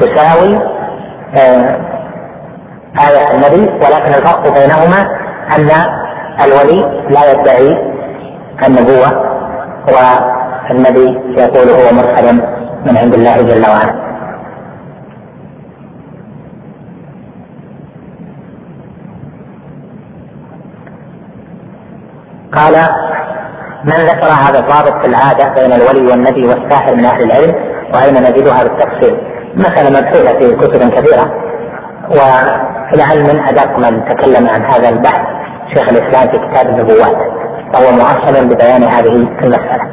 تساوي 0.00 0.56
آه، 1.36 1.80
آية 3.08 3.32
النبي 3.34 3.64
ولكن 3.64 4.14
الفرق 4.14 4.42
بينهما 4.58 5.06
أن 5.56 5.70
الولي 6.44 6.80
لا 7.10 7.32
يدعي 7.32 7.76
النبوة 8.66 9.24
والنبي 9.86 11.36
يقول 11.42 11.68
هو 11.70 11.92
مرسل 11.96 12.34
من 12.86 12.96
عند 12.98 13.14
الله 13.14 13.36
جل 13.42 13.66
وعلا 13.70 14.08
قال 22.54 22.74
من 23.84 23.90
ذكر 23.92 24.26
هذا 24.28 24.58
الضابط 24.58 25.00
في 25.02 25.06
العادة 25.06 25.54
بين 25.54 25.72
الولي 25.72 26.10
والنبي 26.10 26.48
والساحر 26.48 26.96
من 26.96 27.04
أهل 27.04 27.22
العلم 27.22 27.54
وأين 27.94 28.14
نجدها 28.14 28.62
بالتفصيل 28.64 29.16
مثلا 29.54 29.90
مبحوثة 30.00 30.38
في 30.38 30.56
كتب 30.56 30.90
كثيرة 30.90 31.32
ولعل 32.10 33.22
من 33.22 33.42
أدق 33.42 33.78
من 33.78 34.04
تكلم 34.08 34.48
عن 34.54 34.62
هذا 34.64 34.88
البحث 34.88 35.37
شيخ 35.76 35.88
الاسلام 35.92 36.32
في 36.32 36.48
كتاب 36.48 36.66
النبوات 36.68 37.16
فهو 37.72 37.92
معصب 37.98 38.48
ببيان 38.48 38.82
هذه 38.82 39.06
المساله. 39.42 39.88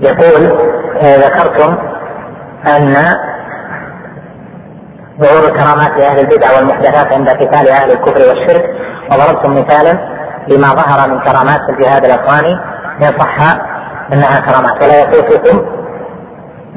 يقول 0.00 0.46
آه، 1.02 1.16
ذكرتم 1.16 1.78
أن 2.66 2.92
ظهور 5.20 5.44
الكرامات 5.44 5.90
لأهل 5.98 6.18
البدع 6.18 6.56
والمحدثات 6.56 7.12
عند 7.12 7.28
قتال 7.28 7.68
أهل 7.68 7.90
الكفر 7.90 8.20
والشرك 8.28 8.64
وضربتم 9.10 9.50
مثالا 9.50 10.16
لما 10.48 10.68
ظهر 10.68 11.08
من 11.10 11.20
كرامات 11.20 11.60
الجهاد 11.70 12.04
الاخواني 12.04 12.52
ان 13.02 13.18
صح 13.20 13.56
انها 14.12 14.40
كرامات 14.40 14.82
ولا 14.84 15.00
يخوفكم 15.00 15.66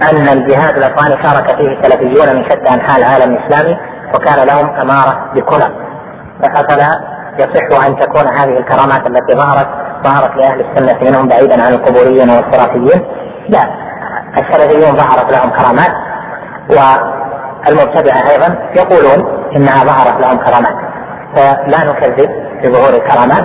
ان 0.01 0.27
الجهاد 0.37 0.77
الاخواني 0.77 1.23
شارك 1.23 1.49
فيه 1.61 1.67
السلفيون 1.67 2.35
من 2.37 2.45
شتى 2.49 2.73
انحاء 2.73 2.99
العالم 2.99 3.33
الاسلامي 3.35 3.77
وكان 4.15 4.47
لهم 4.47 4.69
اماره 4.75 5.31
بكلى 5.35 5.87
فافلا 6.55 6.89
يصح 7.39 7.85
ان 7.85 7.99
تكون 7.99 8.27
هذه 8.39 8.57
الكرامات 8.59 9.07
التي 9.07 9.35
ظهرت 9.37 9.67
ظهرت 10.03 10.31
لاهل 10.37 10.61
السنه 10.69 11.09
منهم 11.09 11.27
بعيدا 11.27 11.65
عن 11.65 11.73
القبوريين 11.73 12.29
والصرافيين 12.29 13.05
لا 13.49 13.63
السلفيون 14.37 14.95
ظهرت 14.97 15.31
لهم 15.31 15.49
كرامات 15.49 15.91
والمبتدعه 16.69 18.29
ايضا 18.31 18.55
يقولون 18.77 19.39
انها 19.55 19.83
ظهرت 19.83 20.21
لهم 20.21 20.35
كرامات 20.37 20.88
فلا 21.35 21.77
نكذب 21.83 22.29
بظهور 22.63 22.89
الكرامات 22.93 23.43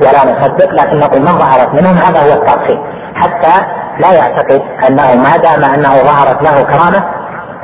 ولا 0.00 0.32
نصدق 0.40 0.72
لكن 0.74 0.98
نقول 0.98 1.20
من 1.20 1.26
ظهرت 1.38 1.74
منهم 1.74 1.96
هذا 1.98 2.20
هو 2.20 2.32
الترخيص 2.42 2.78
حتى 3.14 3.66
لا 3.98 4.12
يعتقد 4.12 4.62
انه 4.88 5.14
ما 5.16 5.36
دام 5.36 5.64
انه 5.74 5.88
ظهرت 5.98 6.42
له 6.42 6.62
كرامه 6.62 7.04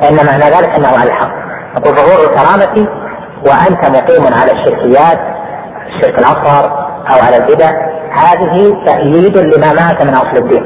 فان 0.01 0.15
معنى 0.25 0.37
ذلك 0.43 0.69
انه 0.77 0.87
على 0.87 1.03
الحق 1.09 1.31
نقول 1.75 1.95
ظهور 1.95 2.31
الكرامه 2.31 2.87
وانت 3.47 3.89
مقيم 3.97 4.33
على 4.33 4.51
الشركيات 4.51 5.19
الشرك 5.87 6.19
الاصغر 6.19 6.83
او 7.09 7.25
على 7.27 7.35
البدع 7.37 7.69
هذه 8.13 8.77
تأييد 8.85 9.37
لما 9.37 9.73
مات 9.73 10.01
من 10.03 10.13
اصل 10.13 10.37
الدين 10.37 10.63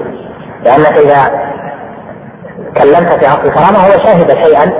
لانك 0.64 0.98
اذا 0.98 1.48
كلمت 2.78 3.14
في 3.14 3.28
اصل 3.30 3.44
الكرامه 3.46 3.78
هو 3.80 3.92
شهد 4.06 4.32
شيئا 4.44 4.72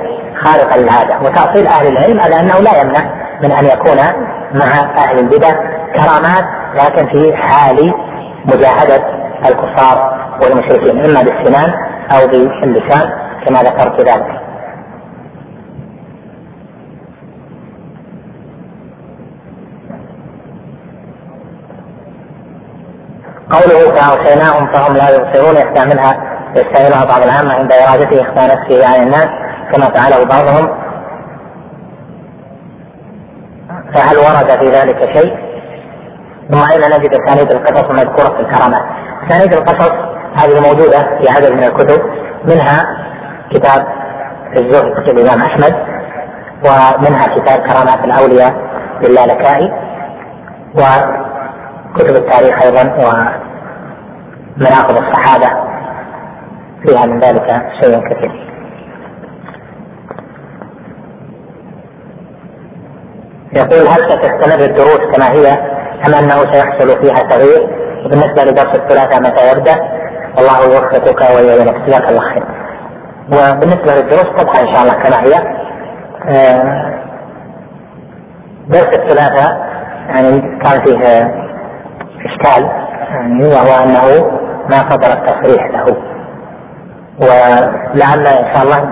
خارقا 0.44 0.78
للعاده 0.78 1.16
وتاصيل 1.22 1.68
اهل 1.68 1.88
العلم 1.88 2.20
على 2.20 2.40
انه 2.40 2.60
لا 2.60 2.82
يمنع 2.82 3.27
من 3.44 3.52
أن 3.52 3.66
يكون 3.66 3.98
مع 4.54 4.72
أهل 4.98 5.20
البدع 5.20 5.50
كرامات 5.96 6.46
لكن 6.76 7.08
في 7.14 7.36
حال 7.38 7.94
مجاهدة 8.46 9.04
الكفار 9.46 10.18
والمشركين 10.44 11.00
إما 11.06 11.22
بالسنان 11.22 11.74
أو 12.12 12.28
باللسان 12.28 13.10
كما 13.46 13.60
ذكرت 13.64 14.00
ذلك 14.10 14.42
قوله 23.50 23.96
فأغشيناهم 23.96 24.72
فهم 24.72 24.98
لا 24.98 25.10
يبصرون 25.10 25.56
يستعملها 25.68 26.38
يستعملها 26.56 27.06
بعض 27.06 27.22
العامة 27.22 27.54
عند 27.54 27.72
إرادته 27.74 28.22
إخفاء 28.22 28.46
نفسه 28.46 28.88
عن 28.96 29.04
الناس 29.04 29.28
كما 29.74 29.86
فعله 29.86 30.26
بعضهم 30.26 30.87
فهل 33.98 34.18
ورد 34.18 34.52
في 34.60 34.66
ذلك 34.80 35.00
شيء؟ 35.18 35.34
ثم 36.52 36.56
نعم، 36.60 36.66
اين 36.72 36.82
نجد 37.02 37.10
اسانيد 37.14 37.52
القصص 37.52 37.84
المذكوره 37.84 38.30
في 38.36 38.40
الكرامات. 38.42 38.82
اسانيد 39.30 39.54
القصص 39.54 39.92
هذه 40.38 40.62
موجوده 40.70 41.02
في 41.20 41.30
عدد 41.30 41.52
من 41.54 41.64
الكتب 41.64 42.02
منها 42.46 42.82
كتاب 43.54 43.86
الزهد 44.58 45.10
للامام 45.20 45.42
احمد 45.42 45.74
ومنها 46.68 47.24
كتاب 47.26 47.60
كرامات 47.60 48.06
الاولياء 48.06 48.54
للالكائي 49.02 49.72
وكتب 50.76 52.16
التاريخ 52.16 52.62
ايضا 52.64 52.82
ومناقب 52.82 55.04
الصحابه 55.04 55.50
فيها 56.88 57.06
من 57.06 57.20
ذلك 57.20 57.48
شيء 57.84 58.00
كثير. 58.12 58.57
يقول 63.58 63.88
هل 63.88 64.12
ستستمر 64.12 64.66
الدروس 64.66 65.16
كما 65.16 65.32
هي 65.32 65.48
أم 66.08 66.14
أنه 66.14 66.54
سيحصل 66.54 66.88
فيها 67.02 67.28
تغيير؟ 67.30 67.78
وبالنسبة 68.06 68.44
لدرس 68.44 68.76
الثلاثاء 68.76 69.20
متى 69.22 69.52
يبدأ؟ 69.58 69.76
والله 70.38 70.60
يوفقك 70.66 71.22
ويعينك 71.36 71.86
جزاك 71.88 72.10
الله 72.10 72.22
خير. 72.22 72.44
وبالنسبة 73.28 73.94
للدروس 73.94 74.28
تبقى 74.38 74.62
إن 74.62 74.74
شاء 74.76 74.82
الله 74.84 74.94
كما 75.04 75.22
هي. 75.22 75.36
آه، 76.30 76.92
درس 78.68 78.98
الثلاثاء 78.98 79.58
يعني 80.08 80.40
كان 80.64 80.86
فيه 80.86 81.30
إشكال 82.30 82.66
يعني 83.10 83.44
وهو 83.48 83.84
أنه 83.84 84.32
ما 84.70 84.78
صدر 84.90 85.14
التصريح 85.14 85.66
له 85.72 85.86
ولعل 87.22 88.28
إن 88.28 88.54
شاء 88.56 88.64
الله 88.64 88.90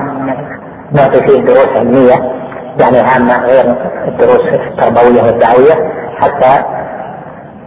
نعطي 0.91 1.27
فيه 1.27 1.41
دروس 1.41 1.77
علمية 1.77 2.34
يعني 2.81 2.99
عامة 2.99 3.45
غير 3.45 3.65
الدروس 4.07 4.41
التربوية 4.41 5.21
والدعوية 5.23 5.93
حتى 6.19 6.65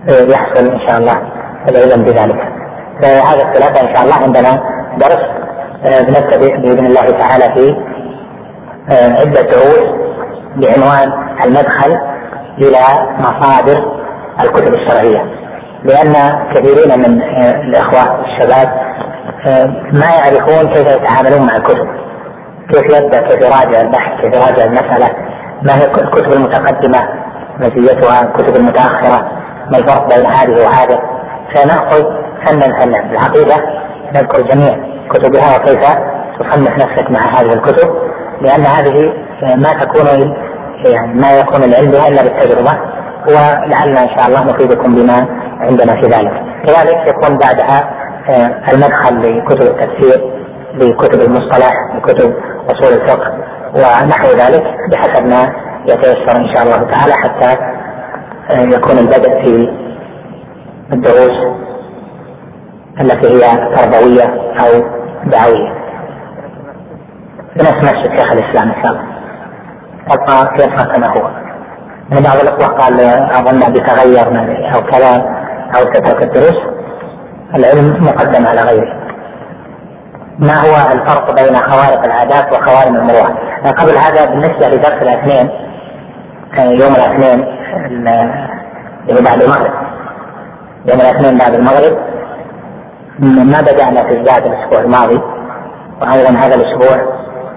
آه، 0.08 0.22
يحصل 0.22 0.66
إن 0.68 0.86
شاء 0.88 0.98
الله 0.98 1.12
العلم 1.68 2.02
بذلك. 2.04 2.38
هذا 3.04 3.42
الثلاثة 3.48 3.88
إن 3.88 3.94
شاء 3.94 4.04
الله 4.04 4.14
عندنا 4.22 4.50
درس 4.98 5.20
آه، 5.86 6.00
بنبتدئ 6.02 6.56
بإذن 6.56 6.86
الله 6.86 7.10
تعالى 7.10 7.54
في 7.56 7.76
آه، 8.94 9.10
عدة 9.20 9.42
دروس 9.42 9.84
بعنوان 10.56 11.12
المدخل 11.44 11.98
إلى 12.58 13.10
مصادر 13.18 13.82
الكتب 14.40 14.74
الشرعية 14.74 15.24
لأن 15.84 16.12
كثيرين 16.54 16.98
من 16.98 17.22
الإخوة 17.44 18.24
الشباب 18.24 18.68
ما 19.92 20.06
يعرفون 20.14 20.68
كيف 20.72 20.96
يتعاملون 20.96 21.46
مع 21.46 21.56
الكتب 21.56 21.88
كيف 22.72 22.84
يبدا 22.98 23.20
كيف 23.20 23.40
يراجع 23.42 23.80
البحث 23.80 24.20
كيف 24.22 24.34
يراجع 24.34 24.64
المساله 24.64 25.08
ما 25.62 25.78
هي 25.78 25.84
الكتب 25.84 26.32
المتقدمه 26.32 27.00
مزيتها 27.60 28.22
الكتب 28.22 28.56
المتاخره 28.56 29.28
ما 29.72 29.78
الفرق 29.78 30.08
بين 30.08 30.26
هذه 30.26 30.50
وهذه 30.66 30.98
سناخذ 31.54 32.04
فنا 32.46 32.80
فنا 32.80 33.12
العقيده 33.12 33.56
نذكر 34.14 34.40
جميع 34.40 34.74
كتبها 35.10 35.56
وكيف 35.56 35.80
تصنف 36.40 36.70
نفسك 36.78 37.10
مع 37.10 37.20
هذه 37.40 37.52
الكتب 37.52 37.88
لان 38.42 38.60
هذه 38.66 39.12
ما 39.56 39.68
تكون 39.68 40.06
يعني 40.84 41.14
ما 41.14 41.38
يكون 41.40 41.62
العلم 41.64 41.90
بها 41.90 42.08
الا 42.08 42.22
بالتجربه 42.22 42.78
ولعلنا 43.28 44.02
ان 44.02 44.08
شاء 44.18 44.26
الله 44.28 44.44
نفيدكم 44.44 44.94
بما 44.94 45.26
عندنا 45.60 45.92
في 45.92 46.06
ذلك 46.08 46.32
كذلك 46.66 47.08
يكون 47.08 47.38
بعدها 47.38 47.98
آه، 48.28 48.60
المدخل 48.72 49.18
لكتب 49.18 49.62
التفسير 49.62 50.30
لكتب 50.74 51.20
المصطلح 51.20 51.72
لكتب 51.96 52.34
اصول 52.70 52.92
الفقه 52.92 53.32
ونحو 53.74 54.28
ذلك 54.28 54.64
بحسب 54.92 55.26
ما 55.26 55.52
يتيسر 55.88 56.36
ان 56.36 56.54
شاء 56.54 56.62
الله 56.64 56.90
تعالى 56.90 57.12
حتى 57.12 57.62
آه، 58.50 58.60
يكون 58.76 58.98
البدء 58.98 59.44
في 59.44 59.68
الدروس 60.92 61.56
التي 63.00 63.26
هي 63.28 63.56
تربويه 63.56 64.54
او 64.60 64.70
دعويه 65.30 65.78
بنفس 67.56 67.94
نفس 67.94 68.22
شيخ 68.22 68.32
الاسلام 68.32 68.68
ان 68.72 68.82
شاء 68.84 68.92
الله 68.92 69.08
يبقى 70.12 70.68
كما 70.86 71.06
هو 71.06 71.30
من 72.12 72.20
بعض 72.22 72.36
الاخوه 72.42 72.68
قال 72.76 73.00
اظن 73.30 73.72
بتغير 73.72 74.26
او 74.76 74.80
كذا 74.82 75.22
او 75.76 75.84
تترك 75.92 76.22
الدروس 76.22 76.56
العلم 77.54 78.04
مقدم 78.06 78.46
على 78.46 78.60
غيره 78.60 78.97
ما 80.38 80.54
هو 80.56 80.74
الفرق 80.92 81.42
بين 81.42 81.56
خوارق 81.56 82.04
العادات 82.04 82.52
وخوارم 82.52 82.96
المروءة؟ 82.96 83.38
آه، 83.64 83.70
قبل 83.70 83.96
هذا 83.98 84.24
بالنسبة 84.24 84.68
لدرس 84.68 85.02
الاثنين 85.02 85.48
آه، 86.58 86.62
يوم 86.62 86.94
الاثنين 86.94 87.44
اللي 87.86 88.10
يعني 89.08 89.24
بعد 89.24 89.40
المغرب 89.42 89.72
يوم 90.86 91.00
الاثنين 91.00 91.38
بعد 91.38 91.54
المغرب 91.54 91.98
ما 93.20 93.60
بدأنا 93.60 94.02
في 94.08 94.18
الزاد 94.20 94.44
الأسبوع 94.46 94.80
الماضي 94.80 95.20
وأيضا 96.02 96.30
هذا 96.30 96.54
الأسبوع 96.54 97.02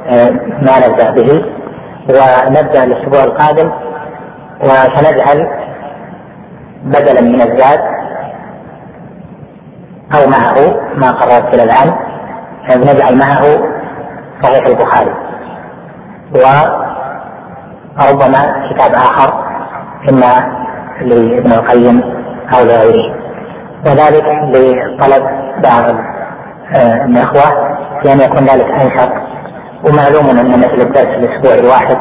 آه، 0.07 0.31
ما 0.61 0.87
نبدأ 0.87 1.11
به 1.11 1.45
ونبدأ 2.09 2.83
الأسبوع 2.83 3.23
القادم 3.23 3.71
وسنجعل 4.63 5.47
بدلا 6.83 7.21
من 7.21 7.41
الزاد 7.41 7.79
أو 10.15 10.29
معه 10.29 10.89
ما 10.95 11.11
قررت 11.11 11.53
إلى 11.53 11.63
الآن 11.63 12.10
نجعل 12.77 13.17
معه 13.19 13.41
صحيح 14.43 14.65
البخاري 14.67 15.13
وربما 16.35 18.39
كتاب 18.69 18.93
آخر 18.93 19.43
إما 20.09 20.61
لابن 21.01 21.51
القيم 21.51 22.03
أو 22.55 22.63
لغيره 22.65 23.15
وذلك 23.85 24.25
لطلب 24.25 25.23
بعض 25.63 25.83
آه، 26.75 27.05
الإخوة 27.05 27.77
لأن 28.05 28.21
يكون 28.21 28.45
ذلك 28.45 28.65
أنشط 28.69 29.11
ومعلوم 29.85 30.29
أن 30.39 30.59
مثل 30.59 30.81
الدرس 30.81 31.05
الأسبوع 31.05 31.53
الواحد 31.59 31.97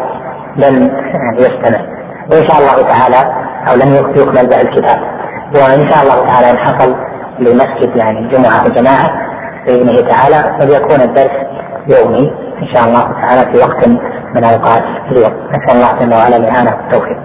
لن 0.56 0.90
يستمر 1.38 1.86
وإن 2.32 2.48
شاء 2.48 2.58
الله 2.60 2.76
تعالى 2.94 3.22
أو 3.70 3.74
لن 3.76 3.88
يقبل 3.94 4.46
بها 4.48 4.60
الكتاب 4.62 5.00
وإن 5.54 5.86
شاء 5.88 6.02
الله 6.02 6.24
تعالى 6.26 6.50
إن 6.50 6.58
حصل 6.58 6.96
لمسجد 7.40 7.96
يعني 7.96 8.28
جمعة 8.28 8.64
وجماعة 8.64 9.29
بإذنه 9.70 10.08
تعالى 10.08 10.56
وليكون 10.60 11.00
الدرس 11.02 11.30
يومي 11.88 12.30
إن 12.62 12.66
شاء 12.74 12.84
الله 12.88 13.20
تعالى 13.22 13.52
في 13.52 13.58
وقت 13.58 13.88
من 14.34 14.44
أوقات 14.44 14.82
اليوم 15.10 15.32
نسأل 15.48 15.76
الله 15.76 15.92
جل 16.00 16.14
وعلا 16.14 16.36
الإعانة 16.36 16.72
والتوفيق 16.76 17.16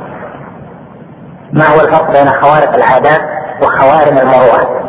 ما 1.54 1.68
هو 1.68 1.82
الفرق 1.82 2.12
بين 2.12 2.28
خوارق 2.44 2.76
العادات 2.76 3.22
وخوارم 3.62 4.18
المروءة 4.18 4.86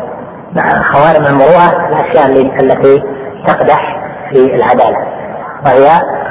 نعم، 0.55 0.83
خوارم 0.93 1.25
المروءة 1.27 1.87
الأشياء 1.89 2.27
التي 2.61 3.03
تقدح 3.47 3.81
في 4.33 4.55
العدالة 4.55 4.97
وهي 5.67 5.89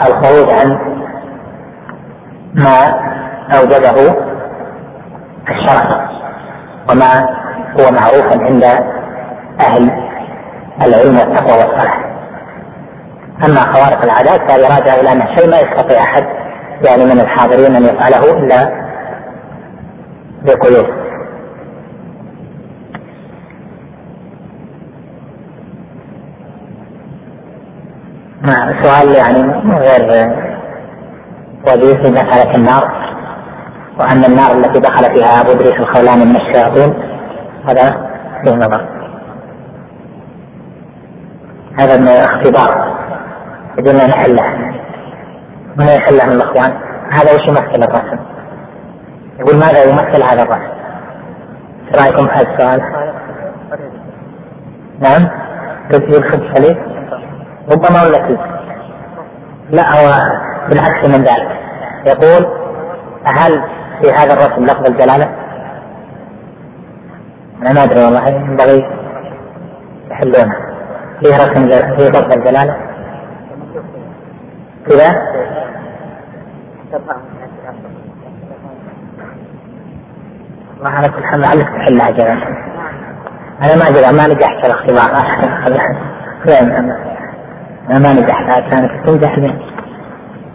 الخروج 0.08 0.50
عن 0.60 0.80
ما 2.54 3.06
أوجده 3.58 4.18
الشرع 5.50 6.08
وما 6.90 7.22
هو 7.80 7.92
معروف 7.92 8.42
عند 8.52 8.64
أهل 9.62 10.05
العلم 10.82 11.16
والتقوى 11.18 11.52
والصلاح 11.58 12.06
اما 13.46 13.74
خوارق 13.74 14.04
العادات 14.06 14.40
فهذه 14.52 14.78
راجعه 14.80 14.96
الى 15.02 15.12
ان 15.12 15.38
شيء 15.38 15.50
ما 15.50 15.58
يستطيع 15.60 16.04
احد 16.04 16.24
يعني 16.86 17.06
من 17.06 17.20
الحاضرين 17.20 17.76
ان 17.76 17.84
يفعله 17.84 18.34
الا 18.38 18.86
بقيود 20.44 21.06
مع 28.42 28.84
سؤال 28.84 29.16
يعني 29.16 29.42
غير 29.78 30.36
وجيه 31.68 32.02
في 32.02 32.12
مسألة 32.12 32.52
النار 32.56 32.92
وأن 34.00 34.26
النار 34.26 34.52
التي 34.52 34.80
دخل 34.80 35.16
فيها 35.16 35.42
أبو 35.42 35.52
إدريس 35.52 35.74
الخولاني 35.74 36.26
من 36.26 36.36
الشياطين 36.42 36.94
هذا 37.68 37.92
فيه 38.46 38.52
نظر 38.52 38.95
هذا 41.80 41.98
من 41.98 42.08
الاختبار 42.08 42.96
ان 43.80 43.96
نحله 43.96 44.72
من 45.78 45.86
يحله 45.86 46.26
من 46.26 46.32
الاخوان 46.32 46.74
هذا 47.12 47.34
وش 47.36 47.48
يمثل 47.48 47.84
الرسم 47.84 48.20
يقول 49.40 49.56
ماذا 49.56 49.84
يمثل 49.84 50.24
هذا 50.24 50.44
الرسم 50.44 50.74
ايش 51.94 52.02
رايكم 52.02 52.28
في 52.28 52.34
هذا 52.64 52.76
السؤال؟ 52.76 53.14
نعم 55.00 55.28
قلت 55.94 56.18
الخبز 56.18 56.58
صليب 56.58 56.78
ربما 57.72 58.04
ولا 58.04 58.38
لا 59.70 59.84
هو 59.84 60.30
بالعكس 60.70 61.08
من 61.08 61.24
ذلك 61.24 61.58
يقول 62.06 62.46
هل 63.26 63.52
في 64.02 64.12
هذا 64.12 64.34
الرسم 64.34 64.64
لفظ 64.66 64.86
الجلاله؟ 64.86 65.36
انا 67.62 67.74
ما 67.74 67.84
ادري 67.84 68.04
والله 68.06 68.28
ينبغي 68.28 68.86
يحلونه 70.12 70.65
في 71.20 71.30
رسم 71.30 71.68
في 71.96 72.08
رسم 72.10 72.32
الجلالة 72.40 72.76
كذا 74.88 75.10
ما 80.82 80.90
على 80.90 81.10
كل 81.10 81.24
حال 81.26 81.40
لعلك 81.42 81.68
تحلها 81.70 82.12
جلالة 82.12 82.48
أنا 83.64 83.76
ما 83.76 83.88
أدري 83.90 84.18
ما 84.18 84.28
نجحت 84.28 84.66
في 84.66 84.68
الاختبار 84.68 85.28
أنا 87.90 88.00
ما 88.08 88.14
نجحت 88.14 88.48
كانت 88.72 89.08
تنجح 89.10 89.38
لي 89.38 89.48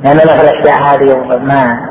لأن 0.04 0.18
أنا 0.18 0.38
في 0.38 0.50
الأشياء 0.50 0.80
هذه 0.94 1.14
وما 1.34 1.90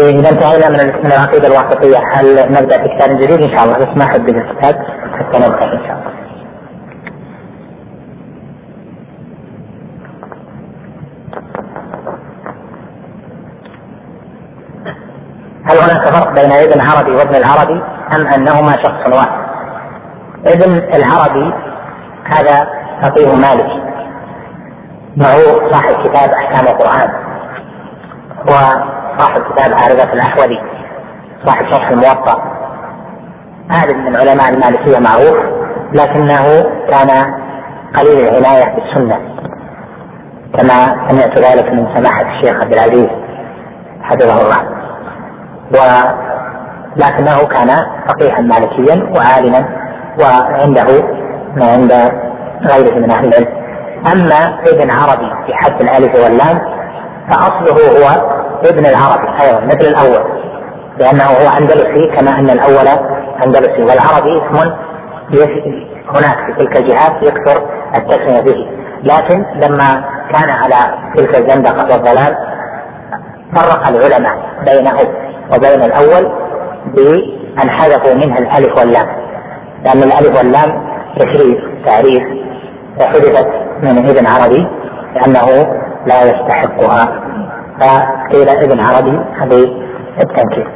إيه، 0.00 0.20
إذا 0.20 0.30
انتهينا 0.30 0.68
من 0.68 1.06
العقيدة 1.12 1.46
الواسطية 1.46 1.98
هل 2.12 2.52
نبدأ 2.54 2.82
في 2.82 2.96
كتاب 2.96 3.16
جديد 3.20 3.42
إن 3.42 3.56
شاء 3.58 3.64
الله 3.66 3.78
بس 3.78 3.98
ما 3.98 4.04
أحب 4.04 4.28
الكتاب 4.28 4.76
حتى 5.18 5.38
نبحث 5.38 5.62
ان 5.72 5.78
شاء 5.86 5.96
الله 5.96 6.18
هل 15.64 15.76
هناك 15.78 16.08
فرق 16.14 16.32
بين 16.34 16.52
ابن 16.52 16.80
عربي 16.80 17.10
وابن 17.16 17.34
العربي 17.34 17.82
ام 18.16 18.26
انهما 18.26 18.72
شخص 18.82 19.14
واحد؟ 19.16 19.48
ابن 20.46 20.74
العربي 20.94 21.54
هذا 22.24 22.68
فقيه 23.02 23.26
مالك 23.34 23.88
وهو 25.20 25.70
صاحب 25.70 25.94
كتاب 26.08 26.30
احكام 26.30 26.66
القران 26.66 27.10
وصاحب 28.46 29.42
كتاب 29.52 29.74
عارضه 29.74 30.12
الاحوذي 30.12 30.58
صاحب 31.46 31.66
شرح 31.70 31.88
الموطأ 31.88 32.57
عالم 33.70 34.04
من 34.06 34.16
علماء 34.16 34.48
المالكية 34.52 34.98
معروف 34.98 35.38
لكنه 35.94 36.42
كان 36.90 37.32
قليل 37.96 38.18
العناية 38.28 38.74
بالسنة 38.74 39.18
كما 40.58 41.08
سمعت 41.08 41.38
ذلك 41.38 41.72
من 41.72 41.86
سماحة 41.94 42.22
الشيخ 42.32 42.60
عبد 42.62 42.72
العزيز 42.72 43.08
حفظه 44.02 44.42
الله 44.42 44.76
ولكنه 45.72 47.46
كان 47.46 47.68
فقيها 48.08 48.40
مالكيا 48.40 49.10
وعالما 49.18 49.68
وعنده 50.20 50.86
ما 51.56 51.72
عند 51.72 51.92
غيره 52.70 52.94
من 52.94 53.10
أهل 53.10 53.26
العلم 53.28 53.58
أما 54.12 54.60
ابن 54.68 54.90
عربي 54.90 55.30
في 55.46 55.54
حد 55.54 55.80
الألف 55.80 56.24
واللام 56.24 56.58
فأصله 57.30 57.76
هو 57.76 58.34
ابن 58.64 58.86
العربي 58.86 59.40
أيضا 59.44 59.60
مثل 59.60 59.88
الأول 59.88 60.38
لأنه 61.00 61.24
هو 61.24 61.48
أندلسي 61.60 62.10
كما 62.16 62.38
أن 62.38 62.50
الأول 62.50 63.17
الأندلسي 63.38 63.82
والعربي 63.82 64.34
اسم 64.34 64.72
هناك 66.16 66.36
في 66.46 66.52
تلك 66.58 66.78
الجهات 66.78 67.24
يكثر 67.28 67.66
التسمية 67.96 68.40
به 68.40 68.70
لكن 69.04 69.38
لما 69.66 70.04
كان 70.32 70.50
على 70.50 70.98
تلك 71.16 71.38
الزندقة 71.40 71.92
والضلال 71.92 72.34
فرق 73.56 73.88
العلماء 73.88 74.38
بينه 74.72 74.98
وبين 75.54 75.82
الأول 75.82 76.32
بأن 76.94 77.70
حذفوا 77.70 78.14
منها 78.14 78.38
الألف 78.38 78.78
واللام 78.78 79.06
لأن 79.84 80.02
الألف 80.02 80.36
واللام 80.38 80.82
تشريف 81.18 81.58
تعريف 81.86 82.22
وحذفت 83.00 83.46
من 83.82 84.08
ابن 84.08 84.26
عربي 84.26 84.66
لأنه 85.14 85.74
لا 86.06 86.22
يستحقها 86.24 87.20
فقيل 87.80 88.48
ابن 88.48 88.80
عربي 88.80 89.18
هذه 89.42 89.68
التنكيل 90.22 90.68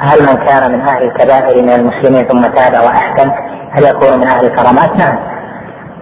هل 0.00 0.20
من 0.22 0.34
كان 0.46 0.72
من 0.72 0.80
أهل 0.88 1.02
الكبائر 1.02 1.62
من 1.62 1.70
المسلمين 1.72 2.28
ثم 2.28 2.42
تاب 2.42 2.84
وأحسن 2.84 3.30
هل 3.72 3.84
يكون 3.84 4.18
من 4.20 4.26
أهل 4.32 4.46
الكرامات؟ 4.46 4.96
نعم 4.96 5.18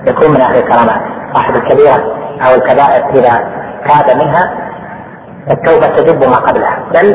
يكون 0.09 0.30
من 0.30 0.40
أهل 0.40 0.55
الكرامات 0.57 1.01
صاحب 1.34 1.55
الكبيرة 1.55 2.16
أو 2.47 2.55
الكبائر 2.55 3.11
إذا 3.14 3.49
تاب 3.88 4.22
منها 4.22 4.55
التوبة 5.51 5.86
تجب 5.86 6.24
ما 6.24 6.36
قبلها 6.36 6.78
بل 6.95 7.14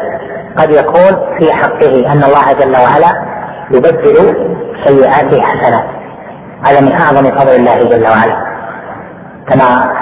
قد 0.58 0.70
يكون 0.72 1.40
في 1.40 1.54
حقه 1.54 2.12
أن 2.12 2.24
الله 2.24 2.54
جل 2.54 2.76
وعلا 2.78 3.26
يبدل 3.72 4.48
سيئاته 4.86 5.42
حسنات 5.42 5.86
هذا 6.66 6.82
من 6.82 6.92
أعظم 6.92 7.38
فضل 7.40 7.56
الله 7.56 7.80
جل 7.84 8.04
وعلا 8.04 8.44
كما 9.50 9.98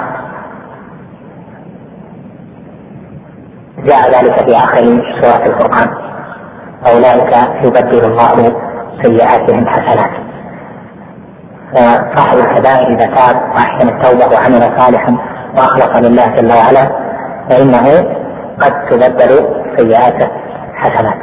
جاء 3.86 4.10
ذلك 4.20 4.48
في 4.48 4.56
آخر 4.56 4.82
سورة 5.22 5.46
القرآن 5.46 6.05
أولئك 6.88 7.34
يبدل 7.64 8.04
الله 8.04 8.52
سيئاتهم 9.02 9.66
حسنات 9.68 10.10
فصاحب 12.14 12.38
الكبائر 12.38 12.88
إذا 12.88 13.06
تاب 13.14 13.36
وأحسن 13.54 13.88
التوبة 13.88 14.34
وعمل 14.36 14.78
صالحا 14.78 15.16
وأخلص 15.58 16.08
لله 16.08 16.26
جل 16.26 16.52
وعلا 16.52 16.88
فإنه 17.50 18.04
قد 18.62 18.72
تبدل 18.90 19.48
سيئاته 19.78 20.28
حسنات 20.74 21.16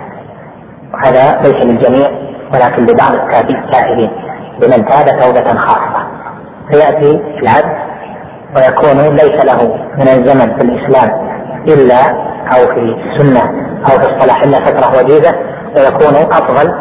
وهذا 0.94 1.38
ليس 1.42 1.66
للجميع 1.66 2.10
ولكن 2.54 2.84
لبعض 2.86 3.12
التائبين 3.50 4.12
لمن 4.62 4.86
تاب 4.86 5.06
توبة 5.20 5.54
خاصة 5.60 6.04
فيأتي 6.72 7.22
العبد 7.42 7.74
ويكون 8.56 9.16
ليس 9.16 9.46
له 9.46 9.76
من 9.98 10.08
الزمن 10.08 10.58
في 10.58 10.62
الإسلام 10.62 11.28
إلا 11.68 12.10
أو 12.56 12.68
في 12.76 12.96
السنة 13.08 13.44
أو 13.92 14.00
في 14.00 14.14
الصلاح 14.16 14.42
إلا 14.42 14.60
فترة 14.66 15.00
وجيزة 15.00 15.34
سيكون 15.76 16.16
أفضل 16.32 16.72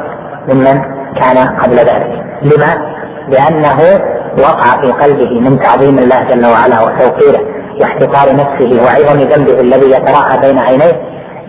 ممن 0.48 0.82
كان 1.20 1.38
قبل 1.60 1.76
ذلك 1.76 2.08
لما؟ 2.42 2.92
لأنه 3.28 4.00
وقع 4.40 4.82
في 4.82 4.92
قلبه 4.92 5.40
من 5.40 5.58
تعظيم 5.60 5.98
الله 5.98 6.20
جل 6.22 6.46
وعلا 6.46 6.82
وتوقيره 6.82 7.40
واحتقار 7.80 8.34
نفسه 8.36 8.84
وعظم 8.84 9.20
ذنبه 9.22 9.60
الذي 9.60 9.90
يتراءى 9.90 10.40
بين 10.40 10.58
عينيه 10.58 10.92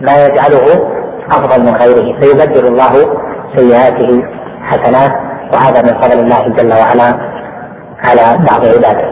ما 0.01 0.25
يجعله 0.25 0.89
أفضل 1.31 1.63
من 1.63 1.75
غيره 1.75 2.19
فيبدل 2.19 2.67
الله 2.67 2.93
سيئاته 3.55 4.23
حسنات 4.63 5.11
وهذا 5.53 5.81
من 5.81 6.01
فضل 6.01 6.19
الله 6.19 6.53
جل 6.57 6.73
وعلا 6.73 7.19
على 8.03 8.21
بعض 8.51 8.65
عباده 8.65 9.07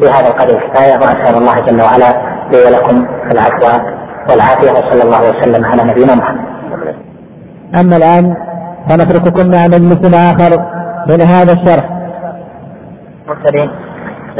بهذا 0.00 0.28
القدر 0.28 0.54
كفاية 0.68 0.96
وأسأل 1.00 1.36
الله 1.36 1.54
جل 1.60 1.82
وعلا 1.82 2.22
لي 2.52 2.64
ولكم 2.66 3.06
العفو 3.30 3.66
والعافية 4.30 4.70
وصلى 4.72 5.02
الله 5.02 5.20
وسلم 5.30 5.64
على 5.64 5.82
نبينا 5.84 6.14
محمد 6.14 6.51
أما 7.74 7.96
الآن 7.96 8.36
فنترككم 8.90 9.50
مع 9.50 9.66
مجلس 9.66 10.14
آخر 10.14 10.58
من 11.08 11.20
هذا 11.20 11.52
الشرح 11.52 11.84
مرسلين 13.28 13.70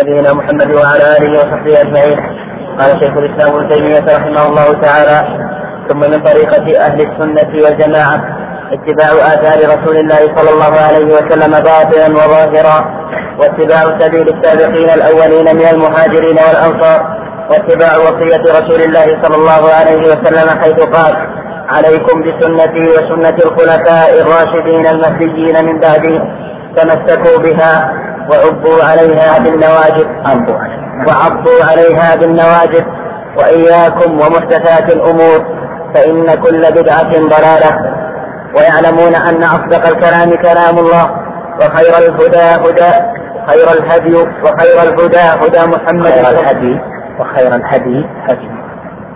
نبينا 0.02 0.32
محمد 0.34 0.70
وعلى 0.70 1.04
آله 1.20 1.30
وصحبه 1.38 1.80
أجمعين 1.80 2.18
قال 2.78 2.90
شيخ 3.02 3.12
الإسلام 3.18 3.54
ابن 3.54 3.68
تيمية 3.68 4.04
رحمه 4.18 4.46
الله 4.48 4.80
تعالى 4.80 5.42
ثم 5.88 5.98
من 5.98 6.20
طريقة 6.28 6.80
أهل 6.86 7.00
السنة 7.06 7.62
والجماعة 7.64 8.16
اتباع 8.72 9.12
آثار 9.26 9.82
رسول 9.82 9.96
الله 9.96 10.20
صلى 10.36 10.50
الله 10.54 10.80
عليه 10.86 11.04
وسلم 11.04 11.64
باطنا 11.64 12.14
وظاهرا 12.14 13.02
واتباع 13.40 13.98
سبيل 14.00 14.26
السابقين 14.36 14.90
الأولين 14.90 15.56
من 15.56 15.66
المهاجرين 15.74 16.36
والأنصار 16.48 17.20
واتباع 17.50 17.96
وصية 17.96 18.42
رسول 18.62 18.80
الله 18.80 19.22
صلى 19.22 19.36
الله 19.36 19.72
عليه 19.74 19.98
وسلم 20.00 20.58
حيث 20.60 20.84
قال 20.86 21.16
عليكم 21.68 22.22
بسنتي 22.22 22.80
وسنة 22.90 23.36
الخلفاء 23.46 24.20
الراشدين 24.20 24.86
المهديين 24.86 25.66
من 25.66 25.80
بعدي 25.80 26.18
تمسكوا 26.76 27.38
بها 27.42 27.92
وعبوا 28.30 28.84
عليها 28.84 29.38
بالنواجذ 29.38 30.06
عبوا 30.26 30.56
وعبوا 31.08 31.62
عليها 31.70 32.16
بالنواجذ 32.16 32.84
وإياكم 33.36 34.10
ومحدثات 34.14 34.92
الأمور 34.94 35.62
فإن 35.94 36.22
كل 36.34 36.62
بدعة 36.72 37.12
ضلالة 37.12 37.76
ويعلمون 38.56 39.14
أن 39.14 39.42
أصدق 39.42 39.86
الكلام 39.86 40.30
كلام 40.34 40.78
الله 40.78 41.10
وخير 41.60 42.08
الهدى 42.08 42.68
هدى 42.70 42.92
خير 43.48 43.68
الهدي 43.78 44.14
وخير 44.16 44.82
الهدى 44.88 45.18
هدى 45.18 45.66
محمد 45.70 46.10
خير 46.10 46.40
الهدي 46.40 46.80
وخير 47.20 47.54
الهدي 47.54 48.06
هدي 48.28 48.61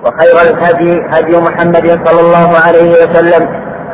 وخير 0.07 0.41
الهدي 0.41 1.03
هدي 1.13 1.41
محمد 1.41 2.09
صلى 2.09 2.21
الله 2.21 2.59
عليه 2.67 2.91
وسلم 2.91 3.49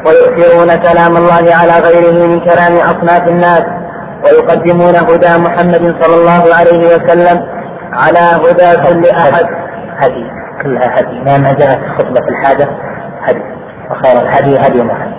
ويؤثرون 0.07 0.69
كلام 0.77 1.17
الله 1.17 1.55
على 1.61 1.75
غيره 1.87 2.27
من 2.27 2.41
كلام 2.41 2.73
أصناف 2.77 3.29
الناس 3.29 3.63
ويقدمون 4.25 4.97
هدى 4.97 5.43
محمد 5.43 6.03
صلى 6.03 6.15
الله 6.21 6.55
عليه 6.59 6.79
وسلم 6.87 7.41
على 7.93 8.19
هدى 8.45 8.83
كل 8.89 9.09
أحد 9.17 9.47
هدي 10.01 10.31
كلها 10.63 11.01
هدي 11.01 11.21
ما 11.21 11.53
جاءت 11.53 11.81
خطبة 11.99 12.21
الحاجة 12.29 12.69
هدي 13.25 13.43
وخير 13.91 14.23
الهدي 14.23 14.59
هدي 14.69 14.83
محمد 14.83 15.15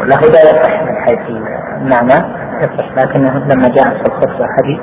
وله 0.00 0.16
هدى 0.16 0.38
يصح 0.56 0.82
من 0.82 0.96
حيث 1.04 1.18
المعنى 1.28 2.08
نعم. 2.08 2.60
يصح 2.60 2.94
لكنه 2.96 3.32
لما 3.38 3.68
جاءت 3.68 3.96
في 3.96 4.06
الخطبة 4.06 4.46
هدي 4.58 4.80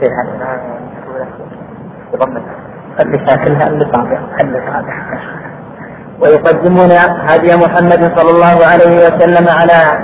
شيء 0.00 0.10
هذا 0.10 0.46
نعم. 2.18 2.46
اللي 3.00 3.18
شاكلها 3.28 3.68
اللي 3.68 3.84
اللي 4.40 5.06
ويقدمون 6.20 6.90
هدي 7.28 7.56
محمد 7.56 8.12
صلى 8.18 8.30
الله 8.30 8.66
عليه 8.66 8.94
وسلم 9.06 9.46
على 9.48 9.98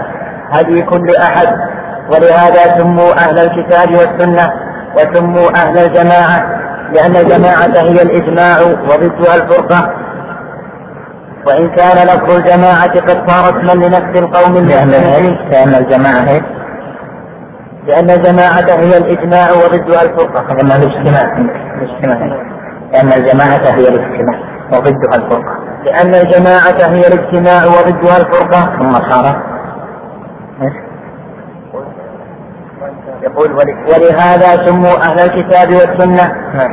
هدي 0.52 0.82
كل 0.82 1.06
أحد 1.22 1.46
ولهذا 2.10 2.78
سموا 2.78 3.12
أهل 3.12 3.38
الكتاب 3.38 3.88
والسنة 3.90 4.48
وسموا 4.96 5.48
أهل 5.58 5.78
الجماعة 5.78 6.60
لأن 6.92 7.16
الجماعة 7.16 7.84
هي 7.88 8.02
الإجماع 8.02 8.56
وضدها 8.60 9.34
الفرقة 9.34 9.92
وإن 11.46 11.68
كان 11.68 11.96
لفظ 12.08 12.36
الجماعة 12.36 12.92
قد 13.00 13.30
صار 13.30 13.44
اسما 13.60 13.86
لنفس 13.86 14.18
القوم 14.24 14.56
المسلمين 14.56 15.36
لأن 15.50 15.74
الجماعة 15.74 16.40
لأن 17.86 18.10
الجماعة 18.10 18.78
هي 18.78 18.96
الإجماع 18.98 19.50
وضدها 19.64 20.02
الفرقة 20.02 20.52
هذا 20.52 20.76
الاجتماع 20.76 21.36
الاجتماع 21.78 22.51
لأن 22.92 23.12
الجماعة 23.12 23.74
هي 23.76 23.88
الاجتماع 23.88 24.38
وضدها 24.72 25.16
الفرقة 25.16 25.58
لأن 25.84 26.14
الجماعة 26.14 26.90
هي 26.90 27.08
الاجتماع 27.08 27.64
وضدها 27.66 28.16
الفرقة 28.16 28.60
ثم 28.80 29.10
صار 29.10 29.42
يقول 33.22 33.52
ولهذا 33.52 34.66
سموا 34.66 35.10
أهل 35.10 35.18
الكتاب 35.20 35.68
والسنة 35.70 36.32
نعم. 36.54 36.72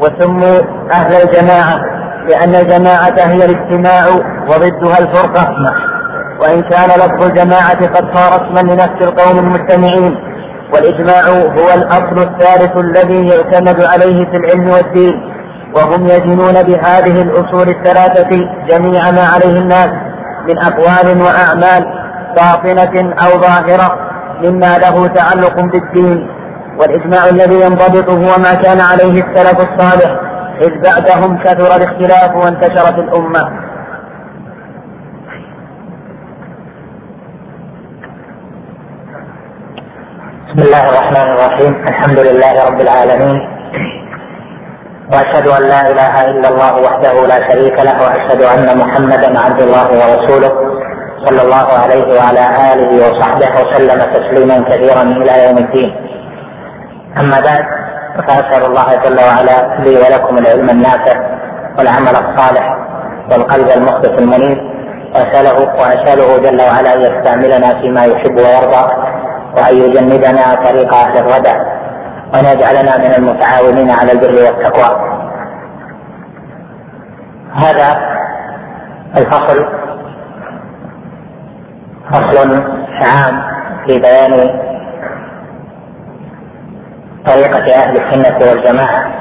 وسموا 0.00 0.58
أهل 0.92 1.12
الجماعة 1.14 1.80
لأن 2.28 2.54
الجماعة 2.54 3.28
هي 3.28 3.44
الاجتماع 3.44 4.06
وضدها 4.48 4.98
الفرقة 5.00 5.42
نعم. 5.50 5.86
وإن 6.40 6.62
كان 6.62 6.84
لفظ 6.88 7.24
الجماعة 7.24 7.86
قد 7.86 8.16
صار 8.16 8.30
اسما 8.36 8.72
لنفس 8.72 9.02
القوم 9.08 9.38
المجتمعين 9.38 10.25
والإجماع 10.72 11.28
هو 11.30 11.68
الأصل 11.76 12.18
الثالث 12.18 12.76
الذي 12.76 13.28
يعتمد 13.28 13.82
عليه 13.84 14.24
في 14.26 14.36
العلم 14.36 14.68
والدين 14.70 15.36
وهم 15.76 16.06
يدينون 16.06 16.62
بهذه 16.62 17.22
الأصول 17.22 17.68
الثلاثة 17.68 18.30
جميع 18.70 19.10
ما 19.10 19.24
عليه 19.34 19.58
الناس 19.58 19.88
من 20.48 20.58
أقوال 20.58 21.22
وأعمال 21.22 22.06
باطنة 22.36 23.12
أو 23.14 23.40
ظاهرة 23.40 23.98
مما 24.42 24.78
له 24.78 25.06
تعلق 25.06 25.56
بالدين 25.62 26.28
والإجماع 26.80 27.28
الذي 27.28 27.60
ينضبط 27.60 28.10
هو 28.10 28.42
ما 28.42 28.54
كان 28.54 28.80
عليه 28.80 29.22
السلف 29.22 29.68
الصالح 29.70 30.20
إذ 30.62 30.70
بعدهم 30.84 31.42
كثر 31.42 31.76
الاختلاف 31.76 32.36
وانتشرت 32.44 32.94
الأمة 32.98 33.65
بسم 40.56 40.64
الله 40.64 40.84
الرحمن 40.90 41.28
الرحيم 41.34 41.72
الحمد 41.88 42.18
لله 42.18 42.52
رب 42.68 42.80
العالمين 42.80 43.36
واشهد 45.12 45.46
ان 45.48 45.62
لا 45.72 45.80
اله 45.90 46.14
الا 46.30 46.48
الله 46.48 46.72
وحده 46.86 47.12
لا 47.26 47.38
شريك 47.50 47.76
له 47.88 47.96
واشهد 48.06 48.42
ان 48.54 48.78
محمدا 48.78 49.30
عبد 49.44 49.60
الله 49.66 49.86
ورسوله 50.00 50.52
صلى 51.24 51.42
الله 51.46 51.66
عليه 51.82 52.06
وعلى 52.18 52.44
اله 52.72 52.90
وصحبه 53.08 53.50
وسلم 53.60 53.98
تسليما 54.14 54.56
كثيرا 54.68 55.02
الى 55.02 55.34
يوم 55.44 55.56
الدين 55.64 55.90
اما 57.20 57.38
بعد 57.48 57.64
فاسال 58.28 58.62
الله 58.66 58.88
جل 59.04 59.18
وعلا 59.28 59.58
لي 59.84 59.94
ولكم 60.02 60.34
العلم 60.38 60.70
النافع 60.70 61.16
والعمل 61.78 62.14
الصالح 62.24 62.66
والقلب 63.30 63.68
المخبث 63.76 64.14
المنيب 64.22 64.58
واساله 65.14 65.56
واساله 65.80 66.28
جل 66.38 66.60
وعلا 66.68 66.90
ان 66.94 67.00
يستعملنا 67.00 67.68
فيما 67.80 68.02
يحب 68.04 68.36
ويرضى 68.44 69.06
وأن 69.56 69.76
يجنبنا 69.76 70.54
طريق 70.54 70.94
أهل 70.94 71.18
الردى 71.18 71.56
وأن 72.32 72.44
يجعلنا 72.44 72.98
من 72.98 73.14
المتعاونين 73.14 73.90
على 73.90 74.12
البر 74.12 74.34
والتقوى 74.34 75.06
هذا 77.54 77.98
الفصل 79.16 79.66
فصل 82.10 82.54
عام 83.02 83.42
في 83.86 83.98
بيان 83.98 84.62
طريقة 87.26 87.74
أهل 87.74 88.00
السنة 88.04 88.38
والجماعة 88.52 89.12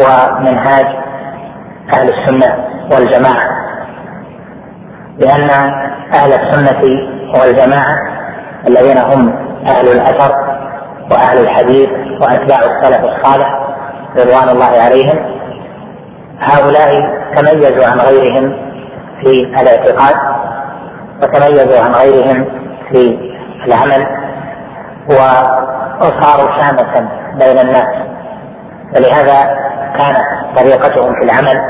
ومنهاج 0.00 0.86
أهل 1.96 2.08
السنة 2.08 2.64
والجماعة 2.94 3.48
لأن 5.18 5.50
أهل 6.14 6.32
السنة 6.32 6.80
والجماعة 7.40 8.13
الذين 8.68 8.98
هم 8.98 9.28
أهل 9.72 9.88
الأثر 9.88 10.32
وأهل 11.10 11.38
الحديث 11.38 11.88
وأتباع 12.20 12.58
السلف 12.58 13.04
الصالح 13.04 13.48
رضوان 14.18 14.48
الله 14.48 14.82
عليهم 14.82 15.34
هؤلاء 16.40 16.88
تميزوا 17.36 17.86
عن 17.92 17.98
غيرهم 17.98 18.56
في 19.24 19.42
الاعتقاد 19.60 20.14
وتميزوا 21.22 21.84
عن 21.84 21.92
غيرهم 21.92 22.46
في 22.92 23.18
العمل 23.66 24.06
وصاروا 25.08 26.62
شامة 26.62 27.08
بين 27.38 27.58
الناس 27.58 27.86
ولهذا 28.96 29.56
كانت 29.98 30.18
طريقتهم 30.58 31.12
في 31.14 31.24
العمل 31.24 31.60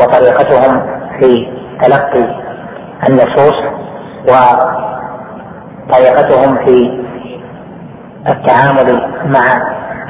وطريقتهم 0.00 0.80
في 1.20 1.46
تلقي 1.84 2.44
النصوص 3.08 3.54
و 4.28 4.32
طريقتهم 5.92 6.64
في 6.66 7.04
التعامل 8.28 9.16
مع 9.32 9.42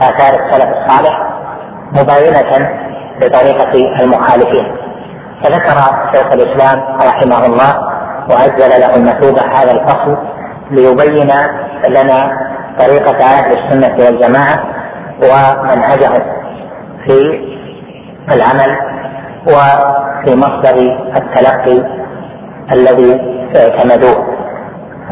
آثار 0.02 0.46
السلف 0.46 0.68
الصالح 0.76 1.20
مباينة 1.92 2.70
لطريقة 3.22 4.02
المخالفين 4.05 4.76
فذكر 5.44 5.76
شيخ 6.14 6.26
الإسلام 6.32 6.80
رحمه 6.96 7.46
الله 7.46 7.78
وأجل 8.30 8.80
له 8.80 8.96
المثوبة 8.96 9.40
هذا 9.42 9.72
الفصل 9.72 10.16
ليبين 10.70 11.30
لنا 11.88 12.30
طريقة 12.78 13.18
أهل 13.24 13.59
السنة 13.59 14.05
والجماعة 14.06 14.60
ومنهجهم 15.22 16.22
في 17.06 17.46
العمل 18.34 18.76
وفي 19.46 20.36
مصدر 20.36 20.78
التلقي 21.16 21.84
الذي 22.72 23.20
اعتمدوه 23.56 24.34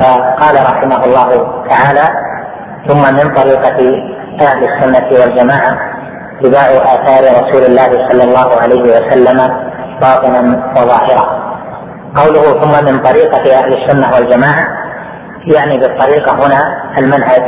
فقال 0.01 0.55
رحمه 0.62 1.05
الله 1.05 1.28
تعالى 1.69 2.06
ثم 2.89 3.02
من 3.16 3.35
طريقة 3.35 3.78
أهل 4.48 4.60
السنة 4.70 5.06
والجماعة 5.20 5.78
اتباع 6.40 6.66
آثار 6.70 7.23
رسول 7.44 7.62
الله 7.64 7.90
صلى 8.09 8.24
الله 8.24 8.60
عليه 8.60 8.81
وسلم 8.81 9.39
باطنا 10.01 10.40
وظاهرا 10.77 11.43
قوله 12.16 12.60
ثم 12.60 12.85
من 12.85 12.98
طريقة 13.02 13.59
أهل 13.59 13.73
السنة 13.82 14.14
والجماعة 14.14 14.64
يعني 15.47 15.78
بالطريقة 15.78 16.32
هنا 16.32 16.64
المنهج 16.98 17.43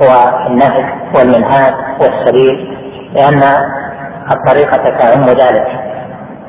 والنهج 0.00 0.84
والمنهاج 1.14 1.74
والسبيل 2.02 2.52
لأن 3.14 3.42
الطريقة 4.32 4.88
تعم 4.98 5.22
ذلك 5.22 5.64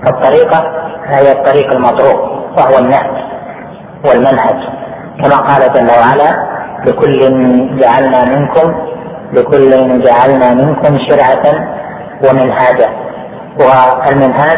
الطريقة 0.07 0.63
هي 1.07 1.31
الطريق 1.31 1.71
المطروح 1.73 2.19
وهو 2.57 2.77
النهج 2.79 3.09
والمنهج 4.05 4.55
كما 5.21 5.37
قال 5.37 5.73
جل 5.73 5.87
وعلا 5.87 6.51
لكل 6.87 7.11
جعلنا 7.79 8.37
منكم 8.39 8.73
لكل 9.33 10.01
جعلنا 10.03 10.53
منكم 10.53 10.97
شرعة 11.09 11.71
ومنهاجا 12.29 12.89
والمنهاج 13.59 14.57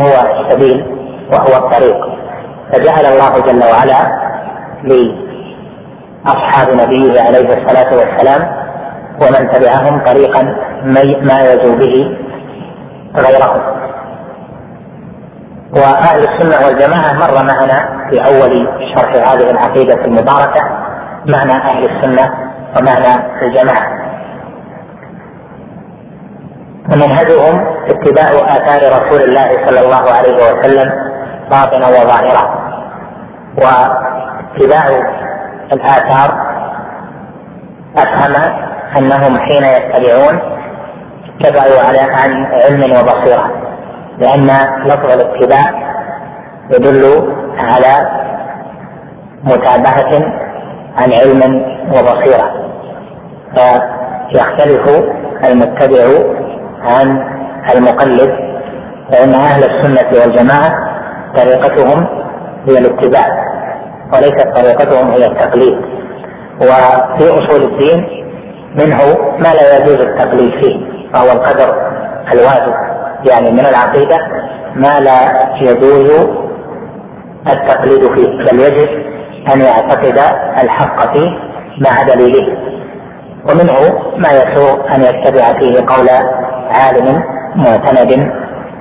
هو 0.00 0.12
السبيل 0.38 0.94
وهو 1.32 1.64
الطريق 1.66 1.96
فجعل 2.72 3.06
الله 3.06 3.38
جل 3.38 3.62
وعلا 3.72 4.24
لأصحاب 4.84 6.68
نبيه 6.76 7.20
عليه 7.22 7.48
الصلاة 7.62 7.96
والسلام 7.98 8.64
ومن 9.22 9.48
تبعهم 9.52 10.04
طريقا 10.06 10.42
ما 11.22 11.40
يزو 11.52 11.78
به 11.78 12.04
غيرهم 13.16 13.83
واهل 15.72 16.28
السنه 16.28 16.66
والجماعه 16.66 17.12
مر 17.12 17.44
معنا 17.44 18.08
في 18.10 18.20
اول 18.26 18.68
شرح 18.96 19.32
هذه 19.32 19.50
العقيده 19.50 19.94
المباركه 19.94 20.60
معنى 21.26 21.52
اهل 21.52 21.90
السنه 21.90 22.28
ومعنى 22.76 23.38
الجماعه. 23.42 24.04
ومنهجهم 26.92 27.66
اتباع 27.88 28.56
اثار 28.56 29.06
رسول 29.06 29.20
الله 29.22 29.66
صلى 29.66 29.80
الله 29.80 30.10
عليه 30.12 30.34
وسلم 30.36 30.90
باطنا 31.50 31.86
وظاهرا. 31.88 32.64
واتباع 33.58 34.84
الاثار 35.72 36.54
افهم 37.96 38.54
انهم 38.96 39.38
حين 39.38 39.64
يتبعون 39.64 40.40
اتبعوا 41.44 41.80
على 41.88 41.98
عن 42.00 42.46
علم 42.46 42.82
وبصيره 42.82 43.63
لأن 44.18 44.44
لفظ 44.84 45.10
الاتباع 45.20 45.94
يدل 46.70 47.28
على 47.58 48.08
متابعة 49.44 50.32
عن 50.96 51.12
علم 51.12 51.62
وبصيرة 51.88 52.70
فيختلف 54.32 55.02
المتبع 55.48 56.04
عن 56.82 57.24
المقلد 57.76 58.30
فإن 59.12 59.34
أهل 59.34 59.64
السنة 59.64 60.20
والجماعة 60.24 60.74
طريقتهم 61.36 62.06
هي 62.68 62.78
الاتباع 62.78 63.26
وليست 64.12 64.46
طريقتهم 64.54 65.10
هي 65.10 65.26
التقليد 65.26 65.78
وفي 66.60 67.30
أصول 67.30 67.62
الدين 67.62 68.06
منه 68.76 68.98
ما 69.38 69.48
لا 69.54 69.76
يجوز 69.76 70.00
التقليد 70.00 70.50
فيه 70.64 70.76
وهو 71.14 71.32
القدر 71.32 71.90
الواجب 72.32 72.74
يعني 73.30 73.50
من 73.50 73.66
العقيدة 73.66 74.18
ما 74.74 75.00
لا 75.00 75.48
يجوز 75.62 76.10
التقليد 77.50 78.14
فيه 78.14 78.28
بل 78.28 78.60
يجب 78.60 78.88
أن 79.54 79.60
يعتقد 79.60 80.18
الحق 80.64 81.12
فيه 81.14 81.26
مع 81.80 82.02
دليله 82.14 82.46
ومنه 83.48 84.02
ما 84.18 84.28
يسوء 84.28 84.94
أن 84.96 85.02
يتبع 85.02 85.44
فيه 85.60 85.74
قول 85.86 86.08
عالم 86.70 87.22
معتمد 87.56 88.28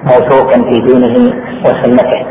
موثوق 0.03 0.51
في 0.51 0.81
دينه 0.81 1.33
وسنته 1.65 2.25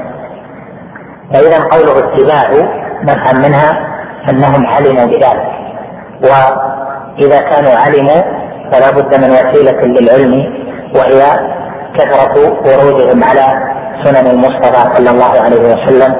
فإذا 1.35 1.63
قوله 1.65 1.99
اتباع 1.99 2.69
نفهم 3.03 3.43
منها 3.47 3.93
أنهم 4.29 4.67
علموا 4.67 5.05
بذلك 5.07 5.43
وإذا 6.23 7.41
كانوا 7.41 7.71
علموا 7.73 8.43
فلا 8.73 8.91
بد 8.91 9.15
من 9.15 9.31
وسيلة 9.31 9.81
للعلم 9.83 10.63
وهي 10.97 11.23
كثرة 11.97 12.43
ورودهم 12.43 13.25
على 13.25 13.73
سنن 14.05 14.27
المصطفى 14.27 14.95
صلى 14.97 15.11
الله 15.11 15.41
عليه 15.45 15.61
وسلم 15.61 16.15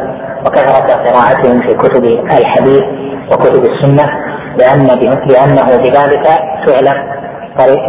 وكثرة 0.47 0.95
قراءتهم 0.95 1.63
في 1.63 1.75
كتب 1.75 2.05
الحديث 2.05 2.83
وكتب 3.33 3.65
السنة 3.73 4.05
لأن 4.59 4.87
لأنه 5.29 5.77
بذلك 5.77 6.27
تعلم 6.67 7.13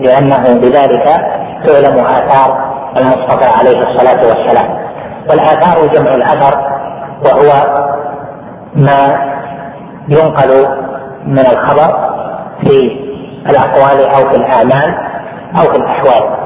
لأنه 0.01 0.60
بذلك 0.60 1.03
تعلم 1.68 2.05
آثار 2.05 2.73
المصطفى 2.97 3.49
عليه 3.60 3.80
الصلاة 3.80 4.19
والسلام 4.27 4.84
والآثار 5.30 5.88
جمع 5.93 6.11
الأثر 6.15 6.57
وهو 7.26 7.73
ما 8.76 9.34
ينقل 10.10 10.68
من 11.27 11.39
الخبر 11.39 12.10
في 12.65 12.99
الأقوال 13.49 14.10
أو 14.10 14.30
في 14.30 14.35
الأعمال 14.35 14.95
أو 15.57 15.72
في 15.73 15.77
الأحوال 15.77 16.43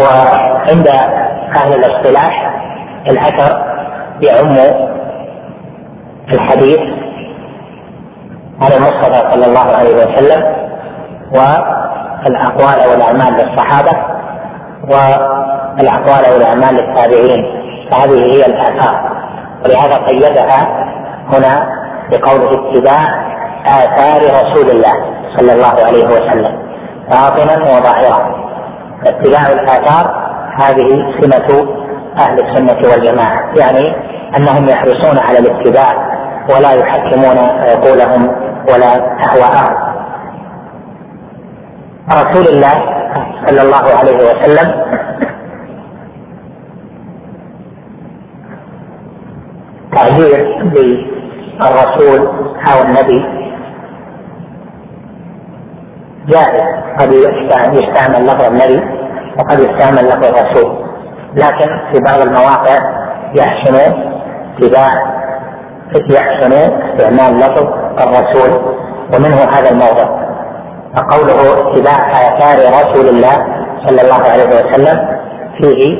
وعند 0.00 0.88
أهل 1.56 1.72
الاصطلاح 1.74 2.54
الأثر 3.10 3.62
يعم 4.20 4.56
الحديث 6.32 6.78
عن 8.62 8.72
المصطفى 8.76 9.30
صلى 9.30 9.46
الله 9.46 9.76
عليه 9.76 9.94
وسلم 9.94 10.42
والأقوال 11.32 12.90
والأعمال 12.90 13.32
للصحابة 13.34 13.92
والأقوال 14.90 16.32
والأعمال 16.32 16.74
للتابعين 16.74 17.44
فهذه 17.90 18.32
هي 18.32 18.46
الآثار 18.46 19.10
ولهذا 19.64 19.94
قيدها 19.96 20.88
هنا 21.32 21.68
بقوله 22.10 22.50
اتباع 22.70 23.28
آثار 23.66 24.20
رسول 24.20 24.70
الله 24.70 24.94
صلى 25.38 25.52
الله 25.52 25.84
عليه 25.86 26.04
وسلم 26.04 26.58
باطنا 27.10 27.62
وظاهرا 27.64 28.37
اتباع 29.06 29.46
الآثار 29.52 30.28
هذه 30.60 31.04
سمة 31.20 31.68
أهل 32.18 32.38
السنة 32.44 32.90
والجماعة 32.90 33.54
يعني 33.56 33.82
أنهم 34.36 34.68
يحرصون 34.68 35.18
على 35.18 35.38
الاتباع 35.38 36.08
ولا 36.54 36.72
يحكمون 36.72 37.38
عقولهم 37.38 38.28
ولا 38.72 38.96
أهواءهم 39.26 39.88
رسول 42.12 42.46
الله 42.54 42.98
صلى 43.46 43.62
الله 43.62 43.98
عليه 43.98 44.16
وسلم 44.16 44.84
تعبير 49.94 50.64
بالرسول 50.74 52.28
أو 52.72 52.82
النبي 52.86 53.37
جائز 56.28 56.66
قد 56.98 57.14
يستعمل 57.74 58.26
لفظ 58.26 58.44
النبي 58.44 58.80
وقد 59.38 59.60
يستعمل 59.60 60.08
لفظ 60.08 60.24
الرسول 60.24 60.84
لكن 61.34 61.66
في 61.92 62.00
بعض 62.06 62.20
المواقع 62.20 62.78
يحسن 63.34 63.92
اتباع 64.62 64.90
يحسن 66.10 66.52
استعمال 66.52 67.36
لفظ 67.38 67.66
الرسول 68.02 68.76
ومنه 69.14 69.36
هذا 69.36 69.70
الموضع 69.70 70.28
فقوله 70.96 71.52
اتباع 71.72 72.10
آثار 72.12 72.58
رسول 72.58 73.08
الله 73.08 73.36
صلى 73.86 74.02
الله 74.02 74.22
عليه 74.22 74.46
وسلم 74.46 75.08
فيه 75.62 75.96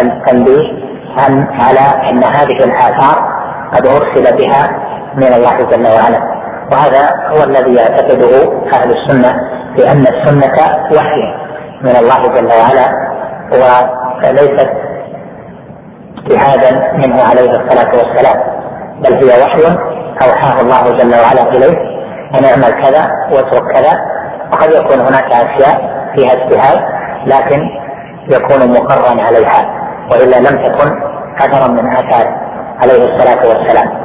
التنبيه 0.00 0.78
عن 1.18 1.46
على 1.60 2.08
أن 2.10 2.24
هذه 2.24 2.64
الآثار 2.64 3.28
قد 3.74 3.86
أرسل 3.86 4.36
بها 4.36 4.68
من 5.16 5.32
الله 5.32 5.56
جل 5.56 5.86
وعلا 5.86 6.38
وهذا 6.72 7.10
هو 7.30 7.44
الذي 7.44 7.74
يعتقده 7.74 8.42
أهل 8.72 8.96
السنة 8.96 9.57
لأن 9.78 10.04
السنة 10.06 10.52
وحي 10.98 11.22
من 11.82 11.96
الله 11.96 12.22
جل 12.28 12.46
وعلا 12.58 12.88
وليست 14.18 14.70
اجتهادا 16.16 16.92
منه 16.96 17.22
عليه 17.22 17.50
الصلاة 17.50 17.90
والسلام 17.96 18.40
بل 19.02 19.14
هي 19.14 19.42
وحي 19.42 19.62
أوحاه 20.28 20.60
الله 20.60 20.82
جل 20.98 21.14
وعلا 21.14 21.48
إليه 21.52 21.76
أن 22.34 22.44
اعمل 22.44 22.82
كذا 22.82 23.10
واترك 23.32 23.72
كذا 23.72 23.92
وقد 24.52 24.70
يكون 24.72 25.00
هناك 25.00 25.32
أشياء 25.32 25.80
فيها 26.16 26.32
اجتهاد 26.32 26.78
لكن 27.26 27.62
يكون 28.30 28.72
مقرا 28.72 29.26
عليها 29.26 29.78
وإلا 30.10 30.38
لم 30.38 30.62
تكن 30.68 31.02
أثرا 31.40 31.68
من 31.68 31.92
آثار 31.96 32.26
عليه 32.82 33.04
الصلاة 33.14 33.48
والسلام 33.48 33.98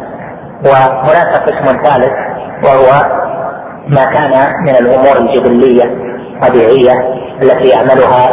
وهناك 0.65 1.37
قسم 1.37 1.83
ثالث 1.83 2.11
وهو 2.63 3.13
ما 3.87 4.03
كان 4.03 4.29
من 4.65 4.75
الامور 4.75 5.17
الجبليه 5.17 5.83
الطبيعيه 6.33 6.93
التي 7.41 7.69
يعملها 7.69 8.27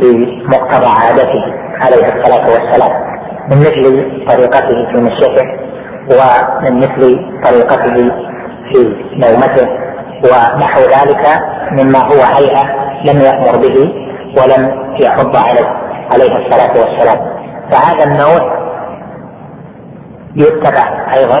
بمقتضى 0.00 0.86
عادته 1.00 1.42
عليه 1.80 2.06
الصلاه 2.06 2.50
والسلام 2.50 2.92
من 3.50 3.58
مثل 3.58 4.10
طريقته 4.28 4.92
في 4.92 5.00
مشيته 5.00 5.44
ومن 6.10 6.76
مثل 6.78 7.18
طريقته 7.44 7.92
في 8.72 8.96
نومته 9.16 9.68
ونحو 10.24 10.80
ذلك 10.80 11.26
مما 11.78 11.98
هو 11.98 12.22
هيئه 12.34 12.64
لم 13.04 13.20
يامر 13.22 13.56
به 13.58 13.76
ولم 14.40 14.72
يحض 15.00 15.36
عليه 15.36 15.66
عليه 16.12 16.46
الصلاه 16.46 16.70
والسلام 16.80 17.18
فهذا 17.70 18.04
النوع 18.04 18.62
يتبع 20.36 21.12
ايضا 21.14 21.40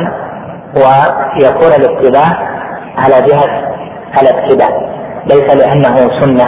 ويكون 0.76 1.72
الاتباع 1.72 2.51
على 2.98 3.14
جهة 3.26 3.70
الاتباع 4.22 5.00
ليس 5.26 5.54
لأنه 5.54 6.20
سنة 6.20 6.44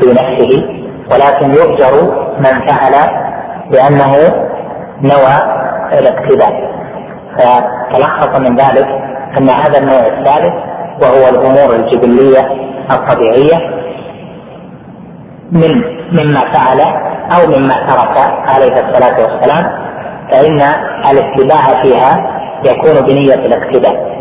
في 0.00 0.06
نفسه 0.12 0.78
ولكن 1.12 1.50
يؤجر 1.50 2.24
من 2.38 2.68
فعل 2.68 3.10
لأنه 3.70 4.12
نوى 5.02 5.54
الاقتداء 5.98 6.52
فتلخص 7.38 8.40
من 8.40 8.56
ذلك 8.56 8.86
أن 9.38 9.48
هذا 9.48 9.78
النوع 9.78 9.98
الثالث 10.06 10.52
وهو 11.02 11.28
الأمور 11.28 11.74
الجبلية 11.74 12.68
الطبيعية 12.90 13.78
من 15.52 15.70
مما 16.12 16.52
فعل 16.54 16.80
أو 17.32 17.46
مما 17.50 17.68
ترك 17.86 18.18
عليه 18.46 18.72
الصلاة 18.72 19.14
والسلام 19.22 19.72
فإن 20.32 20.60
الاتباع 21.12 21.82
فيها 21.82 22.38
يكون 22.64 23.06
بنية 23.06 23.34
الاقتداء 23.34 24.17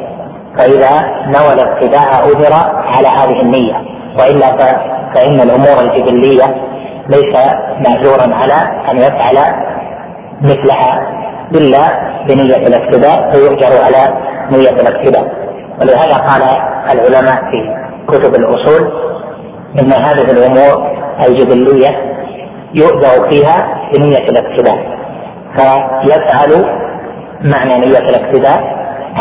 فإذا 0.57 1.01
نوى 1.27 1.53
الابتداء 1.53 2.31
أجر 2.31 2.53
على 2.75 3.07
هذه 3.07 3.39
النية 3.43 3.75
وإلا 4.19 4.57
فإن 5.15 5.39
الأمور 5.39 5.79
الجبلية 5.93 6.55
ليس 7.07 7.35
مأجورا 7.87 8.35
على 8.35 8.53
أن 8.91 8.97
يفعل 8.97 9.53
مثلها 10.41 10.99
إلا 11.55 12.11
بنية 12.27 12.67
الاقتداء 12.67 13.29
فيؤجر 13.31 13.83
على 13.85 14.17
نية 14.51 14.69
الاقتداء 14.69 15.31
ولهذا 15.81 16.13
قال 16.17 16.41
العلماء 16.93 17.35
في 17.51 17.77
كتب 18.07 18.35
الأصول 18.35 18.91
إن 19.79 19.93
هذه 19.93 20.31
الأمور 20.31 20.91
الجبلية 21.27 22.17
يؤجر 22.73 23.29
فيها 23.29 23.75
بنية 23.93 24.17
الاقتداء 24.27 24.77
فيفعل 25.59 26.65
معنى 27.41 27.77
نية 27.77 27.97
الاقتداء 28.09 28.59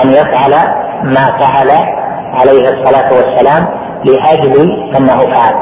أن 0.04 0.08
يفعل 0.08 0.54
ما 1.06 1.24
فعل 1.38 1.70
عليه 2.34 2.68
الصلاة 2.68 3.08
والسلام 3.14 3.66
لأجل 4.04 4.56
أنه 4.96 5.18
فعل 5.18 5.54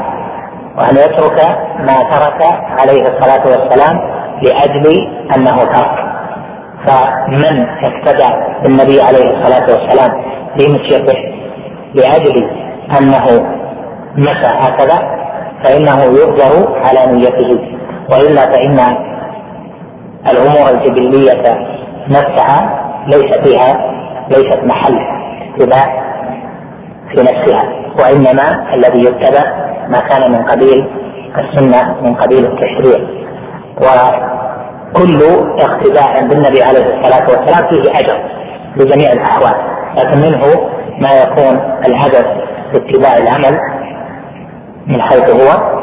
وأن 0.77 0.97
يترك 0.97 1.41
ما 1.79 1.95
ترك 2.11 2.43
عليه 2.79 3.01
الصلاة 3.01 3.47
والسلام 3.47 3.97
لأجل 4.41 5.07
أنه 5.37 5.57
ترك 5.63 5.91
فمن 6.87 7.65
اقتدى 7.83 8.35
بالنبي 8.63 9.01
عليه 9.01 9.31
الصلاة 9.31 9.73
والسلام 9.79 10.23
بمشيته 10.57 11.17
لأجل 11.93 12.49
أنه 13.01 13.25
مشى 14.17 14.47
هكذا 14.47 15.15
فإنه 15.63 16.03
يؤجر 16.03 16.75
على 16.83 17.11
نيته 17.13 17.59
وإلا 18.11 18.51
فإن 18.51 18.79
الأمور 20.31 20.69
الجبلية 20.71 21.59
نفسها 22.09 22.83
ليس 23.07 23.37
فيها 23.43 23.91
ليست 24.31 24.59
محل 24.63 25.14
اتباع 25.55 26.03
في 27.11 27.21
نفسها 27.21 27.63
وإنما 27.99 28.73
الذي 28.73 28.99
يتبع 29.05 29.43
ما 29.89 29.99
كان 29.99 30.31
من 30.31 30.43
قبيل 30.45 30.87
السنة 31.39 31.95
من 32.01 32.15
قبيل 32.15 32.45
التشريع 32.45 33.07
وكل 33.77 35.19
اقتداء 35.59 36.27
بالنبي 36.27 36.63
عليه 36.63 36.79
الصلاة 36.85 37.27
والسلام 37.29 37.69
فيه 37.71 37.91
أجر 37.91 38.19
بجميع 38.77 39.11
الأحوال 39.11 39.55
لكن 39.97 40.17
منه 40.17 40.43
ما 41.01 41.09
يكون 41.23 41.79
الهدف 41.85 42.25
في 42.71 42.77
اتباع 42.77 43.17
العمل 43.17 43.57
من 44.87 45.01
حيث 45.01 45.29
هو 45.29 45.75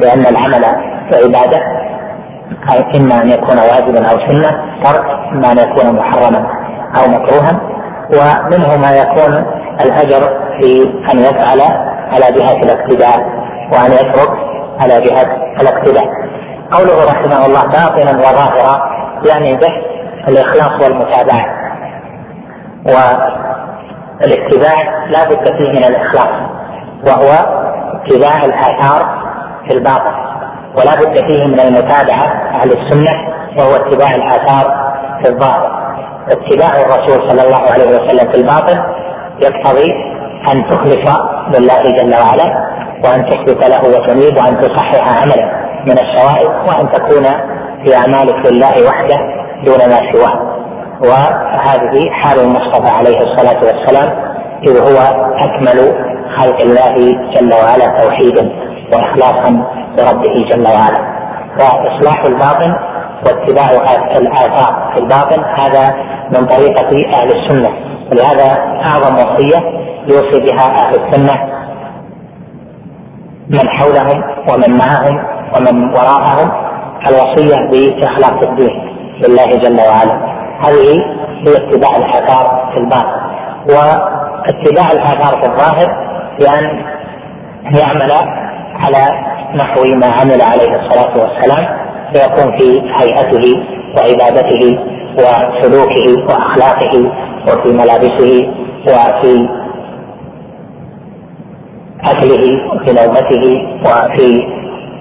لأن 0.00 0.26
العمل 0.26 0.64
عبادة 1.12 1.60
إما 2.98 3.22
أن 3.22 3.30
يكون 3.30 3.58
واجبا 3.58 4.06
أو 4.10 4.28
سنة 4.28 4.78
ترك 4.84 5.04
إما 5.32 5.52
أن 5.52 5.58
يكون 5.58 5.96
محرما 5.96 6.46
أو 6.96 7.08
مكروها 7.08 7.73
ومنه 8.12 8.76
ما 8.76 8.90
يكون 8.96 9.34
الأجر 9.80 10.50
في 10.60 10.82
أن 11.14 11.18
يفعل 11.18 11.60
على 12.12 12.26
جهة 12.36 12.52
الاقتداء 12.62 13.20
وأن 13.72 13.92
يترك 13.92 14.28
على 14.78 15.00
جهة 15.00 15.36
الاقتداء 15.60 16.04
قوله 16.70 17.04
رحمه 17.04 17.46
الله 17.46 17.62
باطنا 17.66 18.18
وظاهرا 18.18 18.82
يعني 19.32 19.56
به 19.56 19.72
الإخلاص 20.28 20.82
والمتابعة 20.84 21.46
والاتباع 22.86 25.06
لا 25.10 25.24
بد 25.24 25.56
فيه 25.56 25.72
من 25.72 25.84
الإخلاص 25.84 26.48
وهو 27.08 27.30
اتباع 28.00 28.42
الآثار 28.44 29.24
في 29.68 29.74
الباطن 29.74 30.14
ولا 30.78 30.94
بد 31.00 31.16
فيه 31.26 31.44
من 31.44 31.60
المتابعة 31.60 32.26
أهل 32.60 32.72
السنة 32.72 33.16
وهو 33.58 33.74
اتباع 33.76 34.10
الآثار 34.10 34.92
في 35.22 35.28
الظاهر 35.30 35.83
اتباع 36.28 36.70
الرسول 36.82 37.30
صلى 37.30 37.42
الله 37.42 37.58
عليه 37.58 37.88
وسلم 37.88 38.32
في 38.32 38.36
الباطن 38.38 38.78
يقتضي 39.40 39.92
ان 40.52 40.68
تخلص 40.70 41.20
لله 41.58 41.82
جل 41.82 42.14
وعلا 42.24 42.46
وان 43.04 43.28
تثبت 43.28 43.64
له 43.64 43.80
وتنيب 43.88 44.38
وان 44.44 44.60
تصحح 44.60 45.22
عملا 45.22 45.54
من 45.86 45.98
الشوائب 45.98 46.50
وان 46.68 46.90
تكون 46.92 47.24
في 47.84 47.96
اعمالك 47.96 48.46
لله 48.52 48.88
وحده 48.88 49.16
دون 49.64 49.78
ما 49.78 50.12
سواه 50.12 50.54
وهذه 51.04 52.10
حال 52.10 52.40
المصطفى 52.40 52.90
عليه 52.94 53.16
الصلاه 53.18 53.60
والسلام 53.64 54.12
اذ 54.66 54.78
هو 54.82 54.98
اكمل 55.38 56.04
خلق 56.36 56.60
الله 56.60 56.94
جل 57.32 57.54
وعلا 57.54 57.86
توحيدا 58.04 58.48
واخلاصا 58.94 59.50
لربه 59.98 60.48
جل 60.50 60.64
وعلا 60.68 61.14
واصلاح 61.60 62.24
الباطن 62.24 62.74
واتباع 63.26 63.70
الآثار 64.18 64.92
في 64.94 65.00
الباطن 65.00 65.44
هذا 65.44 65.94
من 66.34 66.46
طريقة 66.46 67.04
أهل 67.14 67.32
السنة 67.32 67.70
ولهذا 68.12 68.58
أعظم 68.90 69.14
وصية 69.14 69.58
يوصي 70.08 70.40
بها 70.40 70.66
أهل 70.86 70.94
السنة 70.94 71.54
من 73.48 73.68
حولهم 73.68 74.22
ومن 74.48 74.76
معهم 74.78 75.24
ومن 75.56 75.94
وراءهم 75.94 76.50
الوصية 77.08 77.56
بإخلاص 77.70 78.42
الدين 78.42 78.70
لله 79.24 79.44
جل 79.46 79.76
وعلا 79.80 80.24
هذه 80.66 81.00
هي 81.46 81.52
اتباع 81.56 81.96
الآثار 81.96 82.70
في 82.74 82.80
الباطن 82.80 83.20
واتباع 83.70 84.90
الآثار 84.90 85.40
في 85.42 85.48
الظاهر 85.48 85.86
بأن 86.40 86.64
يعمل 87.80 88.12
على 88.74 89.24
نحو 89.56 89.84
ما 89.84 90.06
عمل 90.06 90.42
عليه 90.42 90.76
الصلاة 90.76 91.12
والسلام 91.20 91.83
فيكون 92.14 92.56
في 92.58 92.82
هيئته 92.96 93.58
وعبادته 93.96 94.78
وسلوكه 95.22 96.24
واخلاقه 96.28 97.10
وفي 97.48 97.68
ملابسه 97.72 98.48
وفي 98.88 99.48
اكله 102.04 102.56
وفي 102.74 102.90
نومته 102.98 103.54
وفي 103.86 104.42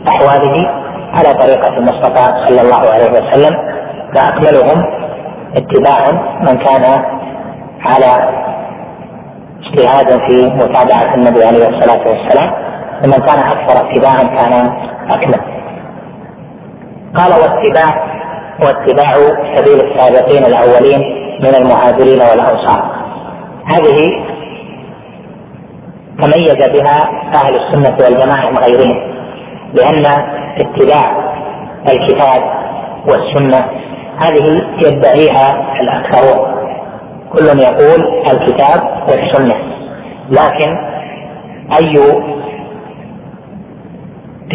احواله 0.08 0.66
على 1.14 1.34
طريقه 1.34 1.78
المصطفى 1.78 2.24
صلى 2.48 2.62
الله 2.62 2.82
عليه 2.94 3.10
وسلم 3.12 3.56
فاكملهم 4.16 4.84
اتباعا 5.56 6.12
من 6.42 6.58
كان 6.58 7.04
على 7.82 8.30
اجتهاد 9.64 10.20
في 10.30 10.46
متابعه 10.48 11.16
النبي 11.16 11.44
عليه 11.44 11.68
الصلاه 11.70 12.00
والسلام 12.00 12.52
ومن 13.04 13.18
كان 13.28 13.40
اكثر 13.40 13.90
اتباعا 13.92 14.24
كان 14.24 14.72
اكمل 15.10 15.63
قال 17.18 17.30
واتباع 17.32 18.14
واتباع 18.66 19.14
سبيل 19.56 19.82
السابقين 19.92 20.46
الاولين 20.46 21.24
من 21.42 21.56
المهاجرين 21.56 22.20
والانصار 22.22 22.94
هذه 23.66 24.12
تميز 26.22 26.68
بها 26.68 27.00
اهل 27.36 27.56
السنه 27.56 27.98
والجماعه 28.04 28.50
من 28.52 28.58
غيرهم 28.58 29.14
لان 29.74 30.04
اتباع 30.58 31.34
الكتاب 31.90 32.44
والسنه 33.08 33.66
هذه 34.18 34.58
يدعيها 34.86 35.78
الاكثرون 35.82 36.54
كل 37.34 37.46
يقول 37.60 38.26
الكتاب 38.30 38.84
والسنه 39.10 39.56
لكن 40.30 40.78
اي 41.80 41.94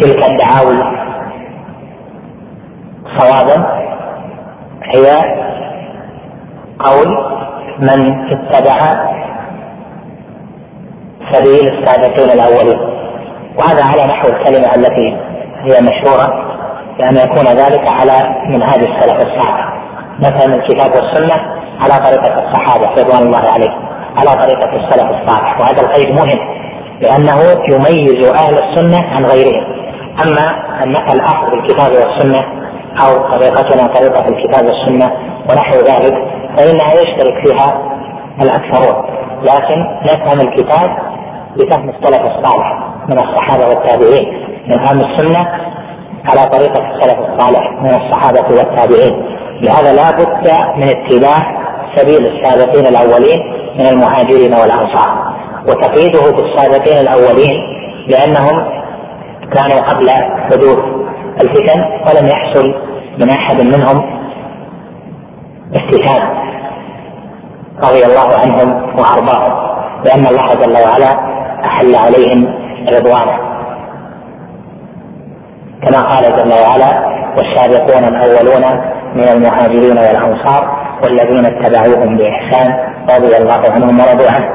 تلك 0.01 0.29
الدعاوي 0.31 0.99
صوابا 3.17 3.65
هي 4.95 5.11
قول 6.79 7.07
من 7.79 8.29
اتبع 8.31 8.79
سبيل 11.33 11.73
السابقين 11.73 12.29
الاولين 12.29 12.79
وهذا 13.59 13.85
على 13.85 14.05
نحو 14.05 14.27
الكلمه 14.27 14.75
التي 14.75 15.17
هي 15.63 15.77
مشهوره 15.81 16.49
لان 16.99 17.15
يكون 17.15 17.45
ذلك 17.45 17.81
على 17.83 18.47
منهاج 18.49 18.77
السلف 18.83 19.15
الصالح 19.17 19.73
مثلا 20.19 20.55
الكتاب 20.55 20.89
والسنه 20.89 21.41
على 21.79 21.93
طريقه 21.93 22.43
الصحابه 22.49 23.01
رضوان 23.01 23.23
الله 23.27 23.51
عليهم 23.53 23.89
على 24.17 24.29
طريقه 24.43 24.69
السلف 24.69 25.09
الصالح 25.11 25.59
وهذا 25.59 25.81
القيد 25.81 26.09
مهم 26.09 26.39
لانه 27.01 27.39
يميز 27.69 28.31
اهل 28.31 28.69
السنه 28.69 29.07
عن 29.07 29.25
غيرهم 29.25 29.63
اما 30.23 30.59
الاخذ 31.13 31.51
بالكتاب 31.51 31.91
والسنه 31.91 32.58
او 33.05 33.29
طريقتنا 33.31 33.87
طريقه 33.87 34.27
الكتاب 34.27 34.65
والسنه 34.65 35.11
ونحو 35.49 35.73
ذلك 35.75 36.13
فانها 36.57 36.93
يشترك 36.93 37.33
فيها 37.47 37.83
الاكثرون 38.41 39.03
لكن 39.43 39.77
نفهم 40.03 40.39
الكتاب 40.47 40.89
بفهم 41.57 41.89
السلف 41.89 42.21
الصالح 42.21 42.79
من 43.09 43.19
الصحابه 43.19 43.67
والتابعين 43.69 44.47
نفهم 44.67 44.97
السنه 44.97 45.39
على 46.25 46.49
طريقه 46.51 46.91
السلف 46.91 47.19
الصالح 47.19 47.71
من 47.81 47.89
الصحابه 47.89 48.55
والتابعين 48.57 49.25
لهذا 49.61 49.93
لا 49.93 50.11
بد 50.11 50.51
من 50.77 50.89
اتباع 50.89 51.59
سبيل 51.95 52.27
السابقين 52.35 52.85
الاولين 52.87 53.39
من 53.79 53.85
المهاجرين 53.87 54.53
والانصار 54.53 55.29
وتقييده 55.67 56.19
بالسابقين 56.31 56.97
الاولين 57.01 57.53
لانهم 58.07 58.69
كانوا 59.53 59.79
قبل 59.93 60.09
حدوث 60.51 60.79
الفتن 61.43 61.79
ولم 61.81 62.27
يحصل 62.27 62.73
من 63.19 63.29
احد 63.31 63.61
منهم 63.61 64.19
استثاب 65.73 66.21
رضي 67.83 68.05
الله 68.05 68.29
عنهم 68.39 68.83
وارضاهم 68.83 69.79
لان 70.05 70.25
الله 70.25 70.47
جل 70.53 70.73
وعلا 70.77 71.11
احل 71.65 71.95
عليهم 71.95 72.47
رضوانه 72.95 73.39
كما 75.83 76.01
قال 76.01 76.23
جل 76.23 76.53
وعلا 76.53 77.09
والسابقون 77.37 78.03
الاولون 78.03 78.81
من 79.15 79.23
المهاجرين 79.27 79.97
والانصار 79.97 80.77
والذين 81.03 81.45
اتبعوهم 81.45 82.17
باحسان 82.17 82.73
رضي 83.15 83.37
الله 83.37 83.71
عنهم 83.71 83.99
ورضوا 83.99 84.31
عنه 84.31 84.49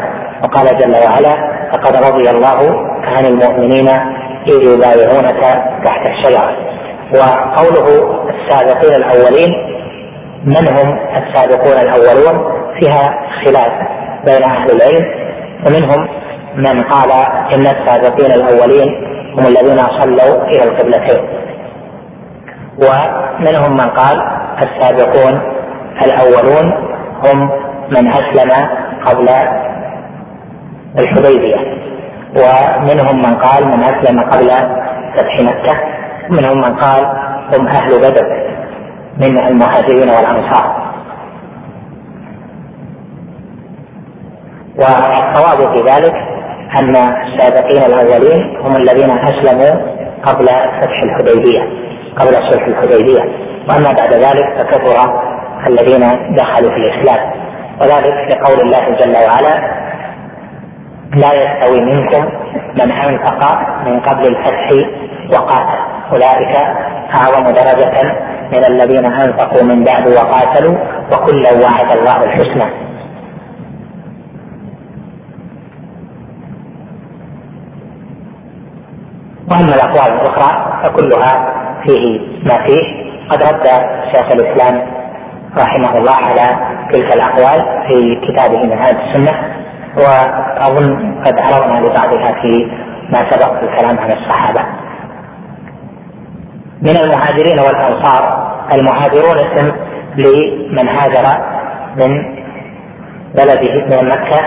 وقال 0.45 0.67
جل 0.79 0.93
وعلا 0.93 1.55
لقد 1.73 1.97
رضي 1.97 2.31
الله 2.31 2.89
عن 3.03 3.25
المؤمنين 3.27 3.89
اذ 4.49 4.63
يبايعونك 4.65 5.41
تحت 5.85 6.09
الشجره 6.09 6.65
وقوله 7.13 8.07
السابقين 8.31 8.93
الاولين 8.97 9.51
من 10.45 10.69
هم 10.69 10.99
السابقون 11.23 11.73
الاولون 11.73 12.45
فيها 12.81 13.03
خلاف 13.45 13.73
بين 14.25 14.43
اهل 14.43 14.71
العلم 14.71 15.35
ومنهم 15.67 16.09
من 16.57 16.83
قال 16.83 17.13
ان 17.55 17.61
السابقين 17.67 18.33
الاولين 18.33 18.95
هم 19.37 19.47
الذين 19.47 19.85
صلوا 20.03 20.45
الى 20.45 20.65
القبلتين 20.65 21.29
ومنهم 22.79 23.73
من 23.77 23.89
قال 23.91 24.19
السابقون 24.63 25.41
الاولون 26.07 26.95
هم 27.27 27.51
من 27.91 28.09
اسلم 28.09 28.69
قبل 29.07 29.29
الحديبيه 30.99 31.79
ومنهم 32.37 33.17
من 33.17 33.37
قال 33.37 33.67
من 33.67 33.83
اسلم 33.85 34.21
قبل 34.21 34.51
فتح 35.17 35.41
مكه 35.41 35.94
منهم 36.31 36.57
من 36.59 36.77
قال 36.77 37.05
هم 37.55 37.67
أهل 37.69 37.99
بدر 37.99 38.25
من 39.21 39.39
المهاجرين 39.39 40.09
والأنصار 40.11 40.85
والصواب 44.79 45.75
في 45.77 45.81
ذلك 45.91 46.15
أن 46.79 46.97
السابقين 46.97 47.83
الأولين 47.83 48.57
هم 48.67 48.77
الذين 48.77 49.11
أسلموا 49.11 49.95
قبل 50.25 50.47
فتح 50.47 51.01
الحديبية 51.05 51.63
قبل 52.17 52.33
صلح 52.51 52.65
الحديبية 52.67 53.21
وأما 53.69 53.93
بعد 53.93 54.13
ذلك 54.15 54.45
فكثر 54.59 54.97
الذين 55.69 56.35
دخلوا 56.35 56.71
في 56.71 56.77
الإسلام 56.77 57.31
وذلك 57.81 58.15
لقول 58.31 58.61
الله 58.63 58.97
جل 58.97 59.13
وعلا 59.17 59.75
لا 61.15 61.31
يستوي 61.35 61.81
منكم 61.85 62.25
من 62.75 62.93
أنفق 62.93 63.59
من 63.87 64.01
قبل 64.01 64.27
الفتح 64.37 64.69
وقاتل 65.33 65.94
أولئك 66.15 66.57
أعظم 67.15 67.45
درجة 67.45 68.19
من 68.53 68.65
الذين 68.65 69.07
أنفقوا 69.13 69.63
من 69.63 69.85
بعد 69.85 70.09
وقاتلوا 70.09 70.77
وكلا 71.15 71.51
وعد 71.53 71.97
الله 71.99 72.25
الحسنى 72.25 72.85
واما 79.51 79.75
الاقوال 79.75 80.13
الاخرى 80.15 80.81
فكلها 80.85 81.33
فيه 81.87 82.21
ما 82.49 82.65
فيه 82.65 82.83
قد 83.31 83.43
رد 83.43 83.67
شيخ 84.15 84.27
الاسلام 84.33 84.89
رحمه 85.59 85.99
الله 85.99 86.15
على 86.17 86.57
تلك 86.93 87.15
الاقوال 87.15 87.81
في 87.89 88.17
كتابه 88.29 88.59
منهاج 88.59 88.95
السنه 88.95 89.33
واظن 89.97 91.23
قد 91.25 91.41
عرضنا 91.41 91.79
لبعضها 91.87 92.43
في 92.43 92.67
ما 93.13 93.31
سبق 93.31 93.53
الكلام 93.63 93.99
عن 93.99 94.13
الصحابه 94.13 94.61
من 96.83 96.97
المهاجرين 96.97 97.59
والأنصار 97.61 98.51
المهاجرون 98.75 99.37
اسم 99.39 99.73
لمن 100.17 100.89
هاجر 100.89 101.41
من 101.97 102.23
بلده 103.35 103.85
من 103.97 104.09
مكة 104.09 104.41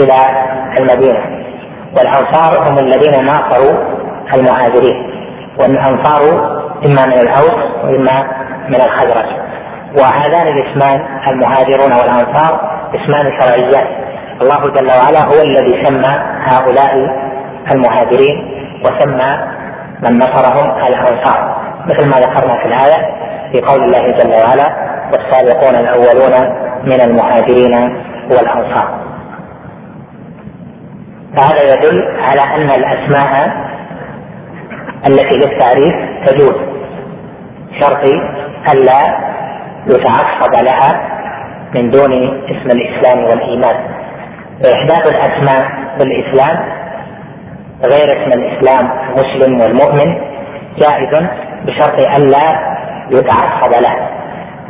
إلى 0.00 0.16
المدينة 0.80 1.40
والأنصار 1.96 2.68
هم 2.68 2.78
الذين 2.78 3.24
ناصروا 3.24 3.84
المهاجرين 4.34 4.94
والأنصار 5.60 6.20
إما 6.86 7.06
من 7.06 7.18
الأوس 7.18 7.54
وإما 7.84 8.22
من 8.68 8.76
الخزرج 8.80 9.26
وهذان 10.02 10.48
الاسمان 10.48 11.00
المهاجرون 11.28 11.92
والأنصار 11.92 12.78
اسمان 12.94 13.40
شرعيان 13.40 13.86
الله 14.42 14.60
جل 14.62 14.86
وعلا 14.88 15.24
هو 15.24 15.42
الذي 15.44 15.84
سمى 15.84 16.20
هؤلاء 16.44 16.94
المهاجرين 17.72 18.50
وسمى 18.84 19.59
من 20.02 20.16
نصرهم 20.18 20.84
الانصار 20.86 21.60
مثل 21.86 22.04
ما 22.08 22.18
ذكرنا 22.26 22.62
في 22.62 22.66
الايه 22.68 23.06
في 23.52 23.60
قول 23.60 23.82
الله 23.84 24.06
جل 24.08 24.30
وعلا 24.30 24.90
والسابقون 25.12 25.74
الاولون 25.74 26.60
من 26.84 27.00
المهاجرين 27.00 27.74
والانصار 28.30 29.00
فهذا 31.36 31.72
يدل 31.74 32.02
على 32.18 32.40
ان 32.40 32.70
الاسماء 32.70 33.52
التي 35.06 35.36
للتعريف 35.36 36.24
تجوز 36.26 36.54
شرط 37.80 38.04
الا 38.74 39.18
يتعصب 39.86 40.54
لها 40.54 41.08
من 41.74 41.90
دون 41.90 42.12
اسم 42.44 42.70
الاسلام 42.78 43.24
والايمان 43.24 43.76
واحداث 44.64 45.10
الاسماء 45.10 45.66
بالاسلام 45.98 46.80
غير 47.84 48.08
اسم 48.08 48.40
الاسلام 48.40 48.90
المسلم 49.08 49.60
والمؤمن 49.60 50.14
جائز 50.78 51.22
بشرط 51.64 52.00
الا 52.16 52.76
يتعصب 53.10 53.82
له 53.82 54.08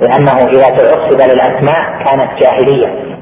لانه 0.00 0.32
اذا 0.32 0.68
تعصب 0.70 1.20
للاسماء 1.32 2.04
كانت 2.04 2.42
جاهليه 2.42 3.19